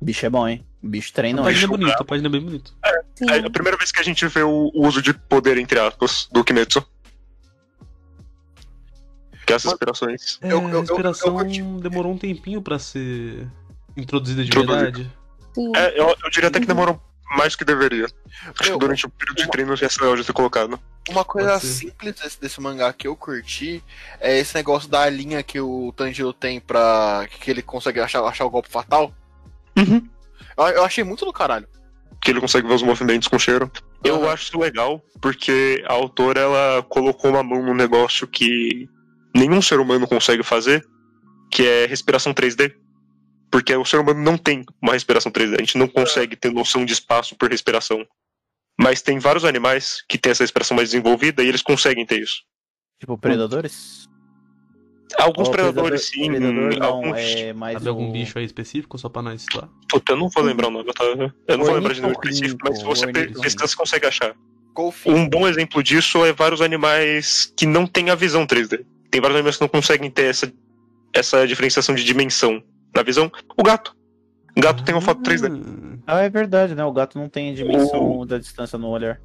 [0.00, 0.64] Bicho é bom, hein?
[0.82, 2.70] Bicho treina A página é bonita, a página é bem bonita.
[2.84, 6.28] É, é, a primeira vez que a gente vê o uso de poder, entre aspas,
[6.32, 6.84] do Kimetsu.
[9.46, 10.38] Que essas inspirações.
[10.42, 13.48] É, a inspiração eu, eu, eu, demorou um tempinho pra ser
[13.96, 15.10] introduzida de verdade.
[15.74, 17.00] É, eu, diria até que demorou
[17.36, 18.06] mais do que deveria.
[18.58, 20.80] Acho que durante o período de treino já já ter colocado.
[21.08, 23.82] Uma coisa simples desse, desse, mangá que eu curti
[24.20, 27.26] é esse negócio da linha que o Tanjiro tem pra.
[27.28, 29.12] que ele consegue achar, achar o golpe fatal.
[29.76, 30.06] Uhum.
[30.56, 31.68] Eu, eu achei muito do caralho.
[32.20, 33.70] Que ele consegue ver os movimentos com cheiro.
[34.02, 34.28] Eu uhum.
[34.28, 38.88] acho isso legal, porque a autora ela colocou uma mão no negócio que
[39.34, 40.86] nenhum ser humano consegue fazer,
[41.50, 42.74] que é respiração 3D.
[43.50, 46.84] Porque o ser humano não tem uma respiração 3D, a gente não consegue ter noção
[46.84, 48.06] de espaço por respiração.
[48.78, 52.42] Mas tem vários animais que têm essa respiração mais desenvolvida e eles conseguem ter isso.
[53.00, 54.08] Tipo predadores?
[55.16, 56.30] Alguns oh, predadores sim.
[56.30, 57.16] Predador não, alguns...
[57.16, 59.68] é mais Sabe algum bicho aí específico só pra nós situar?
[59.88, 61.04] Puta, eu não vou lembrar o nome, tá?
[61.04, 64.36] Eu não vou lembrar de nenhum específico, mas se você pesquisar, você consegue achar.
[65.06, 68.84] Um bom exemplo disso é vários animais que não têm a visão 3D.
[69.10, 70.52] Tem vários animais que não conseguem ter essa,
[71.12, 72.62] essa diferenciação de dimensão
[72.94, 73.30] na visão.
[73.56, 73.96] O gato.
[74.56, 76.00] O gato ah, tem foto 3D.
[76.06, 76.84] Ah, é verdade, né?
[76.84, 78.26] O gato não tem a dimensão o...
[78.26, 79.20] da distância no olhar.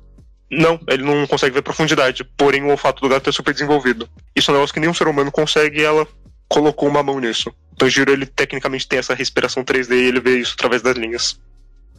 [0.52, 2.24] Não, ele não consegue ver profundidade.
[2.24, 4.08] Porém, o olfato do gato é super desenvolvido.
[4.36, 6.08] Isso é um negócio que nenhum ser humano consegue e ela
[6.48, 7.52] colocou uma mão nisso.
[7.74, 11.40] Então, Giro, ele tecnicamente tem essa respiração 3D e ele vê isso através das linhas.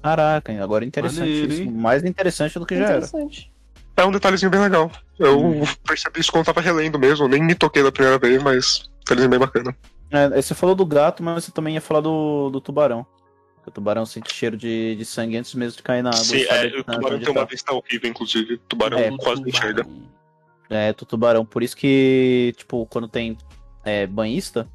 [0.00, 1.64] Caraca, agora é interessante.
[1.64, 3.08] Mais interessante do que já era.
[3.96, 4.90] É um detalhezinho bem legal.
[5.18, 5.62] Eu hum.
[5.86, 9.38] percebi isso quando tava relendo mesmo, nem me toquei da primeira vez, mas detalhezinho bem
[9.38, 9.74] bacana.
[10.14, 13.06] É, você falou do gato, mas você também ia falar do, do tubarão.
[13.66, 16.22] O tubarão sente cheiro de, de sangue antes mesmo de cair na água.
[16.22, 17.40] Sim, é, o tubarão tem tá.
[17.40, 18.54] uma vista horrível, inclusive.
[18.54, 19.86] O tubarão é, quase não enxerga.
[20.68, 21.44] É, do tubarão.
[21.44, 23.38] Por isso que, tipo, quando tem
[23.82, 24.68] é, banhista.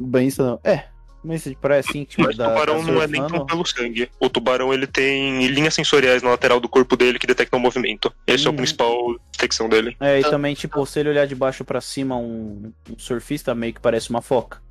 [0.00, 0.60] Banhista não.
[0.62, 0.88] É,
[1.22, 4.10] mas parece assim, tipo, Mas o tubarão não é nem tão pelo sangue.
[4.18, 8.12] O tubarão ele tem linhas sensoriais na lateral do corpo dele que detectam o movimento.
[8.26, 8.52] Esse uhum.
[8.52, 9.96] é a principal detecção dele.
[10.00, 13.74] É, e também, tipo, se ele olhar de baixo para cima, um, um, surfista meio
[13.74, 14.62] que parece uma foca.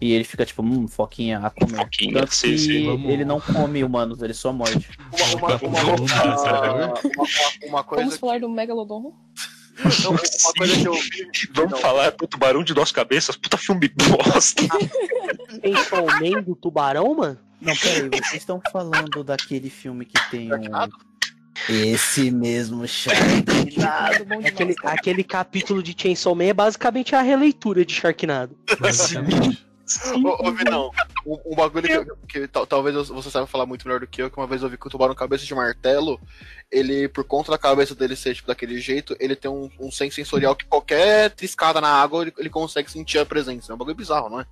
[0.00, 1.76] E ele fica tipo, hum, foquinha a comer.
[1.76, 3.08] Foquinha, Tanto sim, sim.
[3.08, 4.88] Ele não come humanos, ele só morde.
[5.36, 6.94] Uma, uma, uma,
[7.68, 9.14] uma coisa Vamos falar do Megalodon?
[9.80, 11.30] Uma coisa que eu vi.
[11.54, 11.78] Vamos não.
[11.78, 13.36] falar do Tubarão de Duas Cabeças?
[13.36, 14.62] Puta filme bosta.
[15.60, 17.38] Tem Man do Tubarão, mano?
[17.60, 20.68] Não, peraí, vocês estão falando daquele filme que tem um.
[21.68, 24.26] Esse mesmo Sharknado.
[24.44, 28.56] aquele, aquele capítulo de Chainsaw Man é basicamente a releitura de Sharknado.
[28.80, 29.64] Basicamente.
[30.40, 30.90] Ô, Vinão,
[31.26, 34.30] um, um bagulho que, que, que, talvez você saiba falar muito melhor do que eu,
[34.30, 36.20] que uma vez eu vi que o tubarão cabeça de martelo,
[36.70, 40.16] ele, por conta da cabeça dele ser tipo, daquele jeito, ele tem um, um senso
[40.16, 43.72] sensorial que qualquer triscada na água ele, ele consegue sentir a presença.
[43.72, 44.46] É um bagulho bizarro, não é?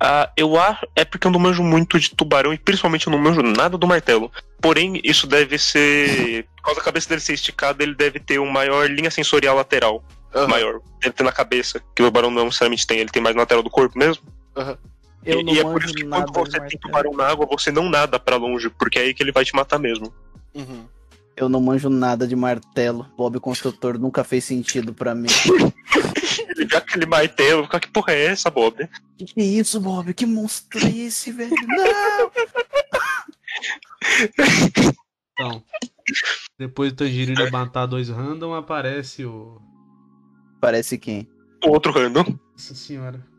[0.00, 0.86] Ah, eu acho.
[0.96, 3.86] É porque eu não manjo muito de tubarão e principalmente eu não manjo nada do
[3.86, 4.30] martelo.
[4.60, 6.44] Porém, isso deve ser.
[6.56, 10.04] Por causa da cabeça dele ser esticada, ele deve ter uma maior linha sensorial lateral.
[10.34, 10.48] Uhum.
[10.48, 10.80] Maior.
[11.00, 12.98] Deve ter na cabeça, que o tubarão não necessariamente tem.
[12.98, 14.22] Ele tem mais na lateral do corpo mesmo.
[14.56, 14.76] Uhum.
[15.24, 17.88] Eu e, e é por isso que quando você tem tubarão na água, você não
[17.88, 20.12] nada para longe, porque é aí que ele vai te matar mesmo.
[20.54, 20.84] Uhum.
[21.36, 23.06] Eu não manjo nada de martelo.
[23.16, 25.28] Bob Construtor nunca fez sentido para mim.
[26.50, 28.88] ele vê aquele martelo, que porra é essa, Bob?
[29.16, 30.12] Que que é isso, Bob?
[30.12, 31.54] Que monstro é esse, velho?
[31.68, 32.32] Não!
[35.32, 35.64] Então,
[36.58, 39.60] depois do Tangerina matar dois random, aparece o.
[40.60, 41.28] Parece quem?
[41.64, 42.38] O outro random.
[42.52, 43.31] Nossa senhora.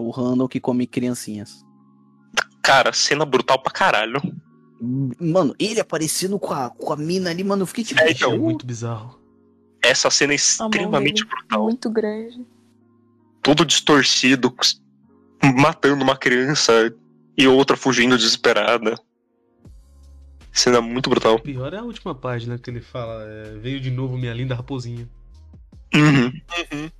[0.00, 1.64] O random que come criancinhas.
[2.62, 4.20] Cara, cena brutal pra caralho.
[5.20, 8.00] Mano, ele aparecendo com a, com a mina ali, mano, eu fiquei tipo.
[8.00, 8.32] É, então.
[8.32, 9.20] É muito bizarro.
[9.82, 11.64] Essa cena é extremamente brutal.
[11.64, 12.46] Muito grande.
[13.42, 14.54] Tudo distorcido,
[15.54, 16.72] matando uma criança
[17.36, 18.94] e outra fugindo desesperada.
[20.52, 21.34] Cena muito brutal.
[21.34, 24.54] O pior é a última página que ele fala: é, veio de novo minha linda
[24.54, 25.08] raposinha.
[25.94, 26.32] Uhum.
[26.72, 26.90] Uhum.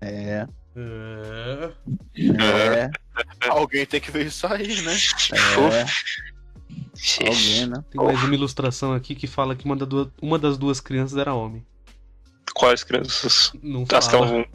[0.00, 0.46] É.
[0.76, 1.72] É...
[2.18, 2.90] É.
[3.48, 4.92] Alguém tem que ver isso aí, né?
[5.32, 7.26] É.
[7.28, 7.84] Alguém, né?
[7.90, 11.18] Tem mais uma ilustração aqui que fala que uma, da duas- uma das duas crianças
[11.18, 11.64] era homem.
[12.54, 13.52] Quais crianças?
[13.62, 14.46] Não As fala.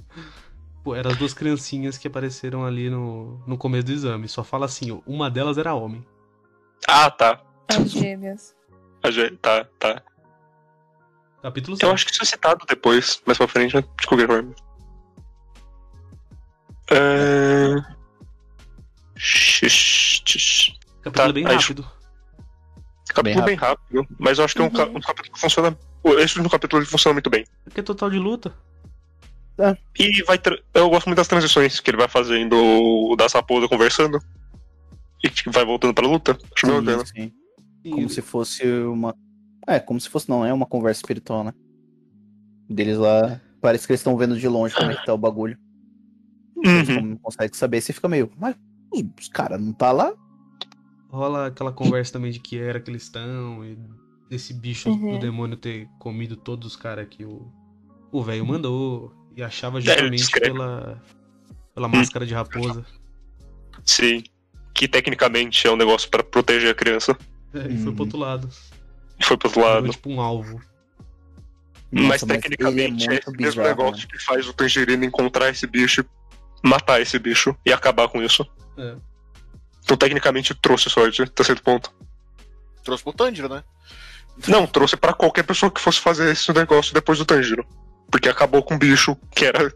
[0.83, 4.27] Pô, eram as duas criancinhas que apareceram ali no, no começo do exame.
[4.27, 6.05] Só fala assim, ó, uma delas era homem.
[6.87, 7.41] Ah, tá.
[7.67, 8.55] As gêmeas.
[9.03, 10.01] A gente- Tá, tá.
[11.43, 11.93] Capítulo Eu 7.
[11.93, 14.55] acho que isso é citado depois, mais pra frente, de qualquer forma.
[16.91, 17.75] É...
[19.15, 20.73] Xix.
[21.01, 21.85] Capítulo tá, bem aí- rápido.
[23.09, 25.75] Capítulo bem rápido, mas eu acho que é um, ca- um capítulo que funciona.
[26.05, 27.45] Esse último capítulo ele funciona muito bem.
[27.63, 28.53] Porque é total de luta.
[29.97, 33.67] E vai tra- eu gosto muito das transições que ele vai fazendo o da raposa
[33.67, 34.19] conversando.
[35.23, 36.37] E vai voltando pra luta.
[36.55, 36.99] Acho bem.
[36.99, 37.31] Sim, sim.
[37.83, 39.15] E Como se fosse uma.
[39.65, 41.53] É, como se fosse, não, é uma conversa espiritual, né?
[42.69, 43.41] Deles lá.
[43.59, 45.57] Parece que eles estão vendo de longe como é que tá o bagulho.
[46.65, 47.01] Uhum.
[47.11, 47.81] não conseguem saber.
[47.81, 48.31] Você fica meio.
[48.37, 48.55] Mas
[49.19, 50.13] os caras não tá lá?
[51.09, 53.63] rola aquela conversa também de que era que eles estão.
[53.65, 53.77] E
[54.29, 55.13] desse bicho Uhum.
[55.13, 57.51] do demônio ter comido todos os caras que o
[58.11, 59.13] o velho mandou.
[59.35, 61.01] E achava justamente pela,
[61.75, 62.85] pela máscara de raposa.
[63.85, 64.23] Sim.
[64.73, 67.15] Que tecnicamente é um negócio pra proteger a criança.
[67.53, 67.95] É, e foi Uhum.
[67.95, 68.49] pro outro lado.
[69.19, 69.89] E foi pro outro lado.
[69.89, 70.59] tipo um alvo.
[71.91, 74.07] mas Nossa, tecnicamente ele é, é esse mesmo negócio né?
[74.11, 76.03] que faz o Tangerina encontrar esse bicho,
[76.63, 78.45] matar esse bicho e acabar com isso.
[78.77, 78.95] É.
[79.83, 81.93] Então tecnicamente trouxe sorte, até certo ponto.
[82.83, 83.63] Trouxe pro Tanjiro, né?
[84.47, 87.65] Não, trouxe pra qualquer pessoa que fosse fazer esse negócio depois do Tanjiro.
[88.11, 89.73] Porque acabou com um bicho que era.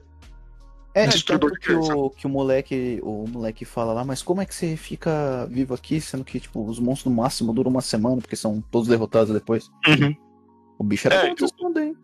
[0.93, 4.45] É, Destruidor de que o, que o moleque, o moleque fala lá, mas como é
[4.45, 8.17] que você fica vivo aqui, sendo que, tipo, os monstros no máximo duram uma semana,
[8.17, 9.69] porque são todos derrotados depois.
[10.77, 11.97] O bicho era É, bom então- responder, hein?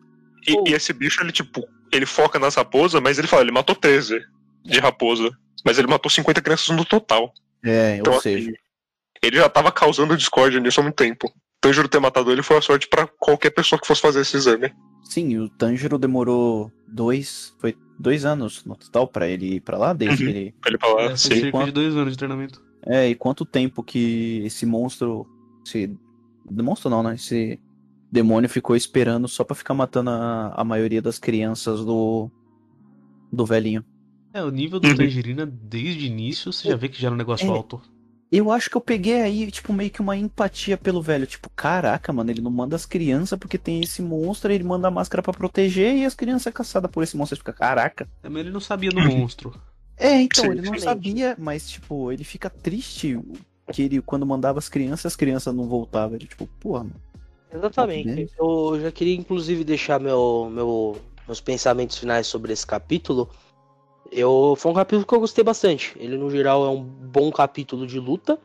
[0.48, 3.76] E, e esse bicho, ele, tipo, ele foca nas raposas, mas ele fala, ele matou
[3.76, 4.22] 13
[4.68, 5.30] de raposa.
[5.66, 7.34] Mas ele matou 50 crianças no total.
[7.64, 8.54] É, Então, ou assim, seja,
[9.24, 11.32] ele já tava causando discórdia nisso há muito tempo.
[11.60, 14.72] Tanjiro ter matado ele foi a sorte pra qualquer pessoa que fosse fazer esse exame.
[15.04, 19.92] sim, o Tanjiro demorou dois, foi dois anos no total pra ele ir pra lá,
[19.94, 20.32] desde Uhum.
[20.32, 20.56] que ele...
[20.62, 21.30] Pra ele falar, É, foi sim.
[21.30, 22.62] cerca quanto- de dois anos de treinamento.
[22.86, 25.26] É, e quanto tempo que esse monstro,
[25.66, 25.98] esse...
[26.50, 27.16] Monstro não, né?
[27.16, 27.60] Esse
[28.12, 32.30] demônio ficou esperando só pra ficar matando a, a maioria das crianças do...
[33.34, 33.84] do velhinho.
[34.38, 34.96] É, o nível do Uhum.
[34.96, 37.50] Tangerina desde o início, você já vê que já era um negócio É.
[37.50, 37.82] alto.
[38.30, 41.26] Eu acho que eu peguei aí, tipo, meio que uma empatia pelo velho.
[41.26, 44.92] Tipo, caraca, mano, ele não manda as crianças porque tem esse monstro, ele manda a
[44.92, 47.36] máscara pra proteger e as crianças é caçadas por esse monstro.
[47.36, 48.08] Ele fica, caraca.
[48.22, 49.54] É, mas ele não sabia do monstro.
[50.00, 53.20] É, então, Sim, ele não sabia, mas, tipo, ele fica triste
[53.74, 56.16] que ele, quando mandava as crianças, as crianças não voltavam.
[56.16, 57.02] Ele, tipo, porra, mano.
[57.52, 58.30] Exatamente.
[58.38, 63.28] Eu já queria, inclusive, deixar meu, meu, meus pensamentos finais sobre esse capítulo.
[64.12, 65.96] Eu, foi um capítulo que eu gostei bastante.
[66.00, 68.40] Ele, no geral, é um bom capítulo de luta.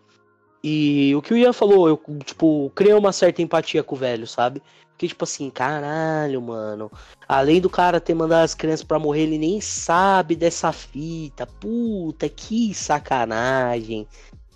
[0.62, 4.26] E o que o Ian falou, eu, tipo, criei uma certa empatia com o velho,
[4.26, 4.62] sabe?
[4.90, 6.90] Porque, tipo assim, caralho, mano.
[7.26, 11.47] Além do cara ter mandado as crianças pra morrer, ele nem sabe dessa fita.
[11.47, 14.06] Puta, que sacanagem.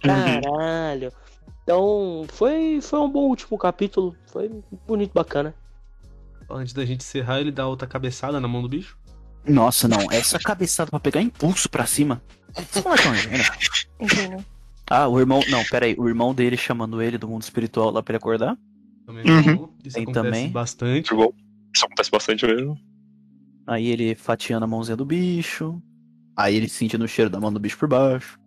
[0.01, 1.13] Caralho.
[1.65, 4.15] Então, foi, foi um bom último capítulo.
[4.27, 4.49] Foi
[4.87, 5.53] bonito, bacana.
[6.49, 8.97] Antes da gente encerrar, ele dá outra cabeçada na mão do bicho.
[9.49, 12.23] Nossa, não, essa cabeçada pra pegar impulso pra cima.
[12.85, 13.45] Moleque é um gênio.
[14.01, 14.45] Entendeu?
[14.91, 15.41] Ah, o irmão.
[15.49, 15.95] Não, pera aí.
[15.99, 18.57] O irmão dele chamando ele do mundo espiritual lá pra ele acordar?
[19.05, 19.69] Também Uhum.
[19.85, 20.51] Isso Tem acontece também.
[20.51, 21.13] bastante.
[21.15, 22.79] Isso acontece bastante mesmo.
[23.67, 25.81] Aí ele fatiando a mãozinha do bicho.
[26.37, 28.39] Aí ele sentindo o cheiro da mão do bicho por baixo.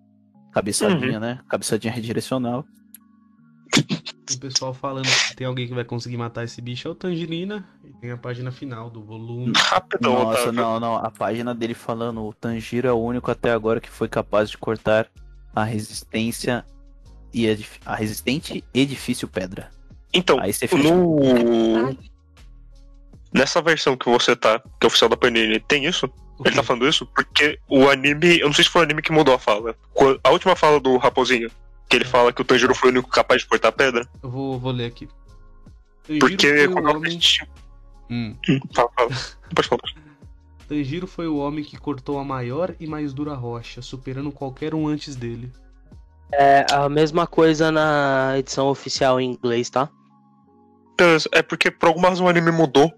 [0.54, 1.40] Cabeçadinha, né?
[1.50, 2.66] Cabeçadinha redirecional.
[4.31, 7.68] O pessoal falando que tem alguém que vai conseguir matar esse bicho é o Tangerina.
[7.84, 9.53] E tem a página final do volume.
[9.56, 10.51] Rapidão, Nossa, Otávio.
[10.51, 10.95] não, não.
[10.95, 14.57] A página dele falando: o Tanjiro é o único até agora que foi capaz de
[14.57, 15.07] cortar
[15.56, 16.65] a resistência
[17.34, 17.47] e
[17.85, 19.69] a, resistente e difícil pedra.
[20.14, 20.81] Então, Aí você fica.
[20.84, 21.95] no.
[23.34, 26.10] nessa versão que você tá, que é oficial da Panini, tem isso?
[26.43, 27.06] Ele tá falando isso?
[27.06, 28.39] Porque o anime.
[28.39, 29.76] Eu não sei se foi o anime que mudou a fala.
[30.23, 31.51] A última fala do Raposinho,
[31.90, 34.07] que ele fala que o Tanjiro foi o único capaz de cortar pedra.
[34.22, 35.10] Eu vou, vou ler aqui.
[36.03, 37.20] Tanjiro Porque quando o homem...
[38.10, 38.36] hum.
[38.48, 38.60] hum.
[38.74, 39.10] Fala, fala.
[39.56, 39.82] Pode falar.
[40.68, 44.88] Tanjiro foi o homem que cortou a maior e mais dura rocha, superando qualquer um
[44.88, 45.52] antes dele.
[46.32, 49.90] É a mesma coisa na edição oficial em inglês, tá?
[51.32, 52.94] É porque por alguma razão o anime mudou.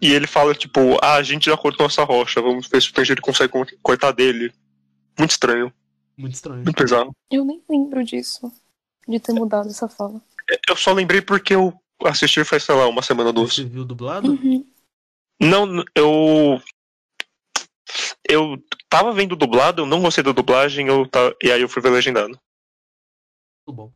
[0.00, 2.94] E ele fala, tipo, ah, a gente já cortou essa rocha, vamos ver se o
[2.94, 3.52] Tanjiro consegue
[3.82, 4.50] cortar dele.
[5.18, 5.70] Muito estranho.
[6.16, 6.62] Muito estranho.
[6.62, 7.12] Muito pesado.
[7.30, 8.52] Eu nem lembro disso.
[9.06, 10.20] De ter mudado essa fala.
[10.50, 13.54] É, eu só lembrei porque eu assisti faz, sei lá, uma semana ou duas.
[13.54, 14.32] Você viu dublado?
[14.32, 14.66] Uhum.
[15.40, 16.60] Não, eu.
[18.28, 21.82] Eu tava vendo dublado, eu não gostei da dublagem, eu tá, e aí eu fui
[21.82, 22.38] ver legendado.
[23.66, 23.92] Muito bom.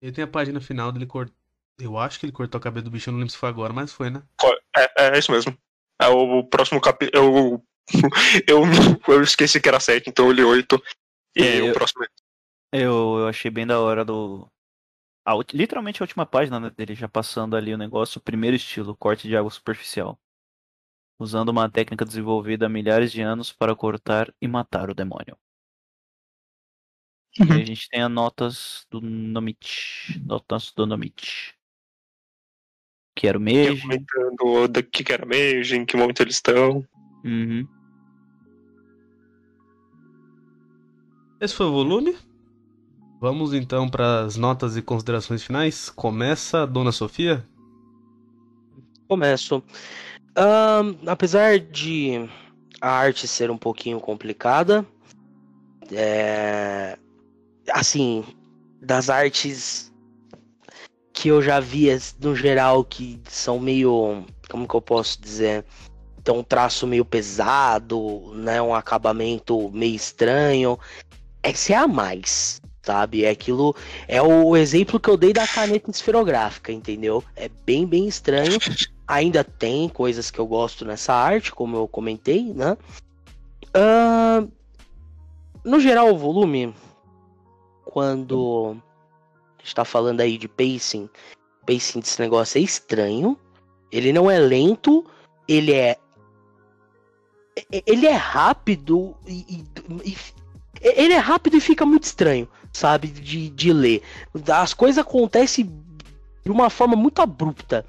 [0.00, 1.36] Ele tem a página final dele cortando.
[1.78, 3.72] Eu acho que ele cortou a cabeça do bicho, eu não lembro se foi agora,
[3.72, 4.22] mas foi, né?
[4.76, 5.56] É, é isso mesmo.
[6.00, 7.16] É o próximo capítulo.
[7.16, 7.64] Eu,
[8.46, 8.62] eu,
[9.08, 10.80] eu esqueci que era 7, então eu li 8.
[11.36, 12.04] E é, o próximo.
[12.72, 14.48] Eu, eu achei bem da hora do.
[15.24, 18.96] A, literalmente a última página né, dele já passando ali o negócio, o primeiro estilo,
[18.96, 20.18] corte de água superficial
[21.22, 25.38] usando uma técnica desenvolvida há milhares de anos para cortar e matar o demônio.
[27.38, 27.58] Uhum.
[27.58, 30.20] E a gente tem as notas do Nomit.
[30.26, 31.54] Notas do Nomit.
[33.16, 33.80] Que era o Meiji.
[33.80, 36.86] Comentando do que era Meiji, em que momento eles estão.
[37.24, 37.66] Uhum.
[41.42, 42.16] Esse foi o volume.
[43.20, 45.90] Vamos então para as notas e considerações finais.
[45.90, 47.44] Começa, Dona Sofia?
[49.08, 49.60] Começo.
[50.38, 52.30] Um, apesar de
[52.80, 54.86] a arte ser um pouquinho complicada,
[55.90, 56.96] é,
[57.72, 58.24] assim,
[58.80, 59.92] das artes
[61.12, 61.88] que eu já vi
[62.20, 65.64] no geral que são meio, como que eu posso dizer,
[66.22, 70.78] tem um traço meio pesado, né, um acabamento meio estranho,
[71.42, 73.24] é se é a mais, sabe?
[73.24, 73.74] É aquilo,
[74.06, 77.22] é o exemplo que eu dei da caneta esferográfica, entendeu?
[77.36, 78.58] É bem, bem estranho.
[79.06, 82.76] Ainda tem coisas que eu gosto nessa arte, como eu comentei, né?
[83.74, 84.50] Uh,
[85.64, 86.74] no geral, o volume,
[87.84, 88.76] quando
[89.62, 91.08] está falando aí de pacing,
[91.66, 93.38] pacing desse negócio é estranho.
[93.90, 95.04] Ele não é lento,
[95.46, 95.98] ele é
[97.70, 99.64] ele é rápido e,
[100.06, 100.16] e, e,
[100.82, 104.02] ele é rápido e fica muito estranho, sabe, de, de ler.
[104.52, 105.70] As coisas acontecem
[106.44, 107.84] de uma forma muito abrupta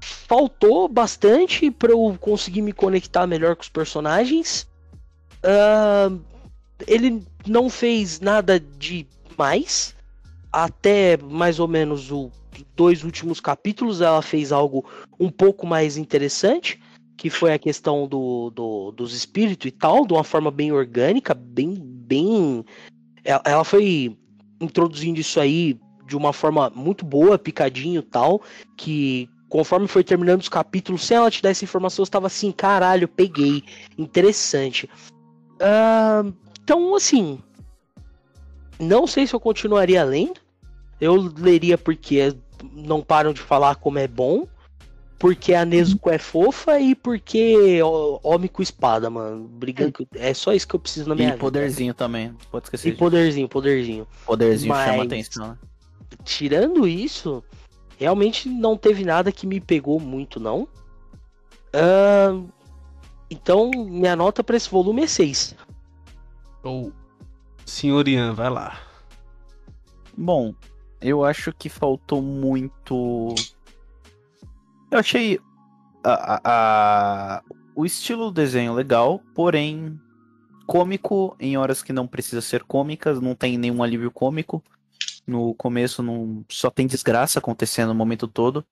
[0.00, 4.66] faltou bastante para eu conseguir me conectar melhor com os personagens.
[5.42, 6.20] Uh,
[6.86, 9.06] ele não fez nada de
[9.36, 9.94] mais.
[10.52, 12.30] Até mais ou menos os
[12.74, 14.84] dois últimos capítulos ela fez algo
[15.20, 16.80] um pouco mais interessante.
[17.18, 21.34] Que foi a questão do, do dos espíritos e tal, de uma forma bem orgânica,
[21.34, 21.74] bem.
[21.78, 22.64] bem
[23.22, 24.16] ela, ela foi
[24.60, 28.40] introduzindo isso aí de uma forma muito boa, picadinho tal,
[28.76, 32.50] que conforme foi terminando os capítulos, sem ela te dar essa informação, eu estava assim,
[32.50, 33.62] caralho, peguei.
[33.96, 34.88] Interessante.
[35.54, 36.32] Uh,
[36.62, 37.38] então, assim.
[38.78, 40.40] Não sei se eu continuaria lendo.
[41.00, 42.34] Eu leria porque
[42.72, 44.46] não param de falar como é bom.
[45.18, 47.80] Porque a Nezuko é fofa e porque
[48.22, 49.48] homem com espada, mano.
[49.48, 50.06] Brigando.
[50.14, 51.38] É só isso que eu preciso na minha e vida.
[51.38, 52.34] E poderzinho também.
[52.50, 52.88] Pode esquecer.
[52.90, 54.06] E poderzinho, poderzinho.
[54.24, 55.58] Poderzinho Mas, chama atenção, né?
[56.24, 57.42] Tirando isso,
[57.98, 60.68] realmente não teve nada que me pegou muito, não.
[61.74, 62.48] Uh,
[63.30, 65.56] então, minha nota para esse volume é 6.
[66.62, 66.92] Ou,
[67.64, 68.80] senhor Ian, vai lá.
[70.16, 70.54] Bom,
[71.00, 73.34] eu acho que faltou muito.
[74.90, 75.38] Eu achei
[76.02, 77.42] a, a, a,
[77.74, 80.00] o estilo do desenho legal, porém
[80.66, 84.62] cômico em horas que não precisa ser cômicas, não tem nenhum alívio cômico.
[85.26, 88.64] No começo não só tem desgraça acontecendo o momento todo.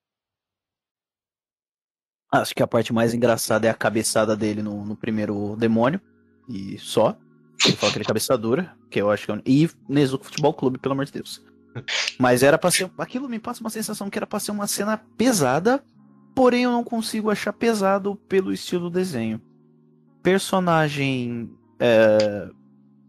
[2.33, 6.01] Acho que a parte mais engraçada é a cabeçada dele no, no primeiro demônio.
[6.49, 7.17] E só.
[7.65, 9.43] Ele fala que ele é cabeça dura, que eu acho que é...
[9.47, 11.43] E Nezuko Futebol Clube, pelo amor de Deus.
[12.19, 12.91] Mas era pra ser.
[12.99, 15.83] Aquilo me passa uma sensação que era pra ser uma cena pesada,
[16.37, 19.41] porém eu não consigo achar pesado pelo estilo do desenho.
[20.23, 21.51] Personagem.
[21.81, 22.49] É...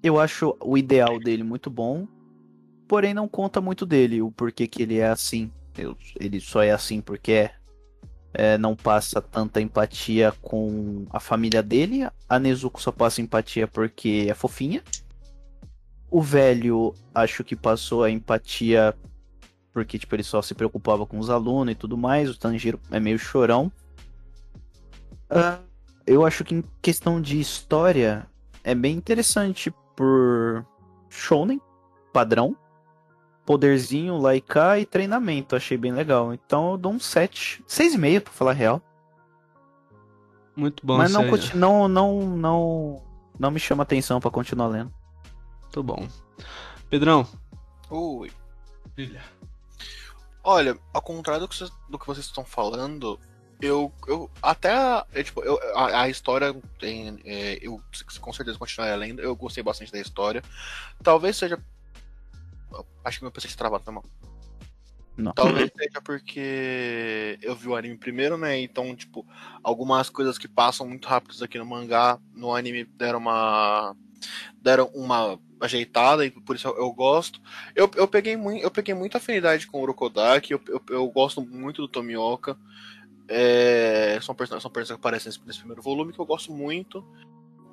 [0.01, 2.07] Eu acho o ideal dele muito bom
[2.87, 5.51] porém não conta muito dele, o porquê que ele é assim.
[6.19, 7.51] Ele só é assim porque é,
[8.33, 12.07] é, não passa tanta empatia com a família dele.
[12.27, 14.81] A Nezuko só passa empatia porque é fofinha.
[16.09, 18.95] O velho, acho que passou a empatia
[19.77, 22.31] porque tipo, ele só se preocupava com os alunos e tudo mais.
[22.31, 23.71] O Tanjiro é meio chorão.
[25.29, 25.63] Uh,
[26.07, 28.25] eu acho que em questão de história
[28.63, 30.65] é bem interessante por
[31.11, 31.61] shonen,
[32.11, 32.57] padrão,
[33.45, 35.55] poderzinho, laica e treinamento.
[35.55, 36.33] Achei bem legal.
[36.33, 38.81] Então eu dou um 7, 6,5 pra falar real.
[40.55, 41.21] Muito bom, Mas não,
[41.53, 43.03] não, não, não,
[43.37, 44.91] não me chama atenção para continuar lendo.
[45.61, 46.07] Muito bom.
[46.89, 47.27] Pedrão.
[47.91, 48.31] Oi.
[48.95, 49.36] Brilha.
[50.49, 53.19] Olha, ao contrário do que vocês, do que vocês estão falando,
[53.61, 54.71] eu, eu até
[55.13, 57.81] é, tipo, eu, a, a, história tem, é, eu
[58.21, 59.21] com certeza continuarei lendo.
[59.21, 60.41] Eu gostei bastante da história.
[61.03, 61.61] Talvez seja.
[63.03, 64.05] Acho que meu PC está travado, tá mal.
[65.17, 65.33] Não.
[65.33, 68.57] Talvez seja porque eu vi o anime primeiro, né?
[68.57, 69.27] Então, tipo,
[69.61, 73.93] algumas coisas que passam muito rápidas aqui no mangá, no anime deram uma.
[74.61, 77.41] deram uma ajeitada e por isso eu, eu gosto.
[77.75, 81.41] Eu, eu, peguei muito, eu peguei muita afinidade com o Urokodaki, eu, eu, eu gosto
[81.41, 82.57] muito do Tomioka.
[83.29, 87.03] É, são, personagens, são personagens que aparecem nesse, nesse, primeiro volume que eu gosto muito.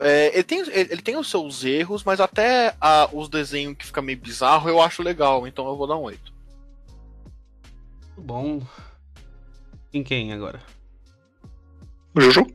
[0.01, 4.03] É, ele, tem, ele tem os seus erros, mas até a, os desenhos que fica
[4.03, 6.35] meio bizarro eu acho legal, então eu vou dar um 8.
[8.19, 8.63] Bom.
[9.93, 10.61] Em quem agora?
[12.17, 12.47] Juju?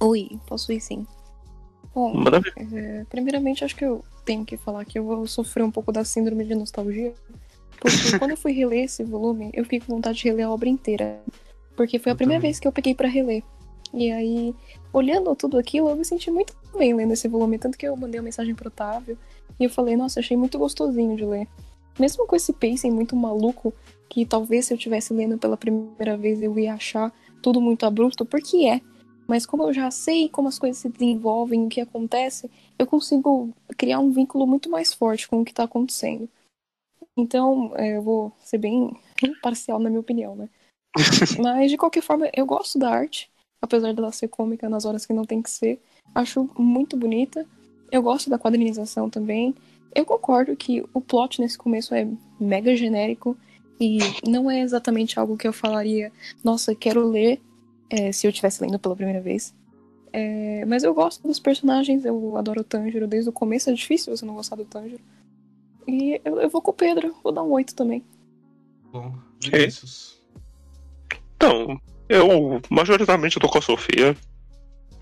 [0.00, 1.06] Oi, posso ir sim.
[1.94, 2.14] Bom,
[2.72, 6.04] é, primeiramente acho que eu tenho que falar que eu vou sofrer um pouco da
[6.04, 7.12] síndrome de nostalgia.
[7.80, 10.68] Porque quando eu fui reler esse volume, eu fiquei com vontade de reler a obra
[10.68, 11.20] inteira.
[11.76, 12.50] Porque foi a eu primeira também.
[12.50, 13.42] vez que eu peguei para reler.
[13.92, 14.54] E aí,
[14.92, 17.58] olhando tudo aquilo, eu me senti muito bem lendo esse volume.
[17.58, 19.18] Tanto que eu mandei uma mensagem pro Otávio
[19.58, 21.48] e eu falei, nossa, achei muito gostosinho de ler.
[21.98, 23.74] Mesmo com esse pacing muito maluco,
[24.08, 27.12] que talvez se eu estivesse lendo pela primeira vez eu ia achar
[27.42, 28.80] tudo muito abrupto, porque é.
[29.30, 33.54] Mas como eu já sei como as coisas se desenvolvem, o que acontece, eu consigo
[33.78, 36.28] criar um vínculo muito mais forte com o que está acontecendo.
[37.16, 38.90] Então, é, eu vou ser bem
[39.40, 40.48] parcial na minha opinião, né?
[41.40, 43.30] Mas, de qualquer forma, eu gosto da arte,
[43.62, 45.80] apesar dela ser cômica nas horas que não tem que ser.
[46.12, 47.46] Acho muito bonita.
[47.92, 49.54] Eu gosto da quadrinização também.
[49.94, 52.04] Eu concordo que o plot nesse começo é
[52.40, 53.36] mega genérico
[53.80, 53.98] e
[54.28, 56.10] não é exatamente algo que eu falaria,
[56.42, 57.40] nossa, quero ler
[57.90, 59.54] é, se eu estivesse lendo pela primeira vez.
[60.12, 64.16] É, mas eu gosto dos personagens, eu adoro o Tanjiro desde o começo, é difícil
[64.16, 65.02] você não gostar do Tanjiro.
[65.86, 68.04] E eu, eu vou com o Pedro, vou dar um 8 também.
[68.92, 70.20] Bom, Vinícius.
[71.36, 74.16] Então, eu majoritariamente eu tô com a Sofia.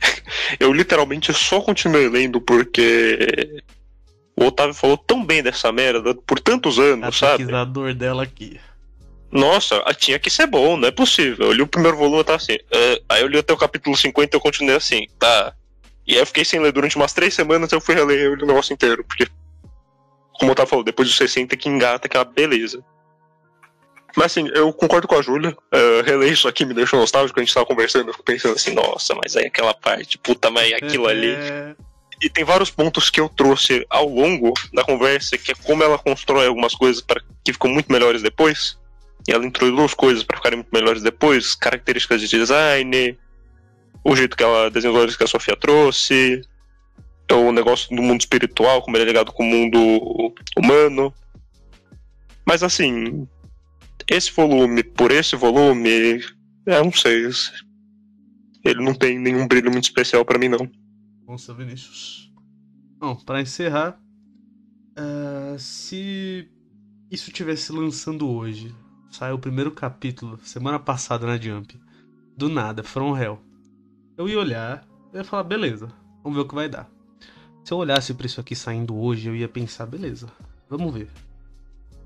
[0.61, 3.63] eu literalmente só continuei lendo porque
[4.37, 7.45] o Otávio falou tão bem dessa merda por tantos anos, a sabe?
[7.45, 8.61] O dela aqui.
[9.31, 11.47] Nossa, tinha que ser bom, não é possível.
[11.47, 12.55] Eu li o primeiro volume e tá assim.
[12.55, 15.55] Uh, aí eu li até o capítulo 50 e eu continuei assim, tá.
[16.07, 18.73] E aí eu fiquei sem ler durante umas três semanas eu fui reler o negócio
[18.73, 19.27] inteiro, porque.
[20.39, 22.83] Como o Otávio falou, depois dos 60 que engata, que é uma beleza.
[24.17, 25.51] Mas assim, eu concordo com a Júlia.
[25.51, 27.39] Uh, reler isso aqui me deixou nostálgico.
[27.39, 30.73] A gente tava conversando, eu fico pensando assim, nossa, mas aí aquela parte, puta, mas
[30.73, 31.33] aquilo ali.
[31.33, 31.75] É.
[32.23, 35.99] E tem vários pontos que eu trouxe ao longo da conversa, que é como ela
[35.99, 38.79] constrói algumas coisas para que ficam muito melhores depois.
[39.29, 43.19] E ela introduz coisas para ficarem muito melhores depois, características de design,
[44.03, 46.41] o jeito que ela desenvolveu que a Sofia trouxe,
[47.31, 51.13] o negócio do mundo espiritual, como ele é ligado com o mundo humano.
[52.47, 53.29] Mas assim,
[54.11, 56.25] esse volume por esse volume,
[56.65, 57.53] é um 6.
[58.65, 60.71] Ele não tem nenhum brilho muito especial para mim, não.
[61.27, 62.33] Nossa, Vinícius.
[62.99, 64.01] Bom, para encerrar,
[64.99, 66.49] uh, se
[67.11, 68.75] isso tivesse lançando hoje,
[69.11, 71.79] saiu o primeiro capítulo semana passada na Jump,
[72.37, 73.41] do nada, From Hell,
[74.17, 75.89] eu ia olhar, eu ia falar, beleza,
[76.23, 76.91] vamos ver o que vai dar.
[77.65, 80.27] Se eu olhasse pra isso aqui saindo hoje, eu ia pensar, beleza,
[80.69, 81.09] vamos ver.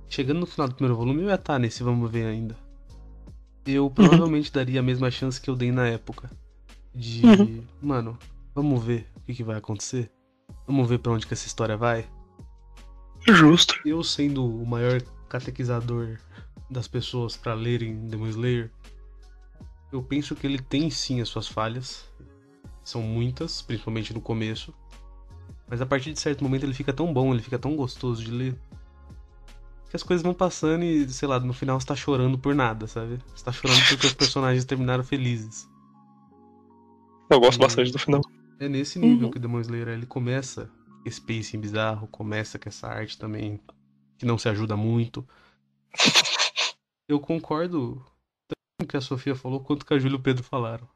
[0.09, 2.57] Chegando no final do primeiro volume, eu ia estar nesse vamos ver ainda.
[3.65, 6.31] Eu provavelmente daria a mesma chance que eu dei na época.
[6.95, 7.23] De,
[7.81, 8.19] mano,
[8.55, 10.11] vamos ver o que, que vai acontecer.
[10.67, 12.07] Vamos ver para onde que essa história vai.
[13.27, 13.75] Justo.
[13.87, 16.19] Eu sendo o maior catequizador
[16.73, 18.71] das pessoas para lerem Demon Slayer,
[19.93, 22.11] eu penso que ele tem sim as suas falhas.
[22.83, 24.75] São muitas, principalmente no começo.
[25.69, 28.31] Mas a partir de certo momento ele fica tão bom, ele fica tão gostoso de
[28.31, 28.59] ler.
[29.89, 32.87] Que as coisas vão passando e, sei lá, no final você tá chorando por nada,
[32.87, 33.19] sabe?
[33.35, 35.69] Você tá chorando porque os personagens terminaram felizes.
[37.29, 37.63] Eu gosto e...
[37.63, 38.23] bastante do final.
[38.59, 39.31] É nesse nível uhum.
[39.31, 40.71] que Demon Slayer ele começa
[41.05, 43.61] esse pacing bizarro, começa com essa arte também
[44.19, 45.27] que não se ajuda muito.
[47.09, 47.97] Eu concordo
[48.49, 50.89] tanto com o que a Sofia falou quanto que a Júlia e o Pedro falaram.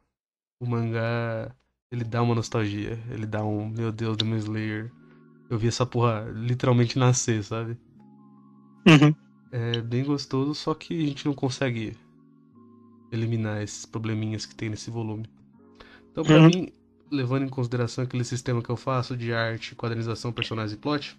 [0.59, 1.53] O mangá,
[1.91, 4.91] ele dá uma nostalgia, ele dá um, meu Deus, Demon Slayer.
[5.49, 7.77] Eu vi essa porra literalmente nascer, sabe?
[8.87, 9.13] Uhum.
[9.51, 11.95] É bem gostoso, só que a gente não consegue
[13.11, 15.25] eliminar esses probleminhas que tem nesse volume.
[16.11, 16.47] Então, pra Uhum.
[16.47, 16.73] mim,
[17.11, 21.17] levando em consideração aquele sistema que eu faço de arte, quadrinização, personagens e plot,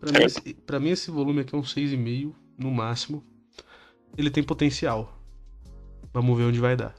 [0.00, 3.22] pra mim, esse, pra mim esse volume aqui é um 6,5 no máximo.
[4.16, 5.16] Ele tem potencial.
[6.12, 6.94] Vamos ver onde vai dar.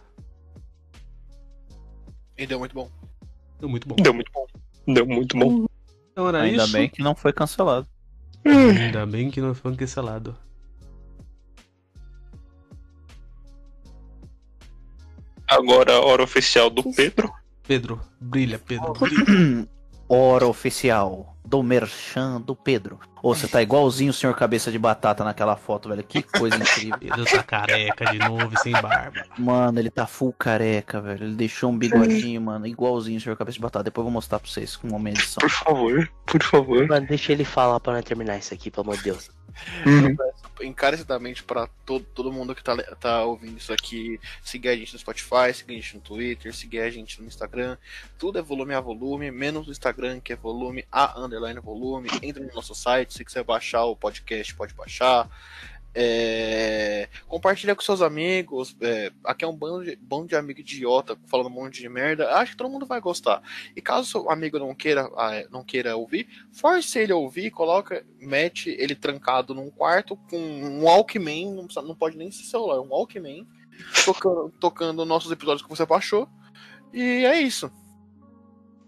[2.38, 2.90] E deu muito bom.
[3.60, 3.96] Deu muito bom.
[3.96, 4.48] Deu muito bom.
[4.88, 5.66] Deu muito bom.
[6.12, 6.74] Então era Ainda isso.
[6.74, 7.88] bem que não foi cancelado.
[8.46, 10.38] Ainda bem que não foi cancelado.
[15.48, 17.32] Agora a hora oficial do Pedro.
[17.64, 19.68] Pedro, brilha, Pedro, brilha.
[20.08, 23.00] Hora oficial do Merchan do Pedro.
[23.22, 26.04] Ô, você tá igualzinho o senhor cabeça de batata naquela foto, velho.
[26.04, 26.98] Que coisa incrível.
[27.00, 29.26] Pedro tá careca de novo e sem barba.
[29.38, 31.26] Mano, ele tá full careca, velho.
[31.26, 33.86] Ele deixou um bigodinho, mano, igualzinho o senhor cabeça de batata.
[33.86, 35.42] Depois eu vou mostrar pra vocês com uma edição.
[35.42, 36.88] Por favor, por favor.
[36.88, 39.30] Mano, deixa ele falar pra nós terminar isso aqui, pelo amor de Deus.
[39.86, 40.16] Uhum.
[40.62, 45.00] Encarecidamente pra todo, todo mundo que tá, tá ouvindo isso aqui, seguir a gente no
[45.00, 47.78] Spotify, seguir a gente no Twitter, seguir a gente no Instagram.
[48.18, 52.10] Tudo é volume a volume, menos o Instagram, que é volume a underline volume.
[52.22, 55.30] Entra no nosso site, se quiser baixar o podcast, pode baixar.
[55.96, 58.76] É, Compartilha com seus amigos.
[58.82, 62.32] é, Aqui é um bando de, bando de amigo idiota falando um monte de merda.
[62.36, 63.42] Acho que todo mundo vai gostar.
[63.76, 68.06] E caso seu amigo não queira, ah, não queira ouvir, force ele a ouvir, coloca,
[68.20, 72.80] mete ele trancado num quarto com um Walkman, não, precisa- não pode nem ser celular,
[72.82, 73.48] um Walkman,
[74.06, 76.30] tocando, tocando nossos episódios que você baixou.
[76.94, 77.72] E é isso.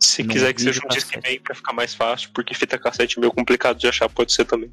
[0.02, 1.22] Se quiser que seja um disque cassete.
[1.22, 4.46] bem pra ficar mais fácil, porque fita cassete é meio complicado de achar, pode ser
[4.46, 4.72] também.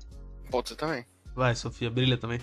[0.50, 1.04] Pode ser também.
[1.36, 2.40] Vai, Sofia, brilha também.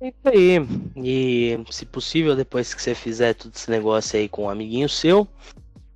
[0.00, 0.68] É isso aí.
[0.96, 5.26] E, se possível, depois que você fizer todo esse negócio aí com um amiguinho seu,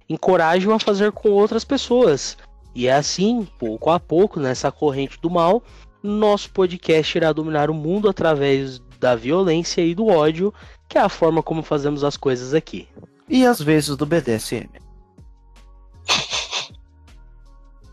[0.09, 2.38] encoraje-o a fazer com outras pessoas.
[2.72, 5.64] E é assim, pouco a pouco, nessa corrente do mal,
[6.01, 10.55] nosso podcast irá dominar o mundo através da violência e do ódio,
[10.88, 12.88] que é a forma como fazemos as coisas aqui.
[13.28, 14.68] E às vezes do BDSM.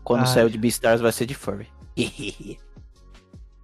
[0.02, 0.26] Quando Ai.
[0.26, 1.66] saiu de Beastars vai ser de furry.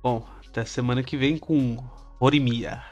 [0.02, 1.76] Bom, até semana que vem com
[2.18, 2.82] Horimiya.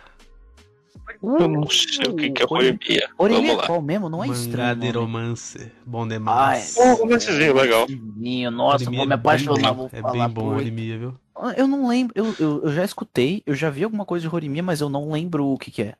[1.22, 3.08] Eu não sei o que, que é Horimiya.
[3.18, 3.66] Vamos é lá.
[3.66, 4.08] qual mesmo?
[4.10, 4.76] Não é Mangá estranho.
[4.76, 5.06] de o nome.
[5.06, 5.72] romance.
[5.86, 6.76] Bom Ah, demais.
[6.76, 6.92] é.
[6.92, 7.86] Um romancezinho legal.
[8.52, 11.14] Nossa, Horimiya vou me é bem apaixonar, É bem bom por- Horimiya, viu?
[11.56, 14.62] Eu não lembro, eu, eu, eu já escutei, eu já vi alguma coisa de Horimiya,
[14.62, 15.94] mas eu não lembro o que que é.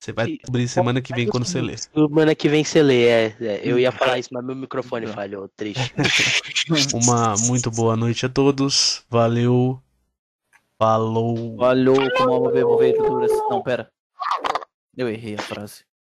[0.00, 1.78] Você vai descobrir semana que vem quando você ler.
[1.78, 5.48] Semana que vem você lê, é, é, eu ia falar isso, mas meu microfone falhou,
[5.48, 5.92] triste.
[6.94, 9.04] Uma muito boa noite a todos.
[9.10, 9.82] Valeu.
[10.78, 11.56] Falou.
[11.58, 13.32] Falhou como uma verduras.
[13.50, 13.90] Não, pera.
[14.96, 15.87] Eu errei a frase.